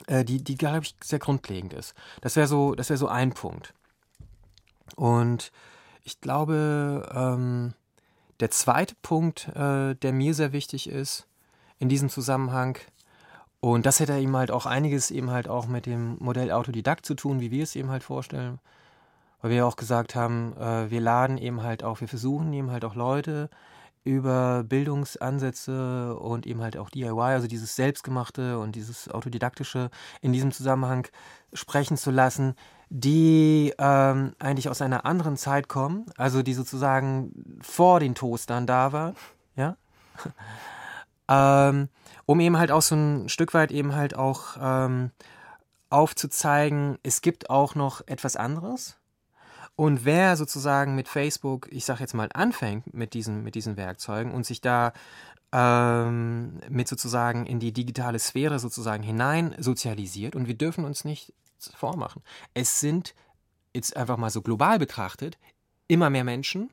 äh, 0.06 0.24
die, 0.24 0.42
die 0.42 0.56
glaube 0.56 0.84
ich, 0.84 0.94
sehr 1.02 1.18
grundlegend 1.18 1.72
ist. 1.72 1.94
Das 2.20 2.36
wäre 2.36 2.46
so, 2.46 2.74
das 2.74 2.88
so 2.88 3.08
ein 3.08 3.32
Punkt. 3.32 3.74
Und 4.96 5.52
ich 6.04 6.20
glaube, 6.20 7.08
ähm, 7.14 7.74
der 8.40 8.50
zweite 8.50 8.94
Punkt, 9.02 9.48
äh, 9.48 9.94
der 9.94 10.12
mir 10.12 10.34
sehr 10.34 10.52
wichtig 10.52 10.88
ist 10.88 11.26
in 11.78 11.88
diesem 11.88 12.08
Zusammenhang, 12.08 12.78
und 13.60 13.84
das 13.84 14.00
hätte 14.00 14.14
eben 14.14 14.34
halt 14.36 14.50
auch 14.50 14.64
einiges 14.64 15.10
eben 15.10 15.30
halt 15.30 15.46
auch 15.46 15.66
mit 15.66 15.84
dem 15.84 16.16
Modell 16.18 16.50
Autodidakt 16.50 17.04
zu 17.04 17.14
tun, 17.14 17.40
wie 17.40 17.50
wir 17.50 17.62
es 17.62 17.76
eben 17.76 17.90
halt 17.90 18.02
vorstellen 18.02 18.58
weil 19.40 19.50
wir 19.50 19.66
auch 19.66 19.76
gesagt 19.76 20.14
haben, 20.14 20.54
äh, 20.58 20.90
wir 20.90 21.00
laden 21.00 21.38
eben 21.38 21.62
halt 21.62 21.82
auch, 21.82 22.00
wir 22.00 22.08
versuchen 22.08 22.52
eben 22.52 22.70
halt 22.70 22.84
auch 22.84 22.94
Leute 22.94 23.48
über 24.02 24.64
Bildungsansätze 24.64 26.16
und 26.16 26.46
eben 26.46 26.62
halt 26.62 26.76
auch 26.76 26.88
DIY, 26.90 27.20
also 27.20 27.46
dieses 27.46 27.76
Selbstgemachte 27.76 28.58
und 28.58 28.74
dieses 28.74 29.10
Autodidaktische 29.10 29.90
in 30.22 30.32
diesem 30.32 30.52
Zusammenhang 30.52 31.06
sprechen 31.52 31.96
zu 31.96 32.10
lassen, 32.10 32.54
die 32.88 33.74
ähm, 33.78 34.34
eigentlich 34.38 34.68
aus 34.68 34.80
einer 34.80 35.04
anderen 35.04 35.36
Zeit 35.36 35.68
kommen, 35.68 36.06
also 36.16 36.42
die 36.42 36.54
sozusagen 36.54 37.58
vor 37.60 38.00
den 38.00 38.14
Toastern 38.14 38.66
da 38.66 38.92
war, 38.92 39.14
ja, 39.54 39.76
ähm, 41.70 41.88
um 42.24 42.40
eben 42.40 42.58
halt 42.58 42.72
auch 42.72 42.82
so 42.82 42.94
ein 42.94 43.28
Stück 43.28 43.52
weit 43.54 43.70
eben 43.70 43.94
halt 43.94 44.16
auch 44.16 44.56
ähm, 44.60 45.10
aufzuzeigen, 45.90 46.98
es 47.02 47.20
gibt 47.20 47.50
auch 47.50 47.74
noch 47.74 48.00
etwas 48.06 48.36
anderes, 48.36 48.99
und 49.76 50.04
wer 50.04 50.36
sozusagen 50.36 50.94
mit 50.94 51.08
Facebook, 51.08 51.68
ich 51.72 51.84
sage 51.84 52.00
jetzt 52.00 52.14
mal, 52.14 52.28
anfängt 52.34 52.92
mit 52.92 53.14
diesen, 53.14 53.42
mit 53.42 53.54
diesen 53.54 53.76
Werkzeugen 53.76 54.32
und 54.32 54.44
sich 54.44 54.60
da 54.60 54.92
ähm, 55.52 56.60
mit 56.68 56.86
sozusagen 56.88 57.46
in 57.46 57.60
die 57.60 57.72
digitale 57.72 58.18
Sphäre 58.18 58.58
sozusagen 58.58 59.02
hinein 59.02 59.54
sozialisiert, 59.58 60.36
und 60.36 60.46
wir 60.46 60.54
dürfen 60.56 60.84
uns 60.84 61.04
nicht 61.04 61.32
vormachen. 61.74 62.22
Es 62.54 62.80
sind 62.80 63.14
jetzt 63.74 63.96
einfach 63.96 64.16
mal 64.16 64.30
so 64.30 64.42
global 64.42 64.78
betrachtet 64.78 65.38
immer 65.88 66.08
mehr 66.08 66.24
Menschen, 66.24 66.70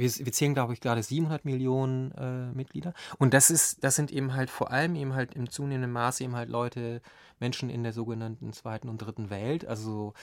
wir, 0.00 0.10
wir 0.10 0.32
zählen, 0.32 0.54
glaube 0.54 0.72
ich, 0.72 0.80
gerade 0.80 1.02
700 1.02 1.44
Millionen 1.44 2.12
äh, 2.12 2.52
Mitglieder. 2.52 2.94
Und 3.18 3.34
das 3.34 3.50
ist, 3.50 3.84
das 3.84 3.96
sind 3.96 4.10
eben 4.10 4.34
halt 4.34 4.50
vor 4.50 4.70
allem 4.70 4.96
eben 4.96 5.14
halt 5.14 5.34
im 5.34 5.48
zunehmenden 5.50 5.92
Maße 5.92 6.24
eben 6.24 6.36
halt 6.36 6.48
Leute, 6.48 7.00
Menschen 7.38 7.70
in 7.70 7.82
der 7.82 7.92
sogenannten 7.92 8.52
zweiten 8.52 8.88
und 8.88 8.98
dritten 8.98 9.30
Welt. 9.30 9.64
Also 9.66 10.14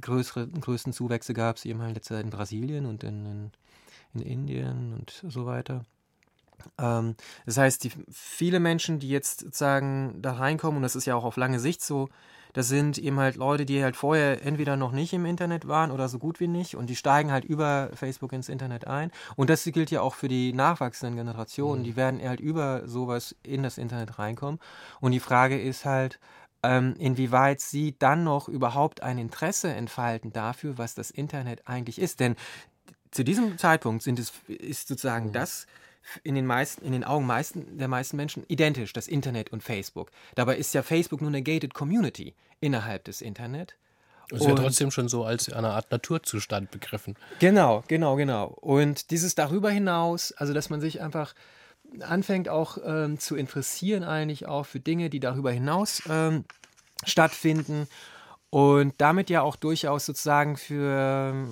größere, 0.00 0.48
größten 0.48 0.92
Zuwächse 0.92 1.34
gab 1.34 1.56
es 1.56 1.64
eben 1.64 1.82
halt 1.82 1.96
jetzt 1.96 2.10
in 2.10 2.30
Brasilien 2.30 2.86
und 2.86 3.04
in, 3.04 3.26
in, 3.26 3.50
in 4.14 4.20
Indien 4.22 4.94
und 4.94 5.24
so 5.28 5.46
weiter. 5.46 5.84
Ähm, 6.78 7.16
das 7.46 7.58
heißt, 7.58 7.84
die, 7.84 7.92
viele 8.10 8.60
Menschen, 8.60 8.98
die 8.98 9.08
jetzt 9.08 9.40
sozusagen 9.40 10.20
da 10.22 10.32
reinkommen, 10.32 10.78
und 10.78 10.82
das 10.82 10.96
ist 10.96 11.04
ja 11.04 11.14
auch 11.14 11.24
auf 11.24 11.36
lange 11.36 11.60
Sicht 11.60 11.82
so, 11.82 12.08
das 12.54 12.68
sind 12.68 12.98
eben 12.98 13.18
halt 13.18 13.36
Leute, 13.36 13.66
die 13.66 13.82
halt 13.82 13.96
vorher 13.96 14.44
entweder 14.46 14.76
noch 14.76 14.92
nicht 14.92 15.12
im 15.12 15.26
Internet 15.26 15.68
waren 15.68 15.90
oder 15.90 16.08
so 16.08 16.18
gut 16.18 16.40
wie 16.40 16.48
nicht 16.48 16.76
und 16.76 16.88
die 16.88 16.96
steigen 16.96 17.30
halt 17.30 17.44
über 17.44 17.90
Facebook 17.94 18.32
ins 18.32 18.48
Internet 18.48 18.86
ein. 18.86 19.10
Und 19.36 19.50
das 19.50 19.64
gilt 19.64 19.90
ja 19.90 20.00
auch 20.00 20.14
für 20.14 20.28
die 20.28 20.52
nachwachsenden 20.52 21.16
Generationen. 21.16 21.80
Mhm. 21.80 21.84
Die 21.84 21.96
werden 21.96 22.26
halt 22.26 22.40
über 22.40 22.86
sowas 22.86 23.34
in 23.42 23.62
das 23.62 23.76
Internet 23.76 24.18
reinkommen. 24.18 24.60
Und 25.00 25.12
die 25.12 25.20
Frage 25.20 25.60
ist 25.60 25.84
halt, 25.84 26.20
ähm, 26.62 26.94
inwieweit 26.98 27.60
sie 27.60 27.96
dann 27.98 28.24
noch 28.24 28.48
überhaupt 28.48 29.02
ein 29.02 29.18
Interesse 29.18 29.68
entfalten 29.74 30.32
dafür, 30.32 30.78
was 30.78 30.94
das 30.94 31.10
Internet 31.10 31.66
eigentlich 31.66 32.00
ist. 32.00 32.20
Denn 32.20 32.36
zu 33.10 33.24
diesem 33.24 33.58
Zeitpunkt 33.58 34.04
sind 34.04 34.18
es, 34.18 34.32
ist 34.46 34.88
sozusagen 34.88 35.28
mhm. 35.28 35.32
das 35.32 35.66
in 36.22 36.34
den 36.34 36.46
meisten, 36.46 36.84
in 36.84 36.92
den 36.92 37.04
Augen 37.04 37.26
meisten, 37.26 37.78
der 37.78 37.88
meisten 37.88 38.16
Menschen 38.16 38.44
identisch, 38.48 38.92
das 38.92 39.08
Internet 39.08 39.52
und 39.52 39.62
Facebook. 39.62 40.10
Dabei 40.34 40.56
ist 40.56 40.74
ja 40.74 40.82
Facebook 40.82 41.20
nur 41.20 41.30
eine 41.30 41.42
gated 41.42 41.74
Community 41.74 42.34
innerhalb 42.60 43.04
des 43.04 43.20
Internet. 43.20 43.76
Es 44.30 44.46
wird 44.46 44.58
trotzdem 44.58 44.90
schon 44.90 45.08
so 45.08 45.24
als 45.24 45.52
eine 45.52 45.70
Art 45.70 45.90
Naturzustand 45.90 46.70
begriffen. 46.70 47.14
Genau, 47.40 47.84
genau, 47.88 48.16
genau. 48.16 48.46
Und 48.46 49.10
dieses 49.10 49.34
darüber 49.34 49.70
hinaus, 49.70 50.32
also 50.32 50.54
dass 50.54 50.70
man 50.70 50.80
sich 50.80 51.02
einfach 51.02 51.34
anfängt 52.00 52.48
auch 52.48 52.78
ähm, 52.84 53.18
zu 53.18 53.36
interessieren 53.36 54.02
eigentlich 54.02 54.46
auch 54.46 54.66
für 54.66 54.80
Dinge, 54.80 55.10
die 55.10 55.20
darüber 55.20 55.52
hinaus 55.52 56.02
ähm, 56.08 56.44
stattfinden 57.04 57.86
und 58.50 58.94
damit 58.98 59.30
ja 59.30 59.42
auch 59.42 59.56
durchaus 59.56 60.06
sozusagen 60.06 60.56
für 60.56 61.46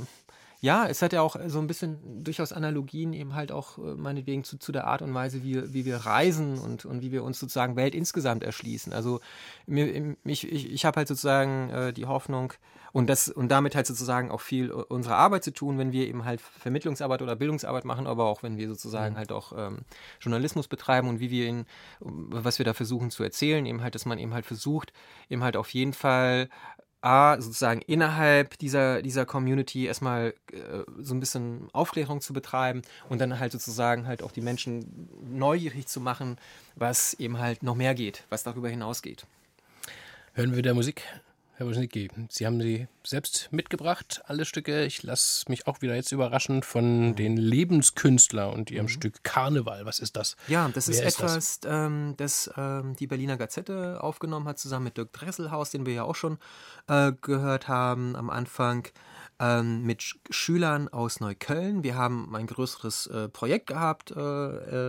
ja, 0.63 0.87
es 0.87 1.03
hat 1.03 1.13
ja 1.13 1.23
auch 1.23 1.35
so 1.49 1.59
ein 1.59 1.67
bisschen 1.67 2.23
durchaus 2.23 2.53
Analogien 2.53 3.13
eben 3.15 3.35
halt 3.35 3.51
auch 3.51 3.79
äh, 3.79 3.97
meinetwegen 3.97 4.45
zu, 4.45 4.59
zu 4.59 4.71
der 4.71 4.87
Art 4.87 5.03
und 5.03 5.13
Weise, 5.13 5.43
wie, 5.43 5.75
wie 5.75 5.85
wir 5.85 5.97
reisen 5.97 6.57
und, 6.57 6.85
und 6.85 7.03
wie 7.03 7.11
wir 7.11 7.25
uns 7.25 7.41
sozusagen 7.41 7.75
Welt 7.75 7.97
insgesamt 7.97 8.45
erschließen. 8.45 8.93
Also 8.93 9.21
mir, 9.67 10.15
ich, 10.23 10.51
ich, 10.51 10.73
ich 10.73 10.85
habe 10.85 10.99
halt 10.99 11.09
sozusagen 11.09 11.69
äh, 11.71 11.93
die 11.93 12.07
Hoffnung 12.07 12.53
und 12.93 13.09
das 13.09 13.29
und 13.29 13.49
damit 13.49 13.75
halt 13.75 13.89
sozusagen 13.89 14.31
auch 14.31 14.41
viel 14.41 14.71
äh, 14.71 14.75
unserer 14.75 15.17
Arbeit 15.17 15.43
zu 15.43 15.53
tun, 15.53 15.79
wenn 15.79 15.91
wir 15.91 16.07
eben 16.07 16.25
halt 16.25 16.41
Vermittlungsarbeit 16.41 17.23
oder 17.23 17.35
Bildungsarbeit 17.35 17.85
machen, 17.85 18.07
aber 18.07 18.27
auch 18.27 18.45
wenn 18.45 18.57
wir 18.57 18.69
sozusagen 18.69 19.15
mhm. 19.15 19.19
halt 19.19 19.33
auch 19.33 19.53
ähm, 19.57 19.81
Journalismus 20.21 20.69
betreiben 20.69 21.09
und 21.09 21.19
wie 21.19 21.33
wir 21.33 21.49
ihn, 21.49 21.67
was 21.99 22.59
wir 22.59 22.65
da 22.65 22.73
versuchen 22.73 23.11
zu 23.11 23.25
erzählen, 23.25 23.67
eben 23.67 23.83
halt, 23.83 23.97
dass 23.97 24.07
man 24.07 24.19
eben 24.21 24.33
halt 24.33 24.47
versucht, 24.47 24.93
eben 25.29 25.43
halt 25.43 25.57
auf 25.57 25.71
jeden 25.71 25.93
Fall 25.93 26.49
A, 27.03 27.41
sozusagen 27.41 27.83
innerhalb 27.83 28.57
dieser, 28.59 29.03
dieser 29.03 29.27
Community 29.27 29.87
erstmal 29.87 30.35
äh, 30.53 30.85
so 31.01 31.15
ein 31.15 31.21
bisschen 31.21 31.69
Aufklärung 31.73 32.21
zu 32.21 32.33
betreiben 32.33 32.83
und 33.09 33.21
dann 33.21 33.41
halt 33.41 33.51
sozusagen 33.51 34.07
halt 34.07 34.23
auch 34.23 34.31
die 34.31 34.41
Menschen 34.41 35.09
neugierig 35.21 35.89
zu 35.89 36.01
machen, 36.01 36.37
was 36.77 37.15
eben 37.15 37.39
halt 37.39 37.65
noch 37.65 37.75
mehr 37.75 37.95
geht, 37.95 38.25
was 38.31 38.45
darüber 38.45 38.69
hinausgeht. 38.69 39.27
Hören 40.35 40.55
wir 40.55 40.63
der 40.63 40.75
Musik 40.75 41.03
Herr 41.63 41.69
Woznicki, 41.69 42.11
Sie 42.29 42.45
haben 42.45 42.61
sie 42.61 42.89
selbst 43.05 43.49
mitgebracht, 43.53 44.21
alle 44.25 44.45
Stücke. 44.45 44.85
Ich 44.85 45.05
lasse 45.05 45.45
mich 45.49 45.69
auch 45.69 45.81
wieder 45.81 45.95
jetzt 45.95 46.11
überraschen 46.11 46.65
von 46.65 47.11
mhm. 47.11 47.15
den 47.15 47.37
Lebenskünstler 47.37 48.53
und 48.53 48.73
ihrem 48.73 48.87
mhm. 48.87 48.91
Stück 48.91 49.23
Karneval. 49.23 49.87
Was 49.87 50.01
ist 50.01 50.17
das? 50.17 50.35
Ja, 50.49 50.69
das 50.75 50.89
Wer 50.89 50.95
ist, 50.95 51.01
ist 51.01 51.21
etwas, 51.21 51.61
das, 51.61 51.73
ähm, 51.73 52.15
das 52.17 52.51
ähm, 52.57 52.97
die 52.97 53.07
Berliner 53.07 53.37
Gazette 53.37 54.03
aufgenommen 54.03 54.49
hat, 54.49 54.59
zusammen 54.59 54.87
mit 54.87 54.97
Dirk 54.97 55.13
Dresselhaus, 55.13 55.71
den 55.71 55.87
wir 55.87 55.95
ja 55.95 56.03
auch 56.03 56.17
schon 56.17 56.39
äh, 56.89 57.13
gehört 57.21 57.69
haben 57.69 58.17
am 58.17 58.29
Anfang 58.29 58.89
ähm, 59.39 59.83
mit 59.83 60.03
Sch 60.03 60.19
Schülern 60.31 60.89
aus 60.89 61.21
Neukölln. 61.21 61.85
Wir 61.85 61.95
haben 61.95 62.35
ein 62.35 62.49
größeres 62.49 63.07
äh, 63.07 63.29
Projekt 63.29 63.69
gehabt, 63.69 64.11
äh, 64.11 64.19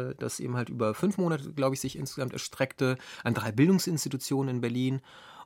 äh, 0.09 0.15
das 0.17 0.39
eben 0.39 0.55
halt 0.55 0.69
über 0.69 0.95
fünf 0.95 1.19
Monate, 1.19 1.53
glaube 1.53 1.75
ich, 1.75 1.81
sich 1.81 1.99
insgesamt 1.99 2.33
erstreckte, 2.33 2.97
an 3.23 3.35
drei 3.35 3.51
Bildungsinstitutionen 3.51 4.55
in 4.55 4.61
Berlin. 4.61 5.01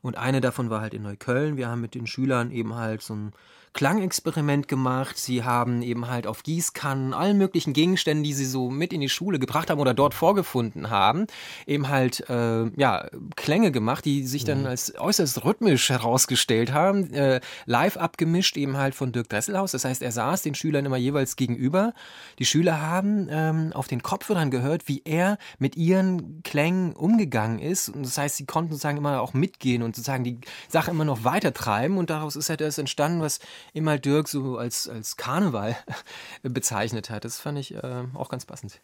Und 0.08 0.18
eine 0.18 0.40
davon 0.40 0.70
war 0.70 0.80
halt 0.80 0.94
in 0.94 1.02
Neukölln. 1.02 1.58
Wir 1.58 1.68
haben 1.68 1.82
mit 1.82 1.94
den 1.94 2.08
Schülern 2.08 2.50
eben 2.50 2.76
halt 2.76 3.02
so 3.02 3.14
ein 3.14 3.34
Klangexperiment 3.74 4.68
gemacht. 4.68 5.18
Sie 5.18 5.44
haben 5.44 5.82
eben 5.82 6.08
halt 6.08 6.28
auf 6.28 6.44
Gießkannen, 6.44 7.14
allen 7.14 7.38
möglichen 7.38 7.74
Gegenständen, 7.74 8.24
die 8.24 8.34
sie 8.34 8.46
so 8.46 8.70
mit 8.70 8.94
in 8.94 9.02
die 9.02 9.10
Schule 9.10 9.40
gebracht 9.40 9.70
haben 9.70 9.80
oder 9.80 9.94
dort 9.94 10.14
vorgefunden 10.14 10.90
haben, 10.90 11.28
eben 11.66 11.90
halt 11.90 12.28
äh, 12.30 12.66
ja 12.80 13.08
Klänge 13.36 13.72
gemacht, 13.72 14.06
die 14.06 14.26
sich 14.26 14.44
dann 14.44 14.62
mhm. 14.62 14.68
als 14.68 14.98
äußerst 14.98 15.46
rhythmisch 15.46 15.90
herausgestellt 15.90 16.74
haben, 16.74 17.14
äh, 17.14 17.40
live 17.66 17.98
abgemischt 17.98 18.58
eben 18.58 18.78
halt 18.78 18.96
von 18.96 19.12
Dirk 19.12 19.30
Dresselhaus. 19.30 19.72
Das 19.72 19.86
heißt, 19.86 20.02
er 20.02 20.12
saß 20.12 20.42
den 20.42 20.56
Schülern 20.56 20.86
immer 20.86 20.98
jeweils 20.98 21.36
gegenüber. 21.36 21.94
Die 22.40 22.46
Schüler 22.46 22.82
haben 22.82 23.28
ähm, 23.30 23.72
auf 23.74 23.88
den 23.88 24.02
Kopfhörern 24.02 24.52
gehört, 24.52 24.88
wie 24.88 25.02
er 25.06 25.38
mit 25.60 25.76
ihren 25.76 26.42
Klängen 26.44 26.94
umgegangen 26.94 27.60
ist. 27.60 27.90
Und 27.90 28.06
das 28.06 28.18
heißt, 28.18 28.38
sie 28.38 28.46
konnten 28.46 28.72
sozusagen 28.72 28.98
immer 28.98 29.22
auch 29.22 29.34
mitgehen 29.34 29.84
und 29.84 29.96
sozusagen 29.96 30.24
die 30.24 30.40
Sache 30.68 30.92
immer 30.92 31.06
noch 31.06 31.24
weiter 31.24 31.54
treiben. 31.54 31.98
Und 31.98 32.10
daraus 32.10 32.36
ist 32.36 32.50
halt 32.50 32.62
das 32.62 32.78
entstanden, 32.78 33.22
was 33.22 33.40
immer 33.74 33.98
Dirk 33.98 34.28
so 34.28 34.58
als, 34.58 34.88
als 34.88 35.18
Karneval 35.18 35.78
bezeichnet 36.44 37.10
hat. 37.10 37.26
Das 37.26 37.40
fand 37.40 37.58
ich 37.60 37.74
äh, 37.74 38.04
auch 38.14 38.30
ganz 38.30 38.46
passend. 38.46 38.80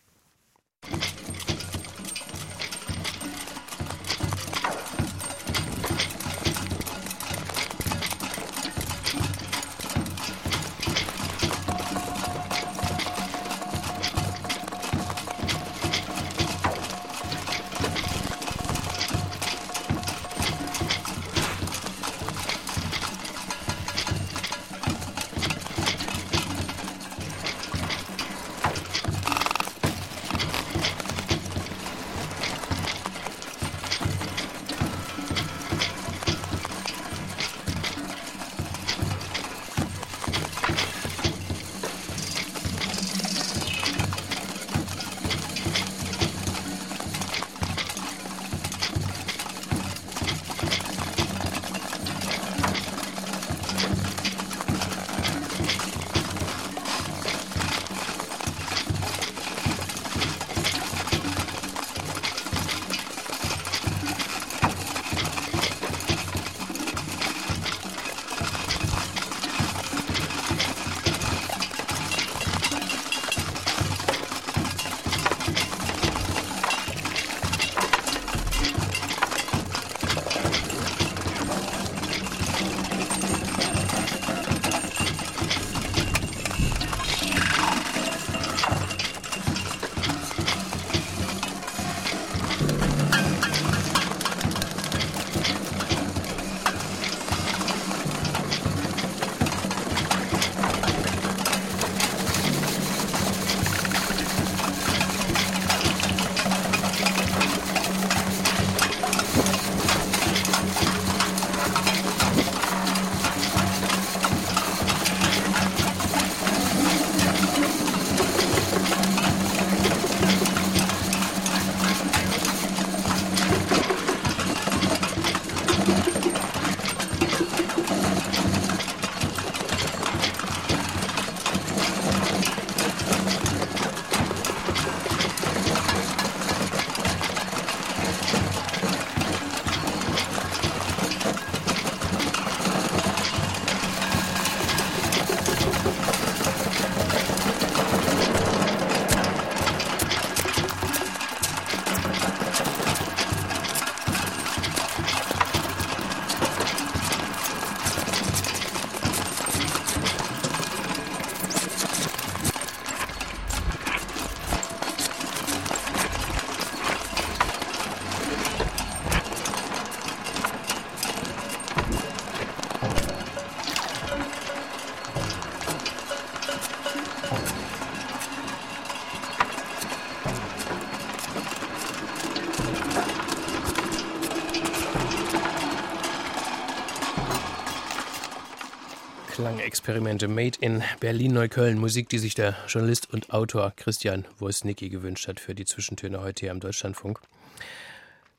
Klangexperimente 189.33 190.27
Made 190.27 190.59
in 190.61 190.83
Berlin-Neukölln. 190.99 191.79
Musik, 191.79 192.07
die 192.07 192.19
sich 192.19 192.35
der 192.35 192.55
Journalist 192.67 193.11
und 193.11 193.33
Autor 193.33 193.73
Christian 193.75 194.25
Wosnicki 194.37 194.89
gewünscht 194.89 195.27
hat 195.27 195.39
für 195.39 195.55
die 195.55 195.65
Zwischentöne 195.65 196.21
heute 196.21 196.41
hier 196.41 196.51
am 196.51 196.59
Deutschlandfunk. 196.59 197.19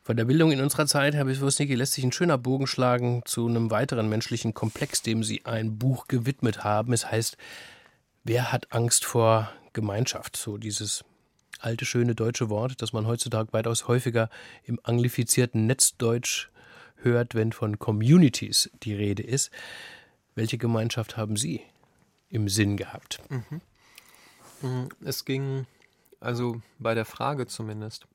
Von 0.03 0.17
der 0.17 0.25
Bildung 0.25 0.53
in 0.53 0.61
unserer 0.61 0.87
Zeit, 0.87 1.17
Herr 1.17 1.27
Wosnicki, 1.27 1.75
lässt 1.75 1.95
sich 1.95 2.05
ein 2.05 2.13
schöner 2.13 2.39
Bogen 2.39 2.69
schlagen 2.69 3.23
zu 3.25 3.49
einem 3.49 3.73
weiteren 3.73 4.09
menschlichen 4.09 4.55
Komplex, 4.55 5.03
dem 5.03 5.25
Sie 5.25 5.45
ein 5.45 5.79
Buch 5.79 6.07
gewidmet 6.07 6.63
haben. 6.63 6.93
Es 6.93 7.11
heißt, 7.11 7.39
wer 8.23 8.53
hat 8.53 8.73
Angst 8.73 9.05
vor 9.05 9.51
Gemeinschaft? 9.73 10.37
So 10.37 10.59
dieses 10.59 11.03
alte, 11.59 11.87
schöne 11.87 12.15
deutsche 12.15 12.51
Wort, 12.51 12.81
das 12.81 12.93
man 12.93 13.09
heutzutage 13.09 13.53
weitaus 13.53 13.89
häufiger 13.89 14.31
im 14.63 14.79
anglifizierten 14.85 15.67
Netzdeutsch 15.67 16.51
hört, 16.99 17.35
wenn 17.35 17.51
von 17.51 17.81
Communities 17.81 18.71
die 18.85 18.95
Rede 18.95 19.25
ist. 19.25 19.51
Welche 20.35 20.59
Gemeinschaft 20.59 21.17
haben 21.17 21.37
Sie 21.37 21.63
im 22.31 22.49
Sinn 22.49 22.77
gehabt? 22.77 23.21
Mhm. 23.29 24.89
Es 25.05 25.25
ging, 25.25 25.67
also 26.21 26.61
bei 26.79 26.95
der 26.95 27.05
Frage 27.05 27.47
zumindest, 27.47 28.07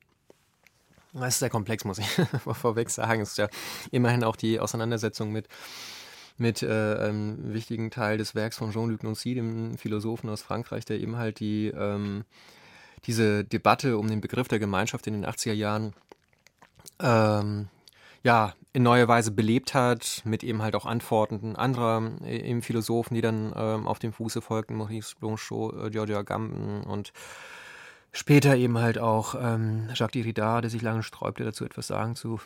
das 1.12 1.34
ist 1.34 1.38
sehr 1.40 1.50
komplex, 1.50 1.84
muss 1.84 1.98
ich 1.98 2.06
vorweg 2.52 2.90
sagen. 2.90 3.20
Es 3.20 3.30
ist 3.30 3.38
ja 3.38 3.48
immerhin 3.90 4.24
auch 4.24 4.36
die 4.36 4.60
Auseinandersetzung 4.60 5.32
mit, 5.32 5.48
mit 6.38 6.62
äh, 6.62 6.66
einem 6.66 7.52
wichtigen 7.52 7.90
Teil 7.90 8.18
des 8.18 8.34
Werks 8.34 8.58
von 8.58 8.70
Jean-Luc 8.70 9.02
Nancy, 9.02 9.34
dem 9.34 9.76
Philosophen 9.76 10.30
aus 10.30 10.42
Frankreich, 10.42 10.84
der 10.84 11.00
eben 11.00 11.16
halt 11.16 11.40
die, 11.40 11.68
ähm, 11.68 12.24
diese 13.06 13.44
Debatte 13.44 13.98
um 13.98 14.08
den 14.08 14.20
Begriff 14.20 14.48
der 14.48 14.58
Gemeinschaft 14.58 15.06
in 15.06 15.14
den 15.14 15.26
80er 15.26 15.52
Jahren 15.52 15.94
ähm, 17.00 17.68
ja, 18.22 18.54
in 18.72 18.82
neuer 18.82 19.08
Weise 19.08 19.30
belebt 19.32 19.74
hat, 19.74 20.22
mit 20.24 20.44
eben 20.44 20.62
halt 20.62 20.76
auch 20.76 20.86
Antworten 20.86 21.56
anderer 21.56 22.12
äh, 22.24 22.48
eben 22.48 22.62
Philosophen, 22.62 23.14
die 23.14 23.20
dann 23.20 23.52
ähm, 23.56 23.88
auf 23.88 23.98
dem 23.98 24.12
Fuße 24.12 24.40
folgten, 24.40 24.76
Maurice 24.76 25.14
Blanchot, 25.18 25.74
äh, 25.74 25.90
Giorgio 25.90 26.18
Agamben 26.18 26.82
und 26.82 27.12
später 28.12 28.56
eben 28.56 28.78
halt 28.78 28.98
auch 28.98 29.34
ähm, 29.40 29.88
Jacques 29.94 30.12
Derrida, 30.12 30.60
der 30.60 30.70
sich 30.70 30.82
lange 30.82 31.02
sträubte, 31.02 31.44
dazu 31.44 31.64
etwas 31.64 31.88
sagen 31.88 32.14
zu, 32.14 32.40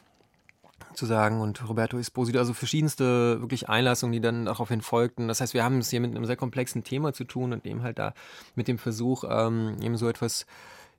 zu 0.95 1.05
sagen 1.05 1.41
und 1.41 1.69
Roberto 1.69 1.99
Esposito, 1.99 2.39
also 2.39 2.55
verschiedenste 2.55 3.41
wirklich 3.41 3.69
Einlassungen, 3.69 4.13
die 4.13 4.21
dann 4.21 4.47
daraufhin 4.47 4.81
folgten. 4.81 5.29
Das 5.29 5.41
heißt, 5.41 5.53
wir 5.53 5.65
haben 5.65 5.79
es 5.79 5.91
hier 5.91 6.01
mit 6.01 6.15
einem 6.15 6.25
sehr 6.25 6.37
komplexen 6.37 6.85
Thema 6.85 7.13
zu 7.13 7.25
tun 7.25 7.53
und 7.53 7.67
eben 7.67 7.83
halt 7.83 7.99
da 7.99 8.15
mit 8.55 8.69
dem 8.69 8.79
Versuch, 8.79 9.25
ähm, 9.29 9.77
eben 9.83 9.97
so 9.99 10.09
etwas 10.09 10.47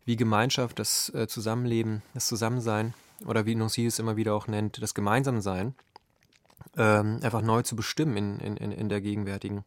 wie 0.06 0.18
Gemeinschaft, 0.18 0.78
das 0.78 1.10
äh, 1.16 1.28
Zusammenleben, 1.28 2.04
das 2.14 2.28
Zusammensein 2.28 2.94
oder 3.26 3.46
wie 3.46 3.56
Nancy 3.56 3.86
es 3.86 4.00
immer 4.00 4.16
wieder 4.16 4.34
auch 4.34 4.48
nennt, 4.48 4.82
das 4.82 4.94
Gemeinsamsein, 4.94 5.76
ähm, 6.78 7.20
einfach 7.22 7.42
neu 7.42 7.62
zu 7.62 7.76
bestimmen 7.76 8.40
in, 8.40 8.58
in, 8.58 8.72
in 8.72 8.90
der 8.90 9.02
gegenwärtigen 9.02 9.64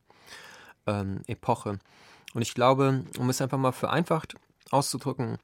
ähm, 0.86 1.22
Epoche. 1.26 1.78
Und 2.34 2.42
ich 2.42 2.54
glaube, 2.54 3.04
um 3.18 3.30
es 3.30 3.40
einfach 3.40 3.58
mal 3.58 3.72
vereinfacht 3.72 4.34
auszudrücken, 4.70 5.38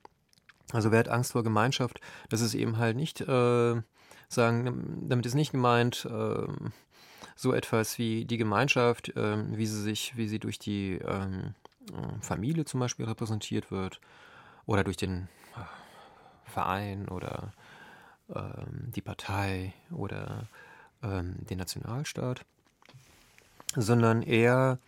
also 0.73 0.91
wer 0.91 0.99
hat 0.99 1.09
Angst 1.09 1.33
vor 1.33 1.43
Gemeinschaft, 1.43 2.01
das 2.29 2.41
ist 2.41 2.55
eben 2.55 2.79
halt 2.79 2.97
nicht, 2.97 3.21
äh, 3.21 3.83
sagen, 4.29 5.07
damit 5.09 5.27
ist 5.27 5.35
nicht 5.35 5.53
gemeint, 5.53 6.07
äh, 6.11 6.47
so 7.37 7.53
etwas 7.53 7.99
wie 7.99 8.25
die 8.25 8.37
Gemeinschaft, 8.37 9.11
äh, 9.17 9.57
wie 9.57 9.67
sie 9.67 9.81
sich, 9.81 10.17
wie 10.17 10.29
sie 10.29 10.39
durch 10.39 10.59
die 10.59 10.95
ähm, 10.95 11.55
Familie 12.21 12.65
zum 12.65 12.81
Beispiel 12.81 13.07
repräsentiert 13.07 13.71
wird 13.71 14.01
oder 14.67 14.85
durch 14.85 14.97
den 14.97 15.29
Verein 16.45 17.09
oder 17.09 17.53
die 18.29 19.03
Partei 19.03 19.75
oder 19.91 20.47
ähm, 21.03 21.37
den 21.49 21.59
Nationalstaat, 21.59 22.45
sondern 23.77 24.23
eher 24.23 24.79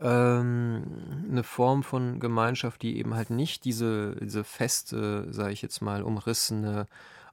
ähm, 0.00 1.26
eine 1.30 1.42
Form 1.42 1.82
von 1.82 2.20
Gemeinschaft, 2.20 2.82
die 2.82 2.98
eben 2.98 3.14
halt 3.14 3.30
nicht 3.30 3.64
diese, 3.64 4.16
diese 4.16 4.44
feste, 4.44 5.32
sage 5.32 5.52
ich 5.52 5.62
jetzt 5.62 5.80
mal, 5.80 6.02
umrissene, 6.02 6.86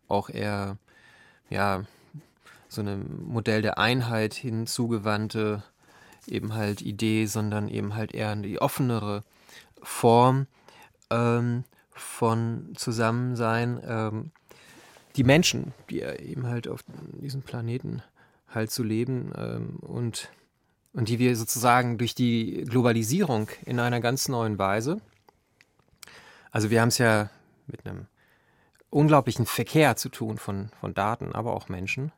auch 0.07 0.29
eher, 0.29 0.77
ja, 1.49 1.83
so 2.67 2.81
ein 2.81 3.23
Modell 3.25 3.61
der 3.61 3.77
Einheit 3.77 4.33
hinzugewandte 4.33 5.63
eben 6.27 6.53
halt 6.53 6.81
Idee, 6.81 7.25
sondern 7.27 7.67
eben 7.67 7.95
halt 7.95 8.13
eher 8.13 8.35
die 8.35 8.59
offenere 8.59 9.23
Form 9.81 10.47
ähm, 11.11 11.63
von 11.91 12.73
Zusammensein, 12.75 13.79
ähm, 13.85 14.31
die 15.15 15.23
Menschen, 15.23 15.73
die 15.89 16.01
eben 16.01 16.47
halt 16.47 16.67
auf 16.67 16.83
diesem 17.21 17.41
Planeten 17.41 18.01
halt 18.49 18.71
zu 18.71 18.83
so 18.83 18.87
leben 18.87 19.31
ähm, 19.37 19.77
und, 19.81 20.29
und 20.93 21.09
die 21.09 21.19
wir 21.19 21.35
sozusagen 21.35 21.97
durch 21.97 22.15
die 22.15 22.63
Globalisierung 22.67 23.49
in 23.65 23.79
einer 23.79 23.99
ganz 23.99 24.27
neuen 24.27 24.57
Weise, 24.57 25.01
also 26.51 26.69
wir 26.69 26.81
haben 26.81 26.89
es 26.89 26.97
ja 26.97 27.29
mit 27.67 27.85
einem 27.85 28.07
unglaublichen 28.89 29.45
Verkehr 29.45 29.97
zu 29.97 30.07
tun 30.09 30.37
von, 30.37 30.69
von 30.79 30.93
Daten, 30.93 31.33
aber 31.33 31.53
auch 31.53 31.67
Menschen, 31.67 32.13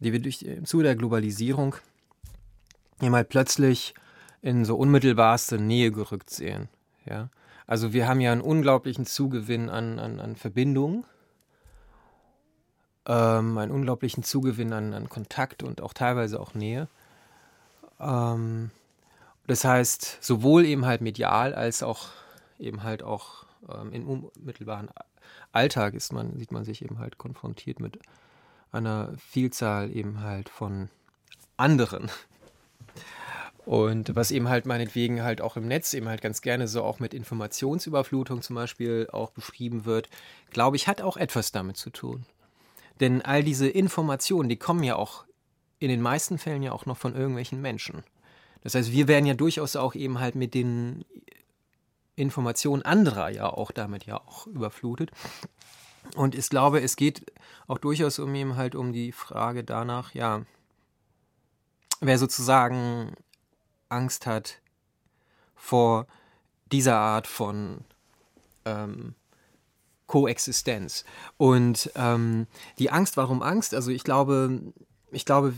die 0.00 0.12
wir 0.12 0.20
durch 0.20 0.42
im 0.42 0.64
Zuge 0.64 0.84
der 0.84 0.96
Globalisierung 0.96 1.76
eben 3.00 3.14
halt 3.14 3.28
plötzlich 3.28 3.94
in 4.42 4.64
so 4.64 4.76
unmittelbarste 4.76 5.58
Nähe 5.58 5.92
gerückt 5.92 6.30
sehen. 6.30 6.68
Ja? 7.06 7.30
Also 7.66 7.92
wir 7.92 8.08
haben 8.08 8.20
ja 8.20 8.32
einen 8.32 8.40
unglaublichen 8.40 9.06
Zugewinn 9.06 9.68
an, 9.68 9.98
an, 9.98 10.18
an 10.18 10.34
Verbindungen 10.34 11.04
ähm, 13.08 13.58
einen 13.58 13.72
unglaublichen 13.72 14.22
Zugewinn 14.22 14.72
an, 14.72 14.92
an, 14.92 15.08
Kontakt 15.08 15.62
und 15.62 15.80
auch 15.80 15.94
teilweise 15.94 16.38
auch 16.38 16.54
Nähe. 16.54 16.88
Ähm, 17.98 18.70
das 19.46 19.64
heißt, 19.64 20.18
sowohl 20.20 20.66
eben 20.66 20.84
halt 20.84 21.00
medial 21.00 21.54
als 21.54 21.82
auch 21.82 22.08
eben 22.58 22.82
halt 22.82 23.02
auch 23.02 23.46
ähm, 23.68 23.92
im 23.92 24.08
unmittelbaren 24.08 24.90
Alltag 25.52 25.94
ist 25.94 26.12
man, 26.12 26.36
sieht 26.36 26.52
man 26.52 26.64
sich 26.64 26.82
eben 26.82 26.98
halt 26.98 27.16
konfrontiert 27.16 27.80
mit 27.80 27.98
einer 28.70 29.14
Vielzahl 29.16 29.90
eben 29.90 30.20
halt 30.20 30.50
von 30.50 30.90
anderen. 31.56 32.10
Und 33.64 34.14
was 34.16 34.30
eben 34.30 34.48
halt 34.48 34.66
meinetwegen 34.66 35.22
halt 35.22 35.40
auch 35.40 35.56
im 35.56 35.66
Netz 35.66 35.94
eben 35.94 36.08
halt 36.08 36.20
ganz 36.20 36.42
gerne 36.42 36.68
so 36.68 36.82
auch 36.84 37.00
mit 37.00 37.14
Informationsüberflutung 37.14 38.42
zum 38.42 38.56
Beispiel 38.56 39.08
auch 39.12 39.30
beschrieben 39.30 39.84
wird, 39.84 40.08
glaube 40.50 40.76
ich, 40.76 40.88
hat 40.88 41.00
auch 41.02 41.16
etwas 41.16 41.52
damit 41.52 41.76
zu 41.76 41.90
tun. 41.90 42.26
Denn 43.00 43.22
all 43.22 43.42
diese 43.42 43.68
Informationen, 43.68 44.48
die 44.48 44.56
kommen 44.56 44.82
ja 44.82 44.96
auch 44.96 45.24
in 45.78 45.88
den 45.88 46.02
meisten 46.02 46.38
Fällen 46.38 46.62
ja 46.62 46.72
auch 46.72 46.86
noch 46.86 46.96
von 46.96 47.14
irgendwelchen 47.14 47.60
Menschen. 47.60 48.02
Das 48.62 48.74
heißt, 48.74 48.92
wir 48.92 49.08
werden 49.08 49.26
ja 49.26 49.34
durchaus 49.34 49.76
auch 49.76 49.94
eben 49.94 50.18
halt 50.18 50.34
mit 50.34 50.54
den 50.54 51.04
Informationen 52.16 52.82
anderer 52.82 53.30
ja 53.30 53.48
auch 53.48 53.70
damit 53.70 54.04
ja 54.06 54.16
auch 54.16 54.46
überflutet. 54.48 55.12
Und 56.16 56.34
ich 56.34 56.48
glaube, 56.48 56.80
es 56.80 56.96
geht 56.96 57.32
auch 57.66 57.78
durchaus 57.78 58.18
um 58.18 58.34
eben 58.34 58.56
halt 58.56 58.74
um 58.74 58.92
die 58.92 59.12
Frage 59.12 59.62
danach, 59.62 60.14
ja, 60.14 60.44
wer 62.00 62.18
sozusagen 62.18 63.14
Angst 63.88 64.26
hat 64.26 64.60
vor 65.54 66.06
dieser 66.72 66.96
Art 66.96 67.26
von 67.26 67.84
ähm, 68.64 69.14
Koexistenz. 70.08 71.04
Und 71.36 71.92
ähm, 71.94 72.48
die 72.80 72.90
Angst, 72.90 73.16
warum 73.16 73.42
Angst? 73.42 73.74
Also 73.74 73.92
ich 73.92 74.02
glaube, 74.02 74.60
ich 75.12 75.24
glaube, 75.24 75.54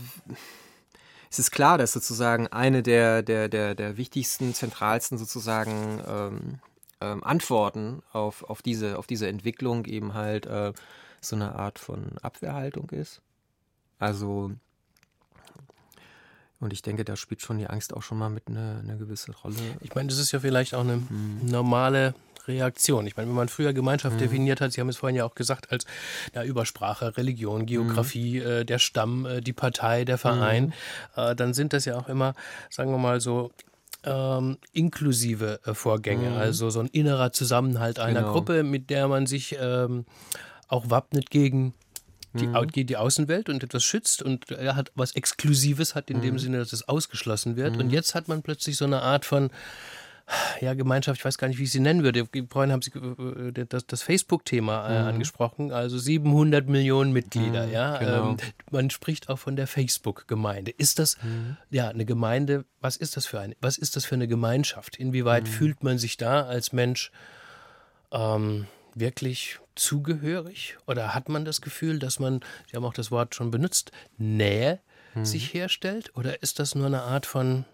es 1.31 1.39
ist 1.39 1.49
klar, 1.49 1.79
dass 1.79 1.93
sozusagen 1.93 2.47
eine 2.47 2.83
der, 2.83 3.23
der, 3.23 3.49
der, 3.49 3.73
der 3.73 3.97
wichtigsten, 3.97 4.53
zentralsten 4.53 5.17
sozusagen 5.17 6.03
ähm, 6.05 6.59
ähm, 6.99 7.23
Antworten 7.23 8.03
auf, 8.11 8.43
auf, 8.43 8.61
diese, 8.61 8.99
auf 8.99 9.07
diese 9.07 9.27
Entwicklung 9.27 9.85
eben 9.85 10.13
halt 10.13 10.45
äh, 10.45 10.73
so 11.21 11.35
eine 11.35 11.55
Art 11.55 11.79
von 11.79 12.17
Abwehrhaltung 12.21 12.89
ist. 12.91 13.21
Also 13.97 14.51
und 16.59 16.73
ich 16.73 16.83
denke, 16.83 17.03
da 17.03 17.15
spielt 17.15 17.41
schon 17.41 17.57
die 17.57 17.67
Angst 17.67 17.91
auch 17.91 18.03
schon 18.03 18.19
mal 18.19 18.29
mit 18.29 18.47
eine, 18.47 18.81
eine 18.83 18.95
gewisse 18.97 19.31
Rolle. 19.31 19.55
Ich 19.81 19.95
meine, 19.95 20.09
das 20.09 20.19
ist 20.19 20.31
ja 20.31 20.39
vielleicht 20.39 20.75
auch 20.75 20.81
eine 20.81 20.93
hm. 20.93 21.39
normale 21.43 22.13
Reaktion. 22.47 23.07
Ich 23.07 23.17
meine, 23.17 23.29
wenn 23.29 23.35
man 23.35 23.49
früher 23.49 23.73
Gemeinschaft 23.73 24.15
mhm. 24.15 24.19
definiert 24.19 24.61
hat, 24.61 24.71
Sie 24.73 24.81
haben 24.81 24.89
es 24.89 24.97
vorhin 24.97 25.15
ja 25.15 25.25
auch 25.25 25.35
gesagt, 25.35 25.71
als 25.71 25.85
ja, 26.33 26.43
Übersprache, 26.43 27.17
Religion, 27.17 27.65
Geografie, 27.65 28.39
mhm. 28.39 28.47
äh, 28.47 28.65
der 28.65 28.79
Stamm, 28.79 29.25
äh, 29.25 29.41
die 29.41 29.53
Partei, 29.53 30.05
der 30.05 30.17
Verein, 30.17 30.65
mhm. 30.65 31.21
äh, 31.21 31.35
dann 31.35 31.53
sind 31.53 31.73
das 31.73 31.85
ja 31.85 31.97
auch 31.97 32.07
immer, 32.07 32.33
sagen 32.69 32.91
wir 32.91 32.97
mal 32.97 33.21
so, 33.21 33.51
ähm, 34.03 34.57
inklusive 34.73 35.59
äh, 35.65 35.73
Vorgänge, 35.73 36.31
mhm. 36.31 36.37
also 36.37 36.69
so 36.69 36.79
ein 36.79 36.87
innerer 36.87 37.31
Zusammenhalt 37.31 37.99
einer 37.99 38.21
genau. 38.21 38.33
Gruppe, 38.33 38.63
mit 38.63 38.89
der 38.89 39.07
man 39.07 39.27
sich 39.27 39.55
ähm, 39.59 40.05
auch 40.67 40.89
wappnet 40.89 41.29
gegen 41.29 41.73
die, 42.33 42.47
mhm. 42.47 42.71
die 42.71 42.97
Außenwelt 42.97 43.49
und 43.49 43.63
etwas 43.63 43.83
schützt 43.83 44.21
und 44.23 44.51
er 44.51 44.75
hat 44.75 44.91
was 44.95 45.15
Exklusives 45.15 45.95
hat 45.95 46.09
in 46.09 46.17
mhm. 46.17 46.21
dem 46.21 46.39
Sinne, 46.39 46.59
dass 46.59 46.71
es 46.71 46.87
ausgeschlossen 46.87 47.57
wird. 47.57 47.77
Und 47.77 47.89
jetzt 47.89 48.15
hat 48.15 48.27
man 48.27 48.41
plötzlich 48.41 48.77
so 48.77 48.85
eine 48.85 49.01
Art 49.01 49.25
von 49.25 49.49
ja, 50.61 50.73
Gemeinschaft, 50.73 51.19
ich 51.19 51.25
weiß 51.25 51.37
gar 51.37 51.47
nicht, 51.47 51.59
wie 51.59 51.63
ich 51.63 51.71
sie 51.71 51.79
nennen 51.79 52.03
würde. 52.03 52.27
Vorhin 52.49 52.71
haben 52.71 52.81
Sie 52.81 52.91
äh, 52.91 53.65
das, 53.65 53.85
das 53.85 54.01
Facebook-Thema 54.01 54.89
äh, 54.89 54.97
angesprochen, 54.97 55.71
also 55.71 55.97
700 55.97 56.67
Millionen 56.67 57.11
Mitglieder, 57.11 57.65
ja. 57.67 57.97
genau. 57.97 58.29
Ähm, 58.31 58.37
man 58.71 58.89
spricht 58.89 59.29
auch 59.29 59.39
von 59.39 59.55
der 59.55 59.67
Facebook-Gemeinde. 59.67 60.71
Ist 60.71 60.99
das, 60.99 61.17
ja, 61.69 61.89
eine 61.89 62.05
Gemeinde, 62.05 62.65
was 62.79 62.97
ist 62.97 63.17
das 63.17 63.25
für 63.25 63.39
eine, 63.39 63.55
was 63.61 63.77
ist 63.77 63.95
das 63.95 64.05
für 64.05 64.15
eine 64.15 64.27
Gemeinschaft? 64.27 64.95
Inwieweit 64.95 65.47
fühlt 65.47 65.83
man 65.83 65.97
sich 65.97 66.17
da 66.17 66.43
als 66.43 66.73
Mensch 66.73 67.11
ähm, 68.11 68.67
wirklich 68.95 69.59
zugehörig? 69.75 70.77
Oder 70.87 71.13
hat 71.13 71.29
man 71.29 71.45
das 71.45 71.61
Gefühl, 71.61 71.99
dass 71.99 72.19
man, 72.19 72.41
Sie 72.69 72.75
haben 72.75 72.85
auch 72.85 72.93
das 72.93 73.11
Wort 73.11 73.35
schon 73.35 73.51
benutzt, 73.51 73.91
Nähe 74.17 74.79
sich 75.23 75.53
herstellt? 75.53 76.15
Oder 76.15 76.41
ist 76.41 76.59
das 76.59 76.75
nur 76.75 76.85
eine 76.85 77.01
Art 77.01 77.25
von 77.25 77.65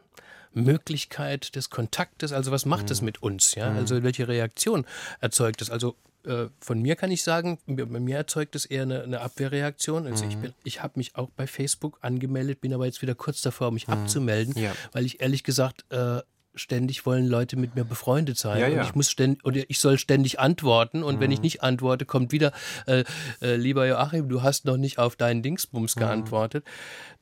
Möglichkeit 0.53 1.55
des 1.55 1.69
Kontaktes? 1.69 2.31
Also 2.33 2.51
was 2.51 2.65
macht 2.65 2.91
es 2.91 3.01
mit 3.01 3.21
uns? 3.23 3.55
Ja? 3.55 3.71
Also 3.73 4.03
welche 4.03 4.27
Reaktion 4.27 4.85
erzeugt 5.19 5.61
es? 5.61 5.69
Also 5.69 5.95
äh, 6.25 6.47
von 6.59 6.81
mir 6.81 6.95
kann 6.95 7.11
ich 7.11 7.23
sagen, 7.23 7.57
bei 7.67 7.85
mir 7.85 8.17
erzeugt 8.17 8.55
es 8.55 8.65
eher 8.65 8.83
eine, 8.83 9.03
eine 9.03 9.21
Abwehrreaktion. 9.21 10.07
Also 10.07 10.25
ich 10.25 10.37
bin, 10.37 10.53
ich 10.63 10.83
habe 10.83 10.93
mich 10.97 11.15
auch 11.15 11.29
bei 11.35 11.47
Facebook 11.47 11.97
angemeldet, 12.01 12.61
bin 12.61 12.73
aber 12.73 12.85
jetzt 12.85 13.01
wieder 13.01 13.15
kurz 13.15 13.41
davor, 13.41 13.71
mich 13.71 13.87
abzumelden, 13.87 14.57
Ja. 14.61 14.73
weil 14.91 15.05
ich 15.05 15.21
ehrlich 15.21 15.43
gesagt 15.43 15.85
äh, 15.89 16.21
ständig 16.57 17.05
wollen 17.05 17.25
Leute 17.25 17.55
mit 17.55 17.75
mir 17.75 17.83
befreundet 17.83 18.37
sein 18.37 18.59
Ja, 18.59 18.67
und 18.67 18.73
ja. 18.73 18.83
ich 18.83 18.95
muss 18.95 19.09
ständig 19.09 19.45
oder 19.45 19.61
ich 19.67 19.79
soll 19.79 19.97
ständig 19.97 20.39
antworten 20.39 21.03
und 21.03 21.19
wenn 21.19 21.31
ich 21.31 21.41
nicht 21.41 21.63
antworte, 21.63 22.05
kommt 22.05 22.31
wieder 22.31 22.51
äh, 22.85 23.03
äh, 23.41 23.55
lieber 23.55 23.87
Joachim, 23.87 24.29
du 24.29 24.43
hast 24.43 24.65
noch 24.65 24.77
nicht 24.77 24.99
auf 24.99 25.15
deinen 25.15 25.41
Dingsbums 25.41 25.95
geantwortet. 25.95 26.65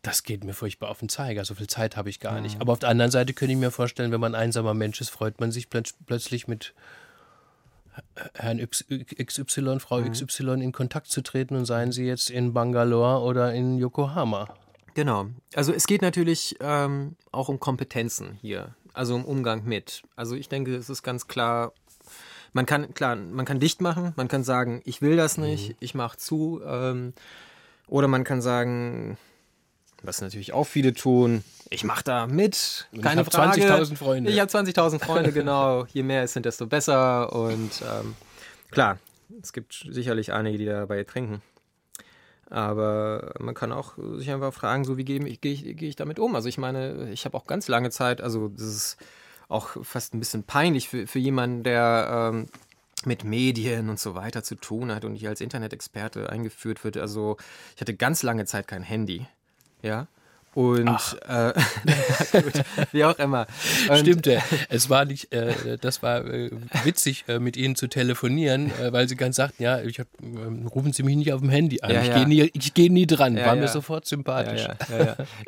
Das 0.01 0.23
geht 0.23 0.43
mir 0.43 0.53
furchtbar 0.53 0.89
auf 0.89 0.99
den 0.99 1.09
Zeiger. 1.09 1.45
So 1.45 1.55
viel 1.55 1.67
Zeit 1.67 1.97
habe 1.97 2.09
ich 2.09 2.19
gar 2.19 2.39
nicht. 2.39 2.61
Aber 2.61 2.73
auf 2.73 2.79
der 2.79 2.89
anderen 2.89 3.11
Seite 3.11 3.33
könnte 3.33 3.53
ich 3.53 3.59
mir 3.59 3.71
vorstellen, 3.71 4.11
wenn 4.11 4.19
man 4.19 4.35
ein 4.35 4.41
einsamer 4.41 4.73
Mensch 4.73 5.01
ist, 5.01 5.09
freut 5.09 5.39
man 5.39 5.51
sich 5.51 5.69
plötz 5.69 5.95
plötzlich 6.05 6.47
mit 6.47 6.73
Herrn 8.33 8.59
XY, 8.59 9.79
Frau 9.79 10.01
XY 10.01 10.63
in 10.63 10.71
Kontakt 10.71 11.07
zu 11.07 11.21
treten 11.21 11.55
und 11.55 11.65
seien 11.65 11.91
sie 11.91 12.05
jetzt 12.05 12.29
in 12.29 12.53
Bangalore 12.53 13.21
oder 13.21 13.53
in 13.53 13.77
Yokohama. 13.77 14.53
Genau. 14.93 15.27
Also 15.53 15.73
es 15.73 15.87
geht 15.87 16.01
natürlich 16.01 16.55
ähm, 16.61 17.15
auch 17.31 17.49
um 17.49 17.59
Kompetenzen 17.59 18.37
hier, 18.41 18.75
also 18.95 19.15
um 19.15 19.25
Umgang 19.25 19.63
mit. 19.65 20.03
Also 20.15 20.35
ich 20.35 20.49
denke, 20.49 20.75
es 20.75 20.89
ist 20.89 21.03
ganz 21.03 21.27
klar, 21.27 21.73
man 22.53 22.65
kann 22.65 22.93
klar, 22.93 23.15
man 23.15 23.45
kann 23.45 23.59
dicht 23.59 23.81
machen, 23.81 24.13
man 24.15 24.27
kann 24.27 24.43
sagen, 24.43 24.81
ich 24.85 25.01
will 25.01 25.17
das 25.17 25.37
nicht, 25.37 25.75
ich 25.79 25.95
mache 25.95 26.17
zu, 26.17 26.61
ähm, 26.65 27.13
oder 27.87 28.07
man 28.07 28.23
kann 28.23 28.41
sagen, 28.41 29.17
was 30.03 30.21
natürlich 30.21 30.53
auch 30.53 30.65
viele 30.65 30.93
tun, 30.93 31.43
ich 31.69 31.83
mache 31.83 32.03
da 32.03 32.27
mit, 32.27 32.87
ich 32.91 33.01
keine 33.01 33.21
hab 33.21 33.33
Frage. 33.33 33.61
20.000 33.61 33.95
Freunde. 33.95 34.31
Ich 34.31 34.39
habe 34.39 34.51
20.000 34.51 34.99
Freunde, 34.99 35.31
genau. 35.31 35.85
Je 35.85 36.03
mehr 36.03 36.23
es 36.23 36.33
sind, 36.33 36.45
desto 36.45 36.67
besser. 36.67 37.33
Und 37.33 37.81
ähm, 37.81 38.15
klar, 38.69 38.99
es 39.41 39.51
gibt 39.51 39.85
sicherlich 39.89 40.31
einige, 40.31 40.57
die 40.57 40.65
dabei 40.65 41.03
trinken. 41.03 41.41
Aber 42.49 43.33
man 43.39 43.55
kann 43.55 43.71
auch 43.71 43.93
sich 44.17 44.29
einfach 44.31 44.53
fragen, 44.53 44.85
so 44.85 44.97
wie 44.97 45.05
gehe 45.05 45.25
ich, 45.25 45.41
gehe 45.41 45.53
ich, 45.53 45.63
gehe 45.77 45.89
ich 45.89 45.95
damit 45.95 46.19
um? 46.19 46.35
Also 46.35 46.47
ich 46.47 46.57
meine, 46.57 47.09
ich 47.11 47.25
habe 47.25 47.35
auch 47.35 47.47
ganz 47.47 47.67
lange 47.67 47.89
Zeit, 47.89 48.21
also 48.21 48.49
das 48.49 48.67
ist 48.67 48.97
auch 49.47 49.83
fast 49.83 50.13
ein 50.13 50.19
bisschen 50.19 50.43
peinlich 50.43 50.89
für, 50.89 51.07
für 51.07 51.19
jemanden, 51.19 51.63
der 51.63 52.31
ähm, 52.33 52.47
mit 53.05 53.23
Medien 53.23 53.89
und 53.89 53.99
so 53.99 54.15
weiter 54.15 54.43
zu 54.43 54.55
tun 54.55 54.93
hat 54.93 55.05
und 55.05 55.15
hier 55.15 55.29
als 55.29 55.41
Internet-Experte 55.41 56.29
eingeführt 56.29 56.83
wird. 56.83 56.97
Also 56.97 57.37
ich 57.75 57.81
hatte 57.81 57.95
ganz 57.95 58.23
lange 58.23 58.45
Zeit 58.45 58.67
kein 58.67 58.83
Handy. 58.83 59.27
Ja. 59.81 60.07
Und 60.55 61.17
äh, 61.27 61.51
gut, 62.41 62.63
wie 62.93 63.03
auch 63.03 63.19
immer. 63.19 63.45
Und, 63.89 63.97
Stimmt, 63.97 64.25
äh, 64.27 64.39
es 64.69 64.89
war 64.89 65.03
nicht, 65.03 65.33
äh, 65.33 65.77
das 65.77 66.01
war 66.01 66.25
äh, 66.25 66.49
witzig, 66.85 67.25
äh, 67.27 67.39
mit 67.39 67.57
Ihnen 67.57 67.75
zu 67.75 67.87
telefonieren, 67.87 68.71
äh, 68.79 68.93
weil 68.93 69.09
Sie 69.09 69.17
ganz 69.17 69.35
sagten, 69.35 69.61
ja, 69.61 69.81
ich 69.81 69.99
hab, 69.99 70.07
ähm, 70.23 70.65
rufen 70.67 70.93
Sie 70.93 71.03
mich 71.03 71.17
nicht 71.17 71.33
auf 71.33 71.41
dem 71.41 71.49
Handy 71.49 71.81
an. 71.81 71.91
Ja, 71.91 72.01
ich 72.01 72.07
ja. 72.07 72.19
gehe 72.19 72.27
nie, 72.27 72.51
ich 72.53 72.73
geh 72.73 72.87
nie 72.87 73.05
dran. 73.05 73.35
Ja, 73.35 73.47
war 73.47 73.57
mir 73.57 73.67
sofort 73.67 74.05
sympathisch. 74.05 74.65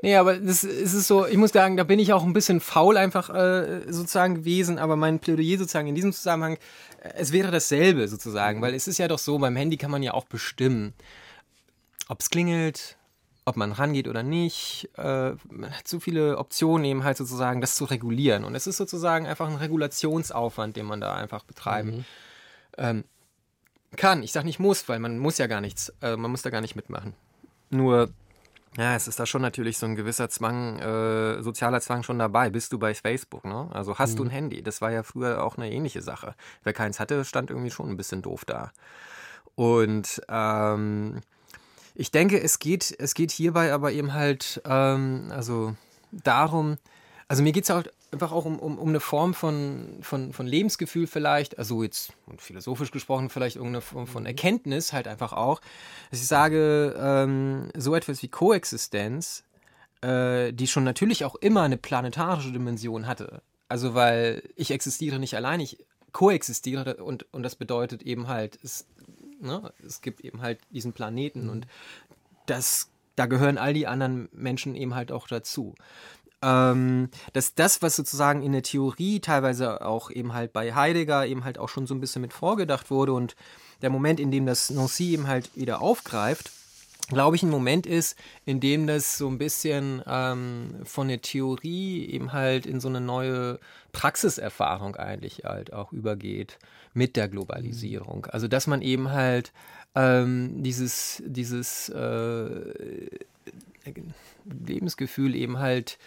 Nee, 0.01 0.17
aber 0.17 0.35
das 0.35 0.65
es 0.65 0.93
ist 0.93 1.07
so, 1.07 1.25
ich 1.25 1.37
muss 1.37 1.51
sagen, 1.51 1.77
da 1.77 1.85
bin 1.85 1.99
ich 1.99 2.11
auch 2.11 2.23
ein 2.23 2.33
bisschen 2.33 2.59
faul 2.59 2.97
einfach 2.97 3.29
sozusagen 3.87 4.35
gewesen, 4.35 4.77
aber 4.77 4.97
mein 4.97 5.19
Plädoyer 5.19 5.57
sozusagen 5.57 5.87
in 5.87 5.95
diesem 5.95 6.11
Zusammenhang, 6.11 6.57
es 7.15 7.31
wäre 7.31 7.49
dasselbe 7.49 8.09
sozusagen, 8.09 8.61
weil 8.61 8.73
es 8.73 8.89
ist 8.89 8.97
ja 8.97 9.07
doch 9.07 9.19
so, 9.19 9.37
beim 9.37 9.55
Handy 9.55 9.77
kann 9.77 9.91
man 9.91 10.03
ja 10.03 10.13
auch 10.13 10.25
bestimmen, 10.25 10.93
ob 12.09 12.19
es 12.19 12.29
klingelt, 12.29 12.96
ob 13.47 13.55
man 13.55 13.71
rangeht 13.71 14.09
oder 14.09 14.23
nicht. 14.23 14.89
Äh, 14.97 15.31
man 15.49 15.71
hat 15.71 15.87
so 15.87 16.01
viele 16.01 16.37
Optionen 16.37 16.83
eben 16.83 17.05
halt 17.05 17.15
sozusagen, 17.15 17.61
das 17.61 17.75
zu 17.75 17.85
regulieren. 17.85 18.43
Und 18.43 18.55
es 18.55 18.67
ist 18.67 18.75
sozusagen 18.75 19.25
einfach 19.25 19.47
ein 19.47 19.55
Regulationsaufwand, 19.55 20.75
den 20.75 20.85
man 20.85 20.99
da 20.99 21.15
einfach 21.15 21.45
betreiben 21.45 22.05
ähm, 22.77 23.05
kann. 23.95 24.21
Ich 24.21 24.33
sage 24.33 24.45
nicht 24.45 24.59
muss, 24.59 24.89
weil 24.89 24.99
man 24.99 25.17
muss 25.17 25.37
ja 25.37 25.47
gar 25.47 25.61
nichts, 25.61 25.93
äh, 26.01 26.17
man 26.17 26.29
muss 26.29 26.41
da 26.41 26.49
gar 26.49 26.59
nicht 26.59 26.75
mitmachen. 26.75 27.13
Nur, 27.69 28.09
ja, 28.75 28.95
es 28.97 29.07
ist 29.07 29.17
da 29.17 29.25
schon 29.25 29.43
natürlich 29.43 29.77
so 29.77 29.85
ein 29.85 29.95
gewisser 29.95 30.27
Zwang, 30.27 30.79
äh, 30.79 31.41
sozialer 31.41 31.79
Zwang 31.79 32.03
schon 32.03 32.19
dabei. 32.19 32.49
Bist 32.49 32.73
du 32.73 32.79
bei 32.79 32.93
Facebook, 32.93 33.45
ne? 33.45 33.69
Also 33.71 33.97
hast 33.97 34.19
du 34.19 34.25
ein 34.25 34.29
Handy? 34.29 34.61
Das 34.61 34.81
war 34.81 34.91
ja 34.91 35.03
früher 35.03 35.41
auch 35.41 35.55
eine 35.55 35.71
ähnliche 35.71 36.01
Sache. 36.01 36.35
Wer 36.63 36.73
keins 36.73 36.99
hatte, 36.99 37.23
stand 37.23 37.49
irgendwie 37.49 37.71
schon 37.71 37.89
ein 37.89 37.95
bisschen 37.95 38.21
doof 38.21 38.43
da. 38.43 38.73
Und 39.55 40.21
ähm, 40.27 41.21
ich 41.99 42.11
denke, 42.11 42.39
es 42.39 42.59
geht, 42.59 42.95
es 42.99 43.15
geht 43.15 43.31
hierbei 43.31 43.73
aber 43.73 43.91
eben 43.91 44.13
halt, 44.13 44.61
ähm, 44.65 45.31
also 45.31 45.75
darum, 46.11 46.77
also 47.27 47.41
mir 47.41 47.51
geht 47.51 47.63
es 47.63 47.71
halt 47.71 47.91
einfach 48.11 48.31
auch 48.31 48.45
um, 48.45 48.59
um, 48.59 48.77
um 48.77 48.89
eine 48.89 48.99
Form 48.99 49.33
von, 49.33 49.97
von, 50.01 50.31
von 50.31 50.45
Lebensgefühl 50.45 51.07
vielleicht, 51.07 51.57
also 51.57 51.81
jetzt 51.81 52.13
philosophisch 52.37 52.91
gesprochen 52.91 53.29
vielleicht 53.29 53.55
irgendeine 53.55 53.81
Form 53.81 54.05
von 54.05 54.27
Erkenntnis 54.27 54.93
halt 54.93 55.07
einfach 55.07 55.33
auch, 55.33 55.59
dass 56.11 56.21
ich 56.21 56.27
sage, 56.27 56.95
ähm, 56.99 57.69
so 57.75 57.95
etwas 57.95 58.21
wie 58.21 58.27
Koexistenz, 58.27 59.43
äh, 60.01 60.53
die 60.53 60.67
schon 60.67 60.83
natürlich 60.83 61.25
auch 61.25 61.35
immer 61.35 61.63
eine 61.63 61.77
planetarische 61.77 62.51
Dimension 62.51 63.07
hatte. 63.07 63.41
Also 63.69 63.95
weil 63.95 64.43
ich 64.55 64.69
existiere 64.69 65.17
nicht 65.17 65.35
allein, 65.35 65.61
ich 65.61 65.83
koexistiere 66.11 67.03
und, 67.03 67.25
und 67.33 67.43
das 67.43 67.55
bedeutet 67.55 68.03
eben 68.03 68.27
halt, 68.27 68.59
es, 68.63 68.85
ne, 69.39 69.73
es 69.85 70.01
gibt 70.01 70.21
eben 70.21 70.41
halt 70.41 70.59
diesen 70.71 70.93
Planeten 70.93 71.49
und 71.49 71.67
das, 72.45 72.89
da 73.15 73.25
gehören 73.25 73.57
all 73.57 73.73
die 73.73 73.87
anderen 73.87 74.29
Menschen 74.31 74.75
eben 74.75 74.95
halt 74.95 75.11
auch 75.11 75.27
dazu. 75.27 75.75
Ähm, 76.41 77.09
dass 77.33 77.55
das, 77.55 77.81
was 77.81 77.95
sozusagen 77.95 78.43
in 78.43 78.51
der 78.51 78.61
Theorie 78.61 79.19
teilweise 79.19 79.83
auch 79.83 80.11
eben 80.11 80.33
halt 80.33 80.53
bei 80.53 80.75
Heidegger 80.75 81.25
eben 81.25 81.43
halt 81.43 81.57
auch 81.57 81.69
schon 81.69 81.87
so 81.87 81.95
ein 81.95 81.99
bisschen 81.99 82.21
mit 82.21 82.31
vorgedacht 82.31 82.91
wurde 82.91 83.13
und 83.13 83.35
der 83.81 83.89
Moment, 83.89 84.19
in 84.19 84.29
dem 84.29 84.45
das 84.45 84.69
Nancy 84.69 85.13
eben 85.13 85.27
halt 85.27 85.55
wieder 85.55 85.81
aufgreift, 85.81 86.51
glaube 87.07 87.35
ich, 87.35 87.43
ein 87.43 87.49
Moment 87.49 87.85
ist, 87.85 88.17
in 88.45 88.59
dem 88.59 88.87
das 88.87 89.17
so 89.17 89.27
ein 89.27 89.37
bisschen 89.37 90.01
ähm, 90.05 90.75
von 90.83 91.07
der 91.07 91.21
Theorie 91.21 92.05
eben 92.05 92.33
halt 92.33 92.65
in 92.65 92.79
so 92.79 92.89
eine 92.89 93.01
neue 93.01 93.59
Praxiserfahrung 93.91 94.95
eigentlich 94.95 95.43
halt 95.45 95.71
auch 95.73 95.93
übergeht 95.93 96.59
mit 96.93 97.15
der 97.15 97.29
Globalisierung. 97.29 98.25
Also 98.27 98.47
dass 98.47 98.67
man 98.67 98.81
eben 98.81 99.11
halt 99.11 99.53
ähm, 99.95 100.63
dieses, 100.63 101.23
dieses 101.25 101.89
äh, 101.89 103.09
Lebensgefühl 104.45 105.35
eben 105.35 105.59
halt 105.59 105.97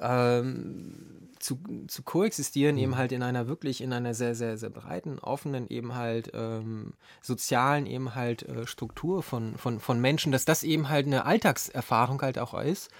ähm, 0.00 0.94
zu, 1.42 1.58
zu 1.88 2.02
koexistieren, 2.02 2.78
eben 2.78 2.96
halt 2.96 3.12
in 3.12 3.22
einer 3.22 3.48
wirklich, 3.48 3.80
in 3.80 3.92
einer 3.92 4.14
sehr, 4.14 4.34
sehr, 4.34 4.56
sehr 4.56 4.70
breiten, 4.70 5.18
offenen, 5.18 5.68
eben 5.68 5.94
halt 5.94 6.30
ähm, 6.34 6.94
sozialen, 7.20 7.86
eben 7.86 8.14
halt 8.14 8.42
äh, 8.44 8.66
Struktur 8.66 9.22
von, 9.22 9.56
von, 9.56 9.80
von 9.80 10.00
Menschen, 10.00 10.32
dass 10.32 10.44
das 10.44 10.62
eben 10.62 10.88
halt 10.88 11.06
eine 11.06 11.24
Alltagserfahrung 11.24 12.22
halt 12.22 12.38
auch 12.38 12.54
ist 12.54 12.90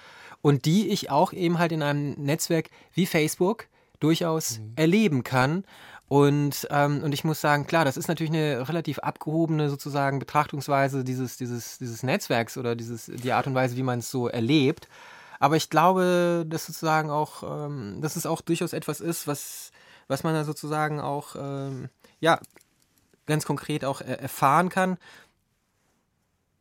und 0.43 0.65
die 0.65 0.89
ich 0.89 1.11
auch 1.11 1.33
eben 1.33 1.59
halt 1.59 1.73
in 1.73 1.83
einem 1.83 2.13
Netzwerk 2.15 2.71
wie 2.93 3.07
Facebook 3.07 3.67
durchaus 4.01 4.61
erleben 4.77 5.23
kann. 5.23 5.65
Und, 6.09 6.67
ähm, 6.71 7.03
und 7.03 7.15
ich 7.15 7.25
muss 7.25 7.41
sagen, 7.41 7.67
klar, 7.67 7.87
das 7.87 7.97
ist 7.97 8.09
natürlich 8.09 8.33
eine 8.33 8.69
relativ 8.69 8.99
abgehobene 8.99 9.71
sozusagen 9.71 10.19
Betrachtungsweise 10.19 11.05
dieses, 11.05 11.39
dieses, 11.39 11.79
dieses 11.79 12.03
Netzwerks 12.03 12.59
oder 12.59 12.77
dieses, 12.77 13.07
die 13.07 13.33
Art 13.33 13.47
und 13.47 13.55
Weise, 13.55 13.77
wie 13.77 13.83
man 13.83 14.01
es 14.01 14.11
so 14.11 14.29
erlebt. 14.29 14.89
Aber 15.43 15.57
ich 15.57 15.71
glaube, 15.71 16.45
dass 16.49 16.67
sozusagen 16.67 17.11
auch, 17.11 17.43
ähm, 17.43 18.01
dass 18.01 18.15
es 18.15 18.27
auch 18.27 18.43
durchaus 18.43 18.73
etwas 18.73 19.01
ist, 19.01 19.27
was, 19.27 19.73
was 20.07 20.23
man 20.23 20.35
da 20.35 20.45
sozusagen 20.45 21.01
auch, 21.01 21.35
ähm, 21.37 21.89
ja, 22.21 22.39
ganz 23.27 23.45
konkret 23.45 23.85
auch 23.85 24.01
er 24.01 24.21
erfahren 24.21 24.69
kann. 24.69 24.99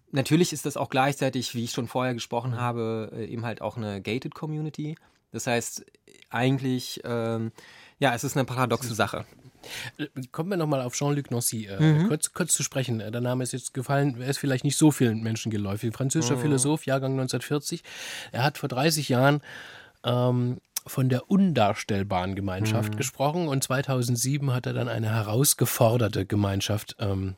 Natürlich 0.09 0.51
ist 0.51 0.65
das 0.65 0.77
auch 0.77 0.89
gleichzeitig, 0.89 1.53
wie 1.53 1.65
ich 1.65 1.73
schon 1.73 1.87
vorher 1.87 2.15
gesprochen 2.15 2.59
habe, 2.59 3.11
äh, 3.13 3.25
eben 3.25 3.45
halt 3.45 3.61
auch 3.61 3.77
eine 3.77 4.01
gated 4.01 4.33
Community. 4.33 4.97
Das 5.31 5.45
heißt, 5.45 5.85
eigentlich, 6.31 7.01
ähm, 7.03 7.51
ja, 8.01 8.15
es 8.15 8.23
ist 8.23 8.35
eine 8.35 8.45
paradoxe 8.45 8.95
Sache. 8.95 9.25
Kommen 10.31 10.49
wir 10.49 10.57
nochmal 10.57 10.81
auf 10.81 10.93
Jean-Luc 10.95 11.29
Nancy 11.29 11.67
äh, 11.67 12.05
kurz, 12.07 12.33
kurz 12.33 12.53
zu 12.53 12.63
sprechen. 12.63 12.99
Äh, 12.99 13.11
Der 13.11 13.21
Name 13.21 13.43
ist 13.43 13.53
jetzt 13.53 13.75
gefallen, 13.75 14.19
er 14.19 14.27
ist 14.27 14.39
vielleicht 14.39 14.63
nicht 14.63 14.75
so 14.75 14.89
vielen 14.89 15.21
Menschen 15.21 15.51
geläufig. 15.51 15.93
Französischer 15.93 16.37
Philosoph, 16.37 16.87
Jahrgang 16.87 17.11
1940. 17.11 17.83
Er 18.31 18.43
hat 18.43 18.57
vor 18.57 18.69
30 18.69 19.07
Jahren 19.07 19.41
ähm, 20.03 20.57
von 20.87 21.09
der 21.09 21.29
undarstellbaren 21.29 22.33
Gemeinschaft 22.33 22.97
gesprochen 22.97 23.47
und 23.47 23.63
2007 23.63 24.51
hat 24.51 24.65
er 24.65 24.73
dann 24.73 24.87
eine 24.89 25.13
herausgeforderte 25.13 26.25
Gemeinschaft 26.25 26.95
ähm, 26.97 27.35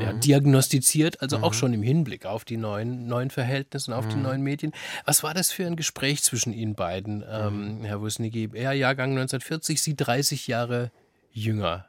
ja, 0.00 0.12
diagnostiziert, 0.12 1.22
also 1.22 1.38
auch 1.38 1.54
schon 1.54 1.72
im 1.72 1.82
Hinblick 1.82 2.26
auf 2.26 2.44
die 2.44 2.56
neuen, 2.56 3.06
neuen 3.06 3.30
Verhältnisse 3.30 3.90
und 3.90 3.96
auf 3.96 4.08
die 4.08 4.16
neuen 4.16 4.42
Medien. 4.42 4.72
Was 5.04 5.22
war 5.22 5.34
das 5.34 5.50
für 5.50 5.66
ein 5.66 5.76
Gespräch 5.76 6.22
zwischen 6.22 6.52
Ihnen 6.52 6.74
beiden, 6.74 7.24
ähm, 7.30 7.84
Herr 7.84 8.00
Wusnicki? 8.00 8.50
Er 8.52 8.72
Jahrgang 8.72 9.10
1940, 9.10 9.80
Sie 9.80 9.96
30 9.96 10.46
Jahre 10.46 10.90
jünger. 11.32 11.86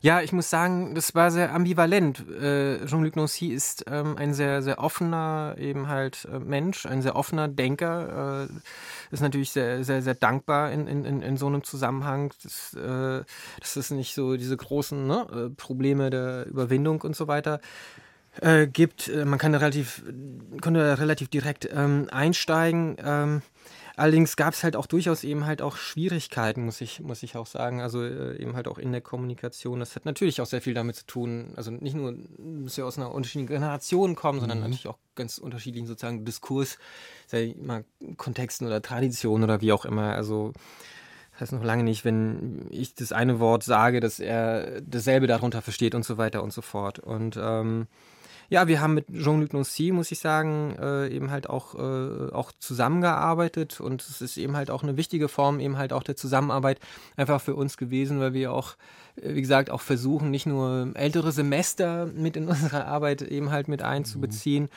Ja, 0.00 0.20
ich 0.20 0.32
muss 0.32 0.50
sagen, 0.50 0.94
das 0.94 1.14
war 1.14 1.30
sehr 1.30 1.52
ambivalent. 1.52 2.28
Äh, 2.28 2.84
Jean-Luc 2.86 3.16
Nancy 3.16 3.48
ist 3.48 3.84
ähm, 3.88 4.16
ein 4.16 4.34
sehr, 4.34 4.62
sehr 4.62 4.78
offener 4.78 5.56
eben 5.58 5.88
halt 5.88 6.26
äh, 6.32 6.38
Mensch, 6.38 6.86
ein 6.86 7.02
sehr 7.02 7.16
offener 7.16 7.48
Denker. 7.48 8.48
Äh, 8.48 8.54
ist 9.10 9.22
natürlich 9.22 9.50
sehr, 9.50 9.84
sehr, 9.84 10.02
sehr 10.02 10.14
dankbar 10.14 10.72
in, 10.72 10.86
in, 10.86 11.22
in, 11.22 11.36
so 11.36 11.46
einem 11.46 11.64
Zusammenhang. 11.64 12.32
Das, 12.42 12.74
äh, 12.74 13.24
dass 13.60 13.76
es 13.76 13.90
nicht 13.90 14.14
so 14.14 14.36
diese 14.36 14.56
großen 14.56 15.06
ne, 15.06 15.26
äh, 15.32 15.50
Probleme 15.50 16.10
der 16.10 16.46
Überwindung 16.46 17.00
und 17.02 17.16
so 17.16 17.28
weiter 17.28 17.60
äh, 18.40 18.66
gibt. 18.66 19.10
Man 19.14 19.38
kann 19.38 19.52
da 19.52 19.58
relativ, 19.58 20.02
konnte 20.60 20.80
da 20.80 20.94
relativ 20.94 21.28
direkt 21.28 21.68
ähm, 21.72 22.08
einsteigen. 22.10 22.96
Ähm, 23.02 23.42
allerdings 23.96 24.36
gab 24.36 24.54
es 24.54 24.62
halt 24.62 24.76
auch 24.76 24.86
durchaus 24.86 25.24
eben 25.24 25.46
halt 25.46 25.62
auch 25.62 25.76
Schwierigkeiten, 25.76 26.64
muss 26.64 26.80
ich, 26.80 27.00
muss 27.00 27.22
ich 27.22 27.36
auch 27.36 27.46
sagen. 27.46 27.80
Also 27.80 28.04
äh, 28.04 28.40
eben 28.40 28.54
halt 28.54 28.68
auch 28.68 28.78
in 28.78 28.92
der 28.92 29.00
Kommunikation. 29.00 29.80
Das 29.80 29.96
hat 29.96 30.04
natürlich 30.04 30.40
auch 30.40 30.46
sehr 30.46 30.60
viel 30.60 30.74
damit 30.74 30.96
zu 30.96 31.06
tun. 31.06 31.52
Also 31.56 31.70
nicht 31.70 31.96
nur, 31.96 32.14
dass 32.38 32.76
wir 32.76 32.86
aus 32.86 32.98
einer 32.98 33.12
unterschiedlichen 33.12 33.48
Generation 33.48 34.14
kommen, 34.14 34.40
sondern 34.40 34.60
natürlich 34.60 34.86
auch 34.86 34.98
ganz 35.14 35.38
unterschiedlichen 35.38 35.86
sozusagen 35.86 36.24
Diskurs, 36.24 36.78
sag 37.26 37.40
ich 37.40 37.56
mal, 37.56 37.84
Kontexten 38.16 38.66
oder 38.66 38.82
Traditionen 38.82 39.44
oder 39.44 39.60
wie 39.60 39.72
auch 39.72 39.84
immer. 39.84 40.14
Also 40.14 40.52
das 41.32 41.40
heißt 41.40 41.52
noch 41.52 41.64
lange 41.64 41.82
nicht, 41.82 42.04
wenn 42.04 42.66
ich 42.70 42.94
das 42.94 43.12
eine 43.12 43.40
Wort 43.40 43.62
sage, 43.62 44.00
dass 44.00 44.20
er 44.20 44.80
dasselbe 44.80 45.26
darunter 45.26 45.60
versteht 45.62 45.94
und 45.94 46.04
so 46.04 46.16
weiter 46.16 46.42
und 46.42 46.52
so 46.52 46.62
fort. 46.62 46.98
Und 46.98 47.38
ähm, 47.38 47.88
ja, 48.48 48.68
wir 48.68 48.80
haben 48.80 48.94
mit 48.94 49.06
Jean-Luc 49.08 49.52
Nancy, 49.52 49.92
muss 49.92 50.12
ich 50.12 50.18
sagen, 50.18 50.76
äh, 50.80 51.08
eben 51.08 51.30
halt 51.30 51.48
auch, 51.48 51.74
äh, 51.74 52.32
auch 52.32 52.52
zusammengearbeitet 52.58 53.80
und 53.80 54.02
es 54.02 54.20
ist 54.20 54.36
eben 54.36 54.56
halt 54.56 54.70
auch 54.70 54.82
eine 54.82 54.96
wichtige 54.96 55.28
Form 55.28 55.60
eben 55.60 55.76
halt 55.78 55.92
auch 55.92 56.02
der 56.02 56.16
Zusammenarbeit 56.16 56.78
einfach 57.16 57.40
für 57.40 57.54
uns 57.54 57.76
gewesen, 57.76 58.20
weil 58.20 58.34
wir 58.34 58.52
auch, 58.52 58.76
äh, 59.16 59.34
wie 59.34 59.40
gesagt, 59.40 59.70
auch 59.70 59.80
versuchen, 59.80 60.30
nicht 60.30 60.46
nur 60.46 60.90
ältere 60.94 61.32
Semester 61.32 62.06
mit 62.06 62.36
in 62.36 62.48
unsere 62.48 62.86
Arbeit 62.86 63.22
eben 63.22 63.50
halt 63.50 63.68
mit 63.68 63.82
einzubeziehen, 63.82 64.68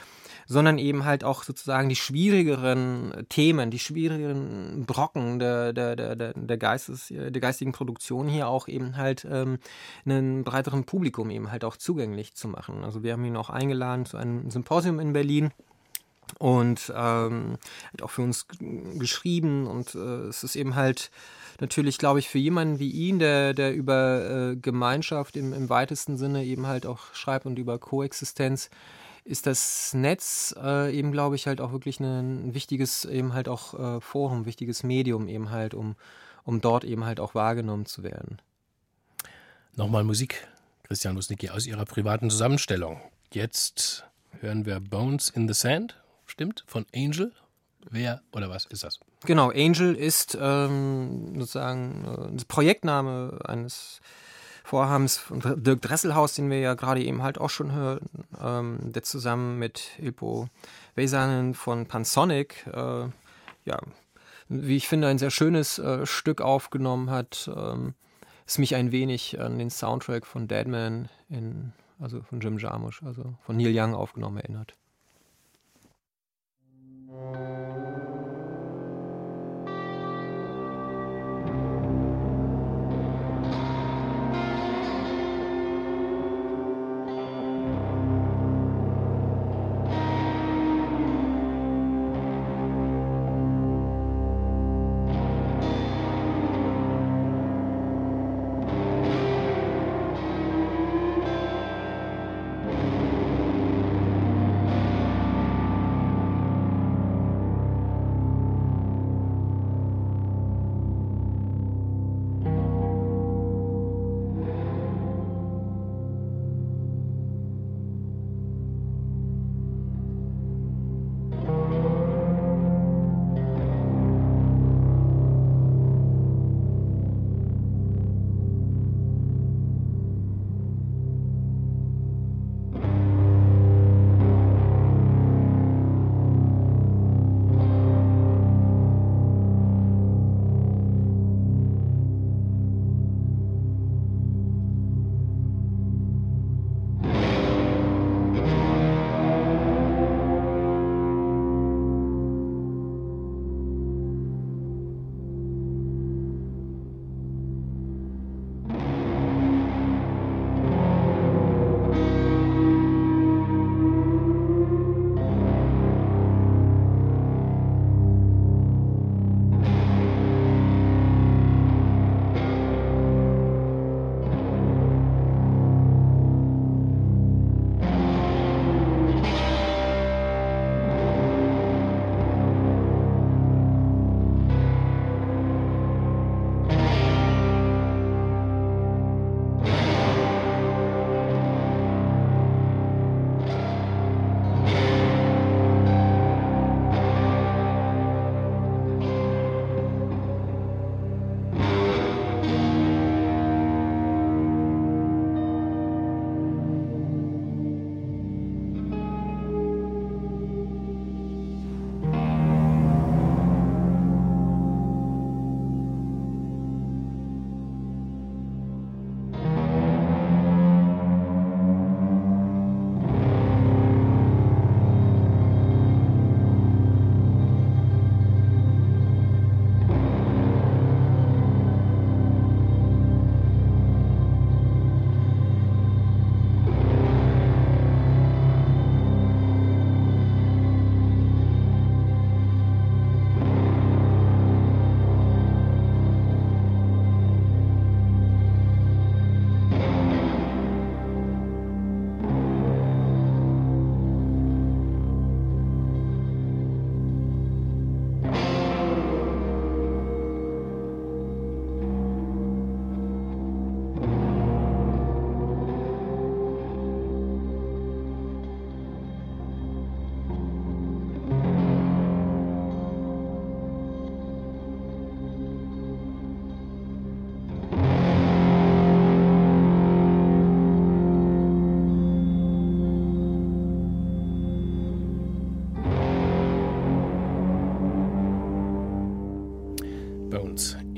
sondern 0.49 0.79
eben 0.79 1.05
halt 1.05 1.23
auch 1.23 1.43
sozusagen 1.43 1.89
die 1.89 1.95
schwierigeren 1.95 3.13
Themen, 3.29 3.69
die 3.69 3.77
schwierigeren 3.77 4.83
Brocken 4.87 5.37
der, 5.37 5.73
der, 5.73 5.95
der, 5.95 6.15
der, 6.15 6.57
Geistes, 6.57 7.09
der 7.09 7.29
geistigen 7.31 7.71
Produktion 7.71 8.27
hier 8.27 8.47
auch 8.47 8.67
eben 8.67 8.97
halt 8.97 9.27
ähm, 9.29 9.59
einem 10.05 10.43
breiteren 10.43 10.85
Publikum 10.85 11.29
eben 11.29 11.51
halt 11.51 11.63
auch 11.63 11.77
zugänglich 11.77 12.33
zu 12.33 12.47
machen. 12.47 12.83
Also 12.83 13.03
wir 13.03 13.13
haben 13.13 13.23
ihn 13.25 13.37
auch 13.37 13.51
eingeladen 13.51 14.07
zu 14.07 14.17
einem 14.17 14.49
Symposium 14.49 14.99
in 14.99 15.13
Berlin 15.13 15.51
und 16.39 16.91
ähm, 16.95 17.57
hat 17.93 18.01
auch 18.01 18.09
für 18.09 18.23
uns 18.23 18.47
geschrieben 18.97 19.67
und 19.67 19.93
äh, 19.93 20.29
es 20.29 20.43
ist 20.43 20.55
eben 20.55 20.73
halt 20.73 21.11
natürlich, 21.59 21.99
glaube 21.99 22.19
ich, 22.19 22.27
für 22.27 22.39
jemanden 22.39 22.79
wie 22.79 22.89
ihn, 22.89 23.19
der, 23.19 23.53
der 23.53 23.75
über 23.75 24.51
äh, 24.51 24.55
Gemeinschaft 24.55 25.37
im, 25.37 25.53
im 25.53 25.69
weitesten 25.69 26.17
Sinne 26.17 26.43
eben 26.43 26.65
halt 26.65 26.87
auch 26.87 27.13
schreibt 27.13 27.45
und 27.45 27.59
über 27.59 27.77
Koexistenz, 27.77 28.71
ist 29.29 29.45
das 29.45 29.93
Netz 29.93 30.55
äh, 30.59 30.91
eben, 30.91 31.11
glaube 31.11 31.35
ich, 31.35 31.45
halt 31.45 31.61
auch 31.61 31.71
wirklich 31.71 31.99
ein, 31.99 32.47
ein 32.47 32.53
wichtiges 32.55 33.05
eben 33.05 33.33
halt 33.33 33.47
auch 33.47 33.75
äh, 33.75 34.01
Forum, 34.01 34.47
wichtiges 34.47 34.81
Medium 34.81 35.27
eben 35.27 35.51
halt, 35.51 35.75
um, 35.75 35.95
um 36.45 36.61
dort 36.61 36.83
eben 36.83 37.05
halt 37.05 37.19
auch 37.19 37.35
wahrgenommen 37.35 37.85
zu 37.85 38.01
werden. 38.01 38.41
Nochmal 39.75 40.03
Musik, 40.03 40.47
Christian 40.83 41.15
Wusnicki, 41.15 41.51
aus 41.51 41.67
Ihrer 41.67 41.85
privaten 41.85 42.31
Zusammenstellung. 42.31 43.01
Jetzt 43.31 44.03
hören 44.39 44.65
wir 44.65 44.79
Bones 44.79 45.29
in 45.29 45.47
the 45.47 45.53
Sand, 45.53 46.01
stimmt, 46.25 46.63
von 46.65 46.87
Angel. 46.95 47.31
Wer 47.87 48.23
oder 48.31 48.49
was 48.49 48.65
ist 48.65 48.83
das? 48.83 48.99
Genau, 49.25 49.51
Angel 49.51 49.93
ist 49.93 50.35
ähm, 50.41 51.39
sozusagen 51.39 52.35
äh, 52.35 52.45
Projektname 52.47 53.39
eines 53.45 54.01
Vorhabens 54.69 55.17
von 55.17 55.41
Dirk 55.63 55.81
Dresselhaus, 55.81 56.35
den 56.35 56.51
wir 56.51 56.59
ja 56.59 56.75
gerade 56.75 57.03
eben 57.03 57.23
halt 57.23 57.39
auch 57.41 57.49
schon 57.49 57.71
hören, 57.71 58.07
ähm, 58.39 58.77
der 58.83 59.01
zusammen 59.01 59.57
mit 59.57 59.97
Ilpo 59.97 60.47
Vesanen 60.93 61.55
von 61.55 61.87
Pansonic, 61.87 62.67
äh, 62.67 63.07
ja, 63.65 63.79
wie 64.47 64.77
ich 64.77 64.87
finde, 64.87 65.07
ein 65.07 65.17
sehr 65.17 65.31
schönes 65.31 65.79
äh, 65.79 66.05
Stück 66.05 66.41
aufgenommen 66.41 67.09
hat, 67.09 67.49
ähm, 67.55 67.95
es 68.45 68.59
mich 68.59 68.75
ein 68.75 68.91
wenig 68.91 69.41
an 69.41 69.57
den 69.57 69.71
Soundtrack 69.71 70.27
von 70.27 70.47
Deadman 70.47 71.09
in, 71.29 71.73
also 71.99 72.21
von 72.21 72.39
Jim 72.39 72.59
Jarmusch, 72.59 73.01
also 73.01 73.23
von 73.41 73.57
Neil 73.57 73.73
Young 73.75 73.95
aufgenommen 73.95 74.37
erinnert. 74.37 74.75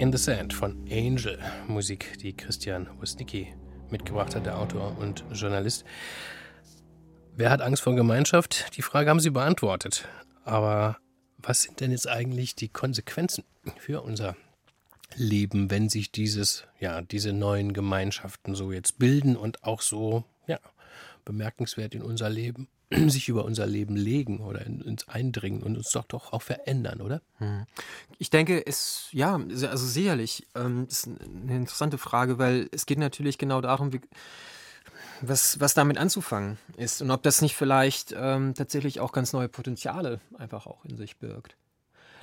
In 0.01 0.11
the 0.11 0.17
Sand 0.17 0.51
von 0.51 0.83
Angel. 0.89 1.37
Musik, 1.67 2.17
die 2.17 2.35
Christian 2.35 2.89
Wosnicki 2.99 3.53
mitgebracht 3.91 4.35
hat, 4.35 4.47
der 4.47 4.57
Autor 4.57 4.97
und 4.97 5.23
Journalist. 5.31 5.85
Wer 7.35 7.51
hat 7.51 7.61
Angst 7.61 7.83
vor 7.83 7.93
Gemeinschaft? 7.93 8.75
Die 8.75 8.81
Frage 8.81 9.11
haben 9.11 9.19
Sie 9.19 9.29
beantwortet. 9.29 10.07
Aber 10.43 10.97
was 11.37 11.61
sind 11.61 11.81
denn 11.81 11.91
jetzt 11.91 12.09
eigentlich 12.09 12.55
die 12.55 12.69
Konsequenzen 12.69 13.43
für 13.77 14.01
unser 14.01 14.35
Leben, 15.15 15.69
wenn 15.69 15.87
sich 15.87 16.11
dieses, 16.11 16.65
ja, 16.79 17.03
diese 17.03 17.31
neuen 17.31 17.71
Gemeinschaften 17.71 18.55
so 18.55 18.71
jetzt 18.71 18.97
bilden 18.97 19.35
und 19.37 19.63
auch 19.63 19.81
so, 19.81 20.23
ja, 20.47 20.59
bemerkenswert 21.25 21.93
in 21.93 22.01
unser 22.01 22.31
Leben, 22.31 22.69
sich 23.07 23.29
über 23.29 23.45
unser 23.45 23.65
Leben 23.65 23.95
legen 23.95 24.39
oder 24.39 24.65
in 24.65 24.81
uns 24.81 25.07
eindringen 25.07 25.63
und 25.63 25.77
uns 25.77 25.91
doch 25.91 26.05
doch 26.05 26.33
auch 26.33 26.41
verändern, 26.41 27.01
oder? 27.01 27.21
Hm. 27.37 27.65
Ich 28.17 28.29
denke, 28.29 28.65
es, 28.65 29.07
ja, 29.11 29.35
also 29.35 29.85
sicherlich, 29.85 30.47
ähm, 30.55 30.87
ist 30.89 31.07
eine 31.07 31.55
interessante 31.55 31.97
Frage, 31.97 32.37
weil 32.37 32.69
es 32.71 32.85
geht 32.85 32.99
natürlich 32.99 33.37
genau 33.37 33.61
darum, 33.61 33.93
wie, 33.93 34.01
was, 35.21 35.59
was 35.59 35.73
damit 35.73 35.97
anzufangen 35.97 36.57
ist 36.77 37.01
und 37.01 37.11
ob 37.11 37.23
das 37.23 37.41
nicht 37.41 37.55
vielleicht 37.55 38.13
ähm, 38.17 38.53
tatsächlich 38.55 38.99
auch 38.99 39.11
ganz 39.11 39.33
neue 39.33 39.49
Potenziale 39.49 40.19
einfach 40.37 40.67
auch 40.67 40.83
in 40.85 40.97
sich 40.97 41.17
birgt. 41.17 41.55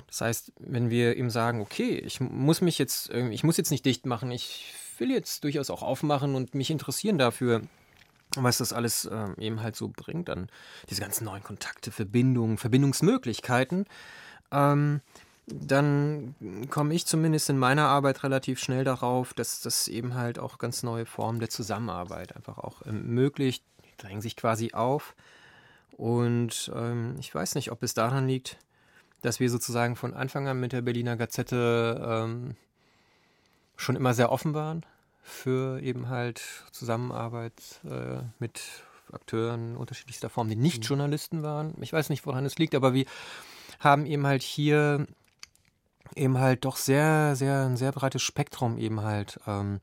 Das 0.07 0.21
heißt, 0.21 0.53
wenn 0.59 0.89
wir 0.89 1.17
ihm 1.17 1.29
sagen, 1.29 1.61
okay, 1.61 1.97
ich 1.97 2.19
muss 2.19 2.61
mich 2.61 2.77
jetzt, 2.79 3.09
ich 3.11 3.43
muss 3.43 3.57
jetzt 3.57 3.69
nicht 3.69 3.85
dicht 3.85 4.05
machen, 4.07 4.31
ich 4.31 4.73
will 4.97 5.11
jetzt 5.11 5.43
durchaus 5.43 5.69
auch 5.69 5.83
aufmachen 5.83 6.35
und 6.35 6.55
mich 6.55 6.71
interessieren 6.71 7.17
dafür, 7.17 7.61
was 8.35 8.59
das 8.59 8.73
alles 8.73 9.05
äh, 9.05 9.27
eben 9.37 9.61
halt 9.61 9.75
so 9.75 9.89
bringt, 9.89 10.29
dann 10.29 10.47
diese 10.89 11.01
ganzen 11.01 11.25
neuen 11.25 11.43
Kontakte, 11.43 11.91
Verbindungen, 11.91 12.57
Verbindungsmöglichkeiten, 12.57 13.85
ähm, 14.51 15.01
dann 15.47 16.35
komme 16.69 16.93
ich 16.93 17.07
zumindest 17.07 17.49
in 17.49 17.57
meiner 17.57 17.87
Arbeit 17.87 18.23
relativ 18.23 18.59
schnell 18.59 18.83
darauf, 18.83 19.33
dass 19.33 19.61
das 19.61 19.87
eben 19.87 20.13
halt 20.13 20.37
auch 20.37 20.59
ganz 20.59 20.83
neue 20.83 21.07
Formen 21.07 21.39
der 21.39 21.49
Zusammenarbeit 21.49 22.35
einfach 22.35 22.59
auch 22.59 22.83
ermöglicht, 22.83 23.63
die 23.85 23.97
drängen 23.97 24.21
sich 24.21 24.35
quasi 24.35 24.73
auf. 24.73 25.15
Und 25.97 26.71
ähm, 26.75 27.15
ich 27.19 27.33
weiß 27.33 27.55
nicht, 27.55 27.71
ob 27.71 27.81
es 27.81 27.95
daran 27.95 28.27
liegt, 28.27 28.57
dass 29.23 29.39
wir 29.39 29.49
sozusagen 29.49 29.95
von 29.95 30.13
Anfang 30.13 30.47
an 30.47 30.59
mit 30.59 30.71
der 30.71 30.81
Berliner 30.81 31.17
Gazette 31.17 31.99
ähm, 32.05 32.55
schon 33.75 33.95
immer 33.95 34.13
sehr 34.13 34.31
offen 34.31 34.53
waren 34.53 34.85
für 35.29 35.81
eben 35.81 36.09
halt 36.09 36.41
Zusammenarbeit 36.71 37.53
äh, 37.85 38.21
mit 38.39 38.61
Akteuren 39.11 39.75
unterschiedlichster 39.75 40.29
Form, 40.29 40.49
die 40.49 40.55
nicht 40.55 40.79
mhm. 40.79 40.87
Journalisten 40.87 41.43
waren. 41.43 41.73
Ich 41.81 41.93
weiß 41.93 42.09
nicht, 42.09 42.25
woran 42.25 42.45
es 42.45 42.57
liegt, 42.57 42.75
aber 42.75 42.93
wir 42.93 43.05
haben 43.79 44.05
eben 44.05 44.27
halt 44.27 44.43
hier 44.43 45.07
eben 46.15 46.37
halt 46.37 46.65
doch 46.65 46.75
sehr, 46.75 47.35
sehr, 47.35 47.65
ein 47.65 47.77
sehr 47.77 47.91
breites 47.91 48.21
Spektrum 48.21 48.77
eben 48.77 49.01
halt 49.01 49.39
ähm, 49.47 49.79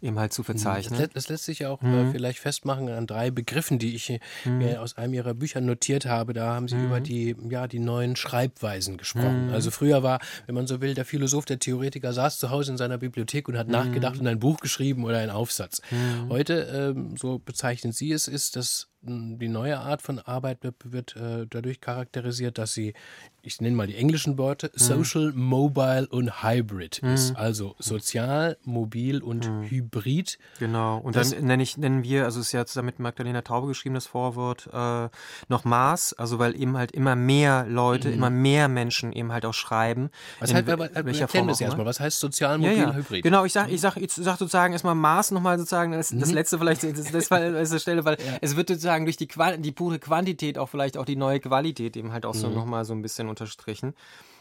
eben 0.00 0.18
halt 0.18 0.32
zu 0.32 0.42
verzeichnen. 0.42 0.98
Das, 0.98 1.10
das 1.10 1.28
lässt 1.28 1.44
sich 1.44 1.60
ja 1.60 1.70
auch 1.70 1.82
mhm. 1.82 2.12
vielleicht 2.12 2.38
festmachen 2.38 2.88
an 2.88 3.06
drei 3.06 3.30
Begriffen, 3.30 3.78
die 3.78 3.94
ich 3.94 4.18
mhm. 4.44 4.58
mir 4.58 4.82
aus 4.82 4.96
einem 4.96 5.14
ihrer 5.14 5.34
Bücher 5.34 5.60
notiert 5.60 6.06
habe. 6.06 6.32
Da 6.32 6.54
haben 6.54 6.68
sie 6.68 6.76
mhm. 6.76 6.86
über 6.86 7.00
die, 7.00 7.36
ja, 7.48 7.66
die 7.66 7.78
neuen 7.78 8.16
Schreibweisen 8.16 8.96
gesprochen. 8.96 9.48
Mhm. 9.48 9.52
Also 9.52 9.70
früher 9.70 10.02
war, 10.02 10.20
wenn 10.46 10.54
man 10.54 10.66
so 10.66 10.80
will, 10.80 10.94
der 10.94 11.04
Philosoph, 11.04 11.44
der 11.44 11.58
Theoretiker 11.58 12.12
saß 12.12 12.38
zu 12.38 12.50
Hause 12.50 12.72
in 12.72 12.78
seiner 12.78 12.98
Bibliothek 12.98 13.48
und 13.48 13.58
hat 13.58 13.66
mhm. 13.66 13.72
nachgedacht 13.72 14.18
und 14.18 14.26
ein 14.26 14.38
Buch 14.38 14.60
geschrieben 14.60 15.04
oder 15.04 15.18
einen 15.18 15.30
Aufsatz. 15.30 15.82
Mhm. 15.90 16.28
Heute, 16.28 16.94
ähm, 16.94 17.16
so 17.16 17.38
bezeichnen 17.38 17.92
Sie 17.92 18.12
es, 18.12 18.28
ist 18.28 18.56
das 18.56 18.88
die 19.00 19.48
neue 19.48 19.78
Art 19.78 20.02
von 20.02 20.18
Arbeit 20.18 20.58
wird, 20.84 21.14
äh, 21.16 21.46
dadurch 21.48 21.80
charakterisiert, 21.80 22.58
dass 22.58 22.74
sie, 22.74 22.94
ich 23.42 23.60
nenne 23.60 23.76
mal 23.76 23.86
die 23.86 23.94
englischen 23.94 24.36
Worte, 24.38 24.70
mhm. 24.74 24.78
Social, 24.78 25.32
Mobile 25.34 26.08
und 26.08 26.42
Hybrid 26.42 27.00
mhm. 27.02 27.14
ist. 27.14 27.36
Also 27.36 27.76
sozial, 27.78 28.56
mobil 28.64 29.22
und 29.22 29.48
mhm. 29.48 29.62
hybrid. 29.70 30.38
Genau. 30.58 30.98
Und 30.98 31.14
das 31.14 31.30
dann 31.30 31.46
nenne 31.46 31.62
ich, 31.62 31.78
nennen 31.78 32.02
wir, 32.02 32.24
also 32.24 32.40
es 32.40 32.46
ist 32.46 32.52
ja 32.52 32.66
zusammen 32.66 32.86
mit 32.86 32.98
Magdalena 32.98 33.42
Taube 33.42 33.68
geschrieben, 33.68 33.94
das 33.94 34.06
Vorwort, 34.06 34.68
äh, 34.72 35.08
noch 35.48 35.64
Maß, 35.64 36.14
also 36.14 36.40
weil 36.40 36.60
eben 36.60 36.76
halt 36.76 36.90
immer 36.90 37.14
mehr 37.14 37.66
Leute, 37.68 38.08
mhm. 38.08 38.14
immer 38.14 38.30
mehr 38.30 38.66
Menschen 38.66 39.12
eben 39.12 39.30
halt 39.32 39.44
auch 39.46 39.54
schreiben. 39.54 40.10
Was 40.40 40.52
heißt, 40.52 40.68
aber, 40.68 40.90
welcher 41.04 41.28
Form 41.28 41.46
das 41.46 41.60
erstmal. 41.60 41.86
Was 41.86 42.00
heißt 42.00 42.18
sozial, 42.18 42.58
mobil, 42.58 42.76
ja, 42.76 42.82
ja. 42.88 42.94
hybrid? 42.94 43.22
Genau, 43.22 43.44
ich 43.44 43.52
sage 43.52 43.70
ich 43.70 43.80
sag, 43.80 43.96
ich 43.96 44.12
sag 44.12 44.38
sozusagen 44.38 44.72
erstmal 44.72 44.96
Maß 44.96 45.30
nochmal 45.30 45.56
sozusagen, 45.56 45.92
das, 45.92 46.08
das 46.08 46.30
mhm. 46.30 46.34
letzte 46.34 46.58
vielleicht, 46.58 46.82
das, 46.82 47.12
das 47.12 47.30
war 47.30 47.40
an 47.40 47.56
dieser 47.56 47.78
Stelle, 47.78 48.04
weil 48.04 48.18
ja. 48.18 48.38
es 48.40 48.56
wird 48.56 48.68
sozusagen 48.68 48.87
durch 49.04 49.16
die, 49.16 49.28
die 49.58 49.72
pure 49.72 49.98
Quantität 49.98 50.58
auch 50.58 50.68
vielleicht 50.68 50.96
auch 50.96 51.04
die 51.04 51.16
neue 51.16 51.40
Qualität 51.40 51.96
eben 51.96 52.12
halt 52.12 52.26
auch 52.26 52.34
so 52.34 52.48
mhm. 52.48 52.54
nochmal 52.54 52.84
so 52.84 52.94
ein 52.94 53.02
bisschen 53.02 53.28
unterstrichen. 53.28 53.94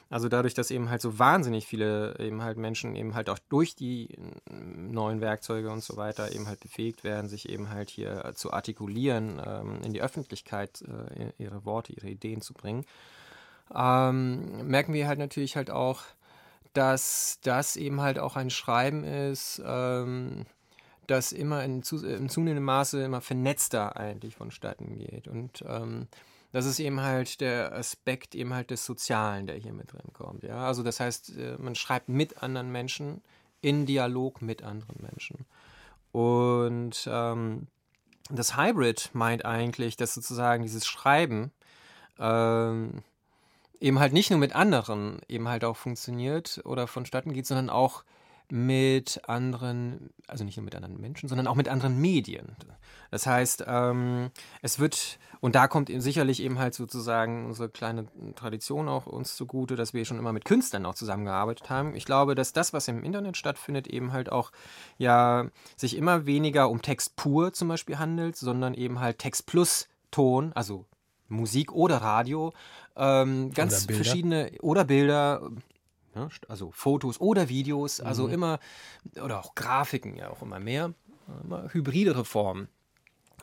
Also 0.09 0.29
dadurch, 0.29 0.53
dass 0.53 0.71
eben 0.71 0.89
halt 0.89 1.01
so 1.01 1.19
wahnsinnig 1.19 1.67
viele 1.67 2.17
eben 2.19 2.41
halt 2.41 2.57
Menschen 2.57 2.95
eben 2.95 3.13
halt 3.13 3.29
auch 3.29 3.39
durch 3.49 3.75
die 3.75 4.17
neuen 4.49 5.19
Werkzeuge 5.19 5.69
und 5.69 5.83
so 5.83 5.97
weiter 5.97 6.31
eben 6.31 6.47
halt 6.47 6.61
befähigt 6.61 7.03
werden, 7.03 7.27
sich 7.27 7.49
eben 7.49 7.69
halt 7.69 7.89
hier 7.89 8.31
zu 8.35 8.53
artikulieren, 8.53 9.41
ähm, 9.45 9.81
in 9.83 9.91
die 9.91 10.01
Öffentlichkeit 10.01 10.81
äh, 10.81 11.31
ihre 11.37 11.65
Worte, 11.65 11.91
ihre 11.91 12.07
Ideen 12.07 12.41
zu 12.41 12.53
bringen, 12.53 12.85
ähm, 13.75 14.65
merken 14.67 14.93
wir 14.93 15.07
halt 15.07 15.19
natürlich 15.19 15.57
halt 15.57 15.69
auch, 15.69 16.03
dass 16.71 17.39
das 17.43 17.75
eben 17.75 17.99
halt 17.99 18.17
auch 18.17 18.37
ein 18.37 18.49
Schreiben 18.49 19.03
ist, 19.03 19.61
ähm, 19.65 20.45
das 21.07 21.31
immer 21.31 21.63
in, 21.63 21.83
zu, 21.83 22.05
in 22.05 22.29
zunehmendem 22.29 22.65
Maße 22.65 23.03
immer 23.03 23.21
vernetzter 23.21 23.97
eigentlich 23.97 24.35
vonstatten 24.35 24.97
geht. 24.97 25.27
Und 25.27 25.63
ähm, 25.67 26.07
das 26.51 26.65
ist 26.65 26.79
eben 26.79 27.01
halt 27.01 27.41
der 27.41 27.73
Aspekt 27.73 28.35
eben 28.35 28.53
halt 28.53 28.71
des 28.71 28.85
Sozialen, 28.85 29.47
der 29.47 29.55
hier 29.55 29.73
mit 29.73 29.93
drin 29.93 30.13
kommt. 30.13 30.43
Ja? 30.43 30.65
Also 30.65 30.83
das 30.83 30.99
heißt, 30.99 31.37
äh, 31.37 31.57
man 31.57 31.75
schreibt 31.75 32.09
mit 32.09 32.43
anderen 32.43 32.71
Menschen, 32.71 33.21
in 33.61 33.85
Dialog 33.85 34.41
mit 34.41 34.63
anderen 34.63 35.01
Menschen. 35.01 35.45
Und 36.11 37.09
ähm, 37.11 37.67
das 38.29 38.57
Hybrid 38.57 39.09
meint 39.13 39.45
eigentlich, 39.45 39.97
dass 39.97 40.13
sozusagen 40.13 40.63
dieses 40.63 40.85
Schreiben 40.85 41.51
ähm, 42.19 43.03
eben 43.79 43.99
halt 43.99 44.13
nicht 44.13 44.29
nur 44.29 44.39
mit 44.39 44.55
anderen 44.55 45.21
eben 45.27 45.47
halt 45.47 45.63
auch 45.63 45.77
funktioniert 45.77 46.61
oder 46.65 46.87
vonstatten 46.87 47.33
geht, 47.33 47.45
sondern 47.45 47.69
auch 47.69 48.03
mit 48.49 49.21
anderen, 49.27 50.11
also 50.27 50.43
nicht 50.43 50.57
nur 50.57 50.63
mit 50.63 50.75
anderen 50.75 50.99
Menschen, 50.99 51.27
sondern 51.27 51.47
auch 51.47 51.55
mit 51.55 51.67
anderen 51.67 51.99
Medien. 51.99 52.55
Das 53.11 53.25
heißt, 53.25 53.65
ähm, 53.67 54.31
es 54.61 54.79
wird, 54.79 55.19
und 55.39 55.55
da 55.55 55.67
kommt 55.67 55.89
sicherlich 56.01 56.41
eben 56.41 56.59
halt 56.59 56.73
sozusagen 56.73 57.45
unsere 57.45 57.69
kleine 57.69 58.07
Tradition 58.35 58.87
auch 58.87 59.05
uns 59.05 59.35
zugute, 59.35 59.75
dass 59.75 59.93
wir 59.93 60.05
schon 60.05 60.19
immer 60.19 60.33
mit 60.33 60.45
Künstlern 60.45 60.85
auch 60.85 60.95
zusammengearbeitet 60.95 61.69
haben. 61.69 61.95
Ich 61.95 62.05
glaube, 62.05 62.35
dass 62.35 62.53
das, 62.53 62.73
was 62.73 62.87
im 62.87 63.03
Internet 63.03 63.37
stattfindet, 63.37 63.87
eben 63.87 64.13
halt 64.13 64.31
auch 64.31 64.51
ja 64.97 65.47
sich 65.75 65.97
immer 65.97 66.25
weniger 66.25 66.69
um 66.69 66.81
Text 66.81 67.15
pur 67.15 67.53
zum 67.53 67.67
Beispiel 67.67 67.99
handelt, 67.99 68.35
sondern 68.35 68.73
eben 68.73 68.99
halt 68.99 69.19
Text 69.19 69.45
plus 69.45 69.87
Ton, 70.11 70.53
also 70.53 70.85
Musik 71.27 71.73
oder 71.73 71.97
Radio, 71.97 72.53
ähm, 72.95 73.51
ganz 73.51 73.85
oder 73.85 73.95
verschiedene 73.95 74.51
oder 74.61 74.85
Bilder, 74.85 75.41
Ne? 76.17 76.29
Also 76.47 76.71
Fotos 76.71 77.21
oder 77.21 77.49
Videos, 77.49 78.01
also 78.01 78.27
mhm. 78.27 78.33
immer, 78.33 78.59
oder 79.23 79.39
auch 79.39 79.55
Grafiken 79.55 80.15
ja 80.15 80.29
auch 80.29 80.41
immer 80.41 80.59
mehr, 80.59 80.93
immer 81.43 81.71
hybridere 81.71 82.25
Formen. 82.25 82.67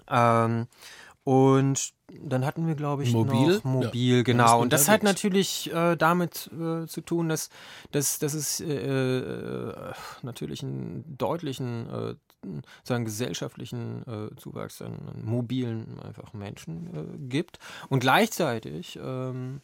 Ähm, 0.08 0.66
und 1.24 1.94
dann 2.08 2.44
hatten 2.44 2.66
wir, 2.66 2.74
glaube 2.74 3.02
ich, 3.02 3.12
Mobil, 3.12 3.54
noch 3.54 3.64
Mobil, 3.64 4.16
ja. 4.18 4.22
genau. 4.22 4.60
Und 4.60 4.74
das 4.74 4.88
hat 4.88 5.02
natürlich 5.02 5.72
äh, 5.72 5.96
damit 5.96 6.50
äh, 6.52 6.86
zu 6.86 7.00
tun, 7.00 7.30
dass, 7.30 7.48
dass, 7.92 8.18
dass 8.18 8.34
es 8.34 8.60
äh, 8.60 8.74
äh 8.74 9.92
natürlich 10.22 10.62
einen 10.62 11.16
deutlichen, 11.16 11.88
äh, 11.88 12.14
sagen 12.82 13.06
gesellschaftlichen 13.06 14.02
äh, 14.06 14.36
Zuwachs 14.36 14.82
an, 14.82 14.92
an, 14.92 15.24
mobilen 15.24 15.98
einfach 16.00 16.34
Menschen 16.34 17.28
gibt. 17.30 17.58
Und 17.88 18.00
gleichzeitig 18.00 18.98
ähm, 19.02 19.62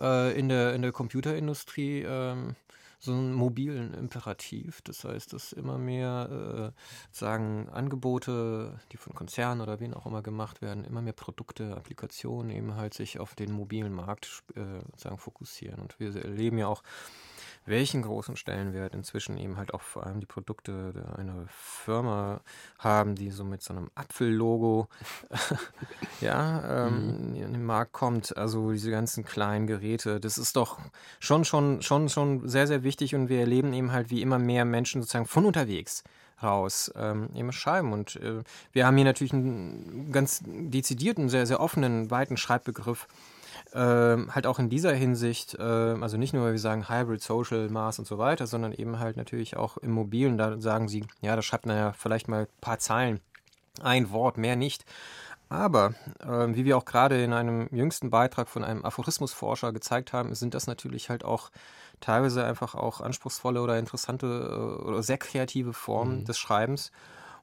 äh, 0.00 0.38
in, 0.38 0.48
der, 0.48 0.74
in 0.74 0.82
der 0.82 0.92
Computerindustrie 0.92 2.02
ähm, 2.02 2.56
so 3.02 3.12
einen 3.12 3.32
mobilen 3.32 3.94
Imperativ. 3.94 4.80
Das 4.82 5.02
heißt, 5.04 5.32
dass 5.32 5.52
immer 5.52 5.76
mehr 5.76 6.72
äh, 6.72 6.80
sagen 7.10 7.68
Angebote, 7.68 8.78
die 8.92 8.96
von 8.96 9.12
Konzernen 9.14 9.60
oder 9.60 9.80
wen 9.80 9.92
auch 9.92 10.06
immer 10.06 10.22
gemacht 10.22 10.62
werden, 10.62 10.84
immer 10.84 11.02
mehr 11.02 11.12
Produkte, 11.12 11.76
Applikationen 11.76 12.50
eben 12.52 12.76
halt 12.76 12.94
sich 12.94 13.18
auf 13.18 13.34
den 13.34 13.52
mobilen 13.52 13.92
Markt 13.92 14.44
äh, 14.54 14.60
sagen 14.96 15.18
fokussieren. 15.18 15.80
Und 15.80 15.98
wir 15.98 16.14
erleben 16.14 16.58
ja 16.58 16.68
auch 16.68 16.84
welchen 17.64 18.02
großen 18.02 18.36
Stellenwert 18.36 18.94
inzwischen 18.94 19.36
eben 19.38 19.56
halt 19.56 19.72
auch 19.74 19.82
vor 19.82 20.06
allem 20.06 20.20
die 20.20 20.26
Produkte 20.26 20.92
einer 21.16 21.46
Firma 21.48 22.40
haben, 22.78 23.14
die 23.14 23.30
so 23.30 23.44
mit 23.44 23.62
so 23.62 23.72
einem 23.72 23.90
Apfellogo 23.94 24.88
ja, 26.20 26.86
ähm, 26.86 27.30
mhm. 27.30 27.34
in 27.34 27.52
den 27.52 27.64
Markt 27.64 27.92
kommt. 27.92 28.36
Also 28.36 28.72
diese 28.72 28.90
ganzen 28.90 29.24
kleinen 29.24 29.66
Geräte, 29.66 30.20
das 30.20 30.38
ist 30.38 30.56
doch 30.56 30.78
schon, 31.20 31.44
schon, 31.44 31.82
schon, 31.82 32.08
schon 32.08 32.48
sehr, 32.48 32.66
sehr 32.66 32.82
wichtig 32.82 33.14
und 33.14 33.28
wir 33.28 33.40
erleben 33.40 33.72
eben 33.72 33.92
halt, 33.92 34.10
wie 34.10 34.22
immer 34.22 34.38
mehr 34.38 34.64
Menschen 34.64 35.02
sozusagen 35.02 35.26
von 35.26 35.46
unterwegs 35.46 36.02
raus 36.42 36.92
ähm, 36.96 37.28
eben 37.34 37.52
schreiben. 37.52 37.92
Und 37.92 38.16
äh, 38.16 38.42
wir 38.72 38.86
haben 38.86 38.96
hier 38.96 39.04
natürlich 39.04 39.32
einen 39.32 40.10
ganz 40.12 40.42
dezidierten, 40.44 41.28
sehr, 41.28 41.46
sehr 41.46 41.60
offenen, 41.60 42.10
weiten 42.10 42.36
Schreibbegriff 42.36 43.06
ähm, 43.74 44.34
halt 44.34 44.46
auch 44.46 44.58
in 44.58 44.68
dieser 44.68 44.92
Hinsicht, 44.94 45.54
äh, 45.54 45.62
also 45.62 46.16
nicht 46.16 46.34
nur, 46.34 46.44
weil 46.44 46.52
wir 46.52 46.58
sagen 46.58 46.88
Hybrid, 46.88 47.22
Social, 47.22 47.68
Maß 47.68 47.98
und 47.98 48.06
so 48.06 48.18
weiter, 48.18 48.46
sondern 48.46 48.72
eben 48.72 48.98
halt 48.98 49.16
natürlich 49.16 49.56
auch 49.56 49.76
im 49.78 49.92
Mobilen, 49.92 50.36
da 50.38 50.60
sagen 50.60 50.88
sie, 50.88 51.06
ja, 51.20 51.36
da 51.36 51.42
schreibt 51.42 51.66
man 51.66 51.76
ja 51.76 51.92
vielleicht 51.92 52.28
mal 52.28 52.42
ein 52.42 52.60
paar 52.60 52.78
Zeilen, 52.78 53.20
ein 53.80 54.10
Wort, 54.10 54.36
mehr 54.36 54.56
nicht. 54.56 54.84
Aber 55.48 55.94
äh, 56.20 56.54
wie 56.54 56.64
wir 56.64 56.78
auch 56.78 56.86
gerade 56.86 57.22
in 57.22 57.32
einem 57.34 57.68
jüngsten 57.72 58.08
Beitrag 58.08 58.48
von 58.48 58.64
einem 58.64 58.84
Aphorismusforscher 58.84 59.72
gezeigt 59.72 60.12
haben, 60.14 60.34
sind 60.34 60.54
das 60.54 60.66
natürlich 60.66 61.10
halt 61.10 61.24
auch 61.24 61.50
teilweise 62.00 62.44
einfach 62.44 62.74
auch 62.74 63.00
anspruchsvolle 63.02 63.60
oder 63.60 63.78
interessante 63.78 64.26
äh, 64.26 64.82
oder 64.82 65.02
sehr 65.02 65.18
kreative 65.18 65.74
Formen 65.74 66.20
Mhm. 66.20 66.24
des 66.24 66.38
Schreibens. 66.38 66.90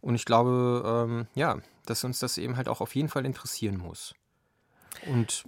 Und 0.02 0.16
ich 0.16 0.26
glaube, 0.26 0.84
ähm, 0.86 1.28
ja, 1.36 1.58
dass 1.86 2.04
uns 2.04 2.20
das 2.20 2.38
eben 2.38 2.58
halt 2.58 2.68
auch 2.68 2.82
auf 2.82 2.96
jeden 2.96 3.10
Fall 3.10 3.26
interessieren 3.26 3.78
muss. 3.78 4.16
Und 5.06 5.44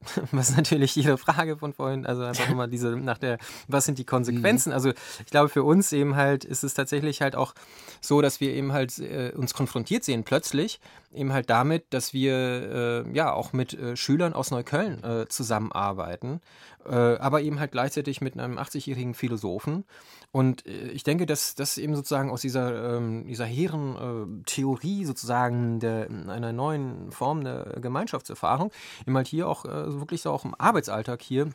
was 0.32 0.56
natürlich 0.56 0.96
Ihre 0.96 1.18
Frage 1.18 1.58
von 1.58 1.72
vorhin, 1.72 2.06
also 2.06 2.22
einfach 2.22 2.48
immer 2.50 2.68
diese 2.68 2.96
nach 2.96 3.18
der, 3.18 3.38
was 3.68 3.84
sind 3.84 3.98
die 3.98 4.04
Konsequenzen? 4.04 4.72
Also 4.72 4.90
ich 4.90 5.30
glaube 5.30 5.48
für 5.48 5.62
uns 5.62 5.92
eben 5.92 6.16
halt 6.16 6.44
ist 6.44 6.64
es 6.64 6.74
tatsächlich 6.74 7.20
halt 7.20 7.36
auch 7.36 7.54
so, 8.00 8.22
dass 8.22 8.40
wir 8.40 8.54
eben 8.54 8.72
halt 8.72 8.98
äh, 8.98 9.32
uns 9.36 9.54
konfrontiert 9.54 10.04
sehen 10.04 10.24
plötzlich 10.24 10.80
eben 11.12 11.32
halt 11.32 11.50
damit, 11.50 11.92
dass 11.92 12.12
wir 12.12 13.04
äh, 13.06 13.16
ja 13.16 13.32
auch 13.32 13.52
mit 13.52 13.74
äh, 13.74 13.96
Schülern 13.96 14.32
aus 14.32 14.50
Neukölln 14.50 15.02
äh, 15.02 15.26
zusammenarbeiten, 15.28 16.40
äh, 16.86 16.94
aber 16.94 17.42
eben 17.42 17.58
halt 17.58 17.72
gleichzeitig 17.72 18.20
mit 18.20 18.38
einem 18.38 18.58
80-jährigen 18.58 19.14
Philosophen. 19.14 19.84
Und 20.32 20.64
äh, 20.66 20.88
ich 20.88 21.02
denke, 21.02 21.26
dass 21.26 21.56
das 21.56 21.78
eben 21.78 21.96
sozusagen 21.96 22.30
aus 22.30 22.42
dieser, 22.42 22.96
ähm, 22.96 23.26
dieser 23.26 23.44
hehren 23.44 24.44
Theorie 24.46 25.04
sozusagen 25.04 25.80
der, 25.80 26.08
einer 26.28 26.52
neuen 26.52 27.10
Form 27.10 27.42
der 27.42 27.78
Gemeinschaftserfahrung 27.80 28.70
eben 29.06 29.16
halt 29.16 29.26
hier 29.26 29.48
auch 29.48 29.64
äh, 29.90 30.00
wirklich 30.00 30.22
so 30.22 30.30
auch 30.30 30.44
im 30.44 30.54
Arbeitsalltag 30.58 31.22
hier 31.22 31.50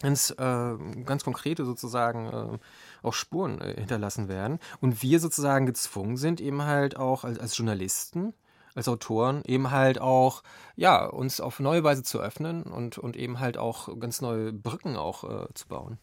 ganz, 0.00 0.30
äh, 0.30 0.74
ganz 1.04 1.24
konkrete 1.24 1.64
sozusagen 1.64 2.26
äh, 2.26 2.58
auch 3.02 3.14
Spuren 3.14 3.60
äh, 3.60 3.74
hinterlassen 3.78 4.28
werden. 4.28 4.58
Und 4.80 5.02
wir 5.02 5.20
sozusagen 5.20 5.66
gezwungen 5.66 6.16
sind, 6.16 6.40
eben 6.40 6.62
halt 6.62 6.96
auch 6.96 7.24
als, 7.24 7.38
als 7.38 7.56
Journalisten, 7.56 8.34
als 8.74 8.88
Autoren, 8.88 9.42
eben 9.46 9.70
halt 9.70 10.00
auch, 10.00 10.42
ja, 10.76 11.06
uns 11.06 11.40
auf 11.40 11.60
neue 11.60 11.82
Weise 11.82 12.02
zu 12.02 12.20
öffnen 12.20 12.64
und, 12.64 12.98
und 12.98 13.16
eben 13.16 13.40
halt 13.40 13.56
auch 13.56 13.98
ganz 13.98 14.20
neue 14.20 14.52
Brücken 14.52 14.96
auch 14.96 15.24
äh, 15.24 15.46
zu 15.54 15.66
bauen. 15.68 15.98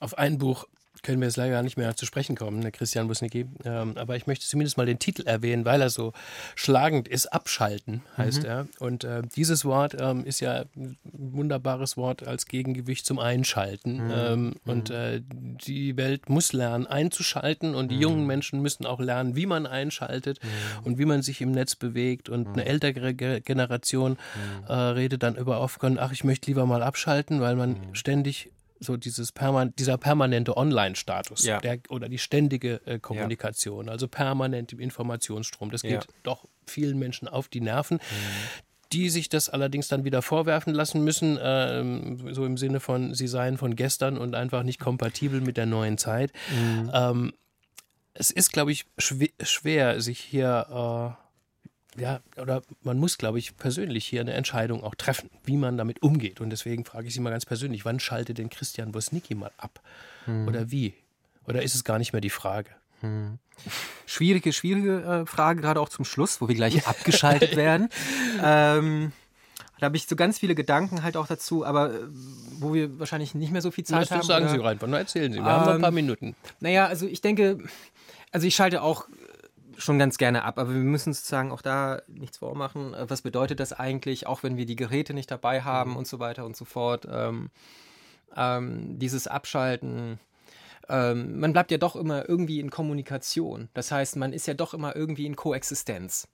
Auf 0.00 0.16
ein 0.18 0.38
Buch 0.38 0.64
können 1.06 1.20
wir 1.20 1.28
jetzt 1.28 1.36
leider 1.36 1.52
gar 1.52 1.62
nicht 1.62 1.76
mehr 1.76 1.94
zu 1.94 2.04
sprechen 2.04 2.34
kommen, 2.34 2.58
ne, 2.58 2.72
Christian 2.72 3.06
Busnicki. 3.06 3.46
Ähm, 3.64 3.96
aber 3.96 4.16
ich 4.16 4.26
möchte 4.26 4.44
zumindest 4.44 4.76
mal 4.76 4.86
den 4.86 4.98
Titel 4.98 5.22
erwähnen, 5.26 5.64
weil 5.64 5.80
er 5.80 5.88
so 5.88 6.12
schlagend 6.56 7.06
ist. 7.06 7.32
Abschalten 7.32 8.02
heißt 8.18 8.42
er. 8.44 8.66
Und 8.80 9.04
äh, 9.04 9.22
dieses 9.36 9.64
Wort 9.64 9.96
ähm, 9.98 10.24
ist 10.24 10.40
ja 10.40 10.64
ein 10.74 10.98
wunderbares 11.04 11.96
Wort 11.96 12.26
als 12.26 12.46
Gegengewicht 12.46 13.06
zum 13.06 13.20
Einschalten. 13.20 14.10
Ähm, 14.12 14.54
Und 14.64 14.90
äh, 14.90 15.22
die 15.30 15.96
Welt 15.96 16.28
muss 16.28 16.52
lernen, 16.52 16.88
einzuschalten. 16.88 17.76
Und 17.76 17.92
die 17.92 17.98
jungen 17.98 18.26
Menschen 18.26 18.60
müssen 18.60 18.84
auch 18.84 18.98
lernen, 18.98 19.36
wie 19.36 19.46
man 19.46 19.66
einschaltet 19.66 20.40
und 20.82 20.98
wie 20.98 21.04
man 21.04 21.22
sich 21.22 21.40
im 21.40 21.52
Netz 21.52 21.76
bewegt. 21.76 22.28
Und 22.28 22.48
eine 22.48 22.64
ältere 22.64 23.14
Ge 23.14 23.40
Generation 23.40 24.18
äh, 24.66 24.72
redet 24.72 25.22
dann 25.22 25.36
über 25.36 25.60
oft, 25.60 25.78
ach, 25.84 26.12
ich 26.12 26.24
möchte 26.24 26.50
lieber 26.50 26.66
mal 26.66 26.82
abschalten, 26.82 27.40
weil 27.40 27.54
man 27.54 27.76
ständig 27.92 28.50
so 28.80 28.96
dieses 28.96 29.32
perman 29.32 29.72
dieser 29.78 29.98
permanente 29.98 30.56
Online-Status 30.56 31.44
Ja. 31.44 31.58
der, 31.60 31.78
oder 31.88 32.08
die 32.08 32.18
ständige 32.18 32.80
äh, 32.86 32.98
Kommunikation, 32.98 33.88
also 33.88 34.08
permanent 34.08 34.72
im 34.72 34.80
Informationsstrom. 34.80 35.70
Das 35.70 35.82
geht 35.82 35.90
Ja. 35.92 36.02
doch 36.22 36.44
vielen 36.66 36.98
Menschen 36.98 37.28
auf 37.28 37.48
die 37.48 37.60
Nerven. 37.60 37.98
Die 38.92 39.08
sich 39.10 39.28
das 39.28 39.48
allerdings 39.48 39.88
dann 39.88 40.04
wieder 40.04 40.22
vorwerfen 40.22 40.72
lassen 40.72 41.02
müssen, 41.02 41.38
ähm, 41.42 42.32
so 42.32 42.44
im 42.46 42.56
Sinne 42.56 42.78
von, 42.80 43.14
sie 43.14 43.26
seien 43.26 43.58
von 43.58 43.74
gestern 43.74 44.16
und 44.16 44.34
einfach 44.34 44.62
nicht 44.62 44.78
kompatibel 44.78 45.40
mit 45.40 45.56
der 45.56 45.66
neuen 45.66 45.98
Zeit. 45.98 46.32
Ähm, 46.92 47.32
es 48.14 48.30
ist, 48.30 48.52
glaube 48.52 48.72
ich, 48.72 48.86
schwer, 48.96 49.28
schwer, 49.42 50.00
sich 50.00 50.20
hier, 50.20 51.16
äh, 51.18 51.25
ja, 51.98 52.20
oder 52.40 52.62
man 52.82 52.98
muss, 52.98 53.18
glaube 53.18 53.38
ich, 53.38 53.56
persönlich 53.56 54.06
hier 54.06 54.20
eine 54.20 54.32
Entscheidung 54.34 54.82
auch 54.84 54.94
treffen, 54.94 55.30
wie 55.44 55.56
man 55.56 55.76
damit 55.76 56.02
umgeht. 56.02 56.40
Und 56.40 56.50
deswegen 56.50 56.84
frage 56.84 57.08
ich 57.08 57.14
Sie 57.14 57.20
mal 57.20 57.30
ganz 57.30 57.46
persönlich, 57.46 57.84
wann 57.84 58.00
schaltet 58.00 58.38
denn 58.38 58.50
Christian 58.50 58.94
Wosnicki 58.94 59.34
mal 59.34 59.50
ab? 59.58 59.80
Oder 60.46 60.70
wie? 60.70 60.94
Oder 61.46 61.62
ist 61.62 61.74
es 61.74 61.84
gar 61.84 61.98
nicht 61.98 62.12
mehr 62.12 62.20
die 62.20 62.30
Frage? 62.30 62.70
Schwierige, 64.06 64.52
schwierige 64.52 65.02
äh, 65.22 65.26
Frage, 65.26 65.60
gerade 65.60 65.80
auch 65.80 65.88
zum 65.88 66.04
Schluss, 66.04 66.40
wo 66.40 66.48
wir 66.48 66.54
gleich 66.54 66.86
abgeschaltet 66.88 67.56
werden. 67.56 67.88
Ähm, 68.42 69.12
da 69.78 69.86
habe 69.86 69.96
ich 69.96 70.06
so 70.06 70.16
ganz 70.16 70.38
viele 70.38 70.54
Gedanken 70.54 71.02
halt 71.02 71.16
auch 71.16 71.26
dazu, 71.26 71.64
aber 71.64 71.92
äh, 71.94 71.98
wo 72.58 72.72
wir 72.74 72.98
wahrscheinlich 72.98 73.34
nicht 73.34 73.52
mehr 73.52 73.62
so 73.62 73.70
viel 73.70 73.84
Zeit 73.84 74.10
haben. 74.10 74.18
das 74.18 74.26
sagen 74.26 74.46
oder? 74.46 74.54
Sie 74.54 74.60
rein. 74.60 74.78
Na, 74.86 74.98
erzählen 74.98 75.32
Sie. 75.32 75.38
Wir 75.38 75.44
haben 75.44 75.66
noch 75.66 75.74
ein 75.74 75.80
paar 75.80 75.88
Ähm, 75.90 75.94
Minuten. 75.94 76.34
Naja, 76.60 76.86
also 76.86 77.06
ich 77.06 77.20
denke, 77.20 77.58
also 78.32 78.46
ich 78.46 78.54
schalte 78.54 78.82
auch 78.82 79.06
schon 79.78 79.98
ganz 79.98 80.18
gerne 80.18 80.44
ab, 80.44 80.58
aber 80.58 80.72
wir 80.72 80.80
müssen 80.80 81.12
sozusagen 81.12 81.52
auch 81.52 81.62
da 81.62 82.02
nichts 82.06 82.38
vormachen. 82.38 82.94
Äh, 82.94 83.08
Was 83.08 83.22
bedeutet 83.22 83.60
das 83.60 83.72
eigentlich, 83.72 84.26
auch 84.26 84.42
wenn 84.42 84.56
wir 84.56 84.66
die 84.66 84.76
Geräte 84.76 85.14
nicht 85.14 85.30
dabei 85.30 85.62
haben 85.62 85.96
und 85.96 86.06
so 86.06 86.18
weiter 86.18 86.44
und 86.44 86.56
so 86.56 86.64
fort? 86.64 87.06
Ähm, 87.10 87.50
ähm, 88.36 88.98
dieses 88.98 89.26
Abschalten. 89.26 90.20
Ähm, 90.88 91.40
man 91.40 91.52
bleibt 91.52 91.70
ja 91.70 91.78
doch 91.78 91.96
immer 91.96 92.28
irgendwie 92.28 92.60
in 92.60 92.70
Kommunikation. 92.70 93.68
Das 93.74 93.90
heißt, 93.90 94.16
man 94.16 94.32
ist 94.32 94.46
ja 94.46 94.54
doch 94.54 94.74
immer 94.74 94.94
irgendwie 94.94 95.26
in 95.26 95.36
Koexistenz. 95.36 96.28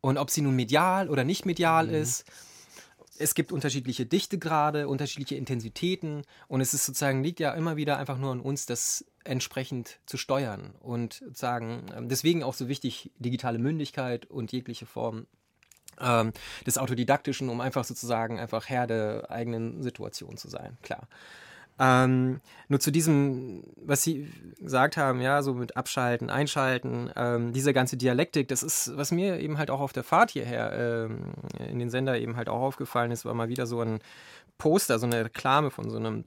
Und 0.00 0.18
ob 0.18 0.30
sie 0.30 0.42
nun 0.42 0.56
medial 0.56 1.08
oder 1.08 1.24
nicht 1.24 1.46
medial 1.46 1.88
ist, 1.88 2.24
es 3.22 3.34
gibt 3.34 3.52
unterschiedliche 3.52 4.04
Dichtegrade, 4.04 4.88
unterschiedliche 4.88 5.36
Intensitäten 5.36 6.22
und 6.48 6.60
es 6.60 6.74
ist 6.74 6.84
sozusagen, 6.84 7.22
liegt 7.22 7.40
ja 7.40 7.52
immer 7.52 7.76
wieder 7.76 7.98
einfach 7.98 8.18
nur 8.18 8.32
an 8.32 8.40
uns, 8.40 8.66
das 8.66 9.04
entsprechend 9.24 10.00
zu 10.06 10.16
steuern 10.16 10.74
und 10.80 11.14
sozusagen, 11.14 11.86
ähm, 11.96 12.08
deswegen 12.08 12.42
auch 12.42 12.54
so 12.54 12.68
wichtig, 12.68 13.12
digitale 13.18 13.58
Mündigkeit 13.58 14.26
und 14.26 14.52
jegliche 14.52 14.86
Form 14.86 15.26
ähm, 16.00 16.32
des 16.66 16.78
Autodidaktischen, 16.78 17.48
um 17.48 17.60
einfach 17.60 17.84
sozusagen 17.84 18.40
einfach 18.40 18.68
Herr 18.68 18.86
der 18.86 19.30
eigenen 19.30 19.82
Situation 19.82 20.36
zu 20.36 20.48
sein, 20.48 20.76
klar. 20.82 21.08
Ähm, 21.78 22.40
nur 22.68 22.80
zu 22.80 22.90
diesem, 22.90 23.64
was 23.76 24.02
Sie 24.02 24.30
gesagt 24.60 24.96
haben, 24.96 25.20
ja, 25.20 25.42
so 25.42 25.54
mit 25.54 25.76
Abschalten, 25.76 26.30
Einschalten, 26.30 27.10
ähm, 27.16 27.52
diese 27.52 27.72
ganze 27.72 27.96
Dialektik, 27.96 28.48
das 28.48 28.62
ist, 28.62 28.96
was 28.96 29.10
mir 29.10 29.40
eben 29.40 29.58
halt 29.58 29.70
auch 29.70 29.80
auf 29.80 29.92
der 29.92 30.04
Fahrt 30.04 30.30
hierher 30.30 30.72
ähm, 31.08 31.32
in 31.58 31.78
den 31.78 31.90
Sender 31.90 32.18
eben 32.18 32.36
halt 32.36 32.48
auch 32.48 32.60
aufgefallen 32.60 33.10
ist, 33.10 33.24
war 33.24 33.34
mal 33.34 33.48
wieder 33.48 33.66
so 33.66 33.80
ein 33.80 34.00
Poster, 34.58 34.98
so 34.98 35.06
eine 35.06 35.24
Reklame 35.24 35.70
von 35.70 35.90
so 35.90 35.96
einem 35.96 36.24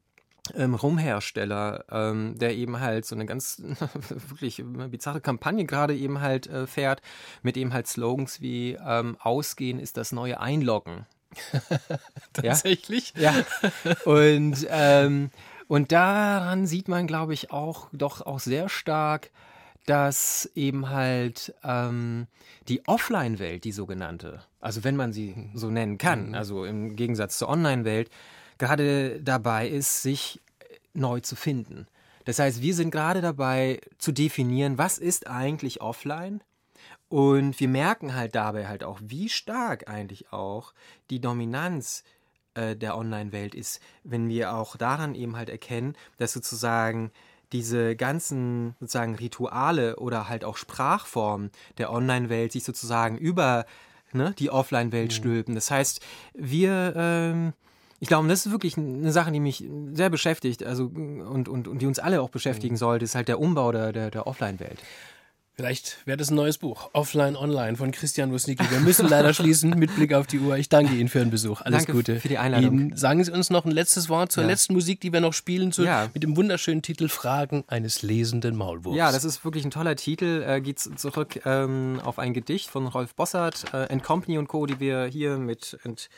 ähm, 0.53 0.75
Rumhersteller, 0.75 1.85
ähm, 1.89 2.37
der 2.37 2.55
eben 2.55 2.79
halt 2.79 3.05
so 3.05 3.15
eine 3.15 3.25
ganz 3.25 3.61
wirklich 4.29 4.63
bizarre 4.63 5.21
Kampagne 5.21 5.65
gerade 5.65 5.95
eben 5.95 6.21
halt 6.21 6.47
äh, 6.47 6.67
fährt, 6.67 7.01
mit 7.41 7.57
eben 7.57 7.73
halt 7.73 7.87
Slogans 7.87 8.41
wie 8.41 8.77
ähm, 8.85 9.17
Ausgehen 9.19 9.79
ist 9.79 9.97
das 9.97 10.11
neue 10.11 10.39
Einloggen. 10.39 11.05
Ja? 12.43 12.51
Tatsächlich? 12.51 13.13
Ja. 13.17 13.33
Und, 14.03 14.67
ähm, 14.69 15.31
und 15.67 15.93
daran 15.93 16.67
sieht 16.67 16.89
man, 16.89 17.07
glaube 17.07 17.33
ich, 17.33 17.49
auch 17.49 17.87
doch 17.93 18.21
auch 18.21 18.39
sehr 18.39 18.67
stark, 18.67 19.31
dass 19.85 20.49
eben 20.53 20.89
halt 20.89 21.53
ähm, 21.63 22.27
die 22.67 22.85
Offline-Welt, 22.87 23.63
die 23.63 23.71
sogenannte, 23.71 24.41
also 24.59 24.83
wenn 24.83 24.95
man 24.95 25.13
sie 25.13 25.49
so 25.53 25.69
nennen 25.69 25.97
kann, 25.97 26.35
also 26.35 26.65
im 26.65 26.95
Gegensatz 26.97 27.37
zur 27.37 27.49
Online-Welt, 27.49 28.09
gerade 28.57 29.21
dabei 29.21 29.69
ist, 29.69 30.01
sich 30.01 30.41
neu 30.93 31.19
zu 31.19 31.35
finden. 31.35 31.87
Das 32.25 32.39
heißt, 32.39 32.61
wir 32.61 32.73
sind 32.73 32.91
gerade 32.91 33.21
dabei 33.21 33.79
zu 33.97 34.11
definieren, 34.11 34.77
was 34.77 34.97
ist 34.97 35.27
eigentlich 35.27 35.81
offline 35.81 36.41
und 37.09 37.59
wir 37.59 37.67
merken 37.67 38.15
halt 38.15 38.35
dabei 38.35 38.67
halt 38.67 38.83
auch, 38.83 38.99
wie 39.01 39.29
stark 39.29 39.87
eigentlich 39.89 40.31
auch 40.33 40.73
die 41.09 41.21
Dominanz 41.21 42.03
äh, 42.55 42.75
der 42.75 42.97
Online-Welt 42.97 43.53
ist, 43.53 43.79
wenn 44.03 44.27
wir 44.27 44.53
auch 44.53 44.75
daran 44.75 45.15
eben 45.15 45.35
halt 45.35 45.49
erkennen, 45.49 45.95
dass 46.17 46.33
sozusagen 46.33 47.11
diese 47.51 47.95
ganzen 47.95 48.75
sozusagen 48.79 49.15
Rituale 49.15 49.97
oder 49.97 50.27
halt 50.27 50.43
auch 50.43 50.57
Sprachformen 50.57 51.51
der 51.77 51.91
Online-Welt 51.91 52.51
sich 52.51 52.63
sozusagen 52.63 53.17
über 53.17 53.65
ne, 54.11 54.33
die 54.39 54.49
Offline-Welt 54.49 55.13
stülpen. 55.13 55.55
Das 55.55 55.69
heißt, 55.69 56.01
wir, 56.33 56.93
ähm, 56.95 57.53
ich 57.99 58.07
glaube, 58.07 58.27
das 58.27 58.45
ist 58.45 58.51
wirklich 58.51 58.77
eine 58.77 59.11
Sache, 59.11 59.31
die 59.31 59.39
mich 59.39 59.63
sehr 59.93 60.09
beschäftigt, 60.09 60.63
also 60.63 60.85
und, 60.85 61.47
und, 61.47 61.67
und 61.67 61.81
die 61.81 61.85
uns 61.85 61.99
alle 61.99 62.21
auch 62.21 62.29
beschäftigen 62.29 62.77
sollte, 62.77 63.05
ist 63.05 63.15
halt 63.15 63.27
der 63.27 63.39
Umbau 63.39 63.71
der, 63.71 63.93
der, 63.93 64.11
der 64.11 64.27
Offline-Welt. 64.27 64.79
Vielleicht 65.57 66.05
wäre 66.05 66.17
das 66.17 66.31
ein 66.31 66.35
neues 66.35 66.57
Buch. 66.57 66.89
Offline, 66.91 67.37
online 67.37 67.77
von 67.77 67.91
Christian 67.91 68.29
Wusnicki. 68.33 68.69
Wir 68.69 68.81
müssen 68.81 69.07
leider 69.07 69.33
schließen 69.33 69.69
mit 69.71 69.95
Blick 69.95 70.13
auf 70.13 70.27
die 70.27 70.39
Uhr. 70.39 70.57
Ich 70.57 70.67
danke 70.67 70.93
Ihnen 70.93 71.07
für 71.07 71.19
den 71.19 71.29
Besuch. 71.31 71.61
Alles 71.61 71.85
Danke 71.85 71.93
Gute. 71.93 72.19
für 72.19 72.27
die 72.27 72.37
Einladung. 72.37 72.73
Ihnen. 72.77 72.97
Sagen 72.97 73.23
Sie 73.23 73.31
uns 73.31 73.49
noch 73.49 73.63
ein 73.63 73.71
letztes 73.71 74.09
Wort 74.09 74.33
zur 74.33 74.43
Ja. 74.43 74.49
letzten 74.49 74.73
Musik, 74.73 74.99
die 74.99 75.13
wir 75.13 75.21
noch 75.21 75.31
spielen, 75.31 75.71
zu, 75.71 75.83
Ja. 75.85 76.09
mit 76.13 76.23
dem 76.23 76.35
wunderschönen 76.35 76.81
Titel 76.81 77.07
Fragen 77.07 77.63
eines 77.67 78.01
lesenden 78.01 78.57
Maulwurfs. 78.57 78.97
Ja, 78.97 79.13
das 79.13 79.23
ist 79.23 79.45
wirklich 79.45 79.63
ein 79.63 79.71
toller 79.71 79.95
Titel. 79.95 80.43
Äh, 80.45 80.59
geht 80.59 80.79
zurück 80.79 81.39
ähm, 81.45 82.01
auf 82.03 82.19
ein 82.19 82.33
Gedicht 82.33 82.69
von 82.69 82.85
Rolf 82.87 83.15
Bossert, 83.15 83.63
äh, 83.73 83.87
and 83.93 84.03
Company 84.03 84.37
und 84.37 84.47
Co., 84.47 84.65
die 84.65 84.81
wir 84.81 85.05
hier 85.05 85.37
mit 85.37 85.77
and, 85.85 86.09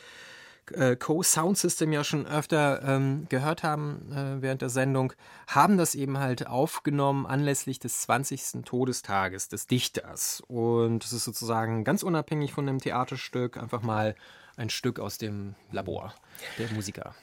äh, 0.72 0.96
Co. 0.96 1.24
Sound 1.24 1.58
System 1.58 1.92
ja 1.92 2.04
schon 2.04 2.26
öfter 2.26 2.82
ähm, 2.84 3.26
gehört 3.30 3.64
haben 3.64 4.12
äh, 4.12 4.42
während 4.42 4.62
der 4.62 4.70
Sendung, 4.70 5.14
haben 5.48 5.78
das 5.78 5.96
eben 5.96 6.18
halt 6.18 6.48
aufgenommen 6.48 7.26
anlässlich 7.26 7.80
des 7.80 8.02
20. 8.02 8.64
Todestages 8.66 9.50
des 9.50 9.68
Dichters. 9.68 10.42
Und 10.48 11.04
es 11.04 11.14
ist 11.14 11.24
sozusagen 11.24 11.84
ganz 11.84 12.04
unabhängig 12.04 12.54
von 12.54 12.66
dem 12.66 12.80
Theaterstück 12.80 13.58
einfach 13.58 13.82
mal 13.82 14.16
ein 14.56 14.70
Stück 14.70 15.00
aus 15.00 15.18
dem 15.18 15.56
Labor 15.72 16.14
der 16.58 16.70
Musiker. 16.72 17.16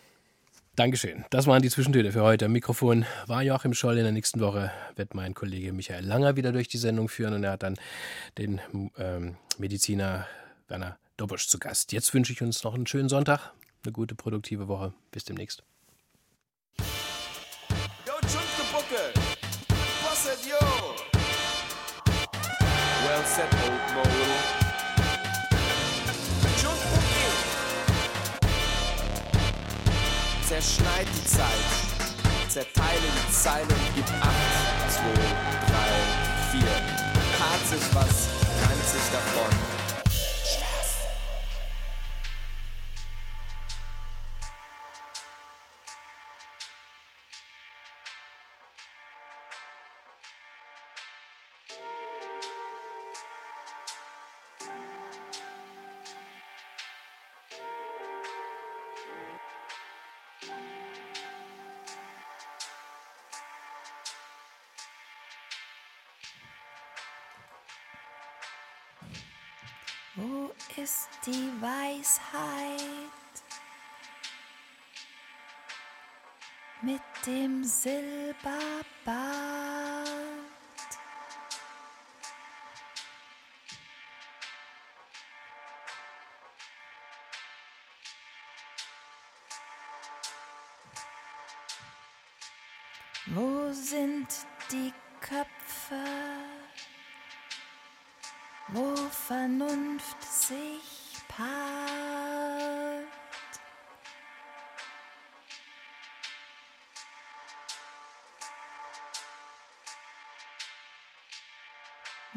Dankeschön. 0.77 1.25
Das 1.31 1.47
waren 1.47 1.63
die 1.63 1.71
Zwischentöne 1.71 2.11
für 2.11 2.23
heute. 2.23 2.47
Am 2.47 2.53
Mikrofon 2.53 3.07
war 3.29 3.43
Joachim 3.43 3.75
Scholl. 3.75 3.97
In 3.97 4.03
der 4.03 4.13
nächsten 4.13 4.41
Woche 4.41 4.73
wird 4.97 5.15
mein 5.15 5.33
Kollege 5.33 5.73
Michael 5.73 6.05
Langer 6.05 6.35
wieder 6.35 6.51
durch 6.51 6.67
die 6.67 6.79
Sendung 6.79 7.09
führen 7.09 7.35
und 7.35 7.45
er 7.45 7.53
hat 7.53 7.63
dann 7.63 7.77
den 8.39 8.61
ähm, 8.99 9.37
Mediziner 9.57 10.27
Werner 10.67 10.99
Dobosch 11.17 11.47
zu 11.47 11.59
Gast. 11.59 11.93
Jetzt 11.93 12.13
wünsche 12.13 12.33
ich 12.33 12.43
uns 12.43 12.65
noch 12.65 12.75
einen 12.75 12.87
schönen 12.87 13.09
Sonntag, 13.09 13.53
eine 13.85 13.93
gute, 13.93 14.15
produktive 14.17 14.67
Woche. 14.67 14.93
Bis 15.13 15.25
demnächst. 15.25 15.63
Zerschneid 30.49 31.07
die 31.17 31.25
Zeit, 31.25 31.49
zerteile 32.49 33.01
die 33.01 33.33
Zeilen, 33.33 33.69
gib 33.95 34.05
acht, 34.21 34.93
zwei, 34.93 35.15
drei, 35.67 36.51
vier. 36.53 36.69
Tat 37.39 37.67
sich 37.67 37.95
was, 37.95 38.29
reimt 38.63 38.85
sich 38.85 39.11
davon. 39.11 39.84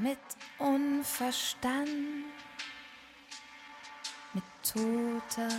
Mit 0.07 0.19
Unverstand, 0.57 1.89
mit 4.31 4.43
toter 4.63 5.49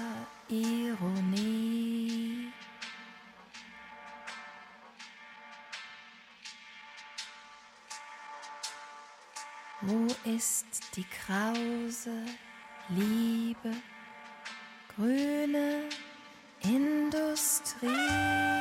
Ironie. 0.48 2.50
Wo 9.82 10.06
ist 10.24 10.96
die 10.96 11.04
krause 11.04 12.24
Liebe, 12.88 13.74
grüne 14.96 15.90
Industrie? 16.62 18.57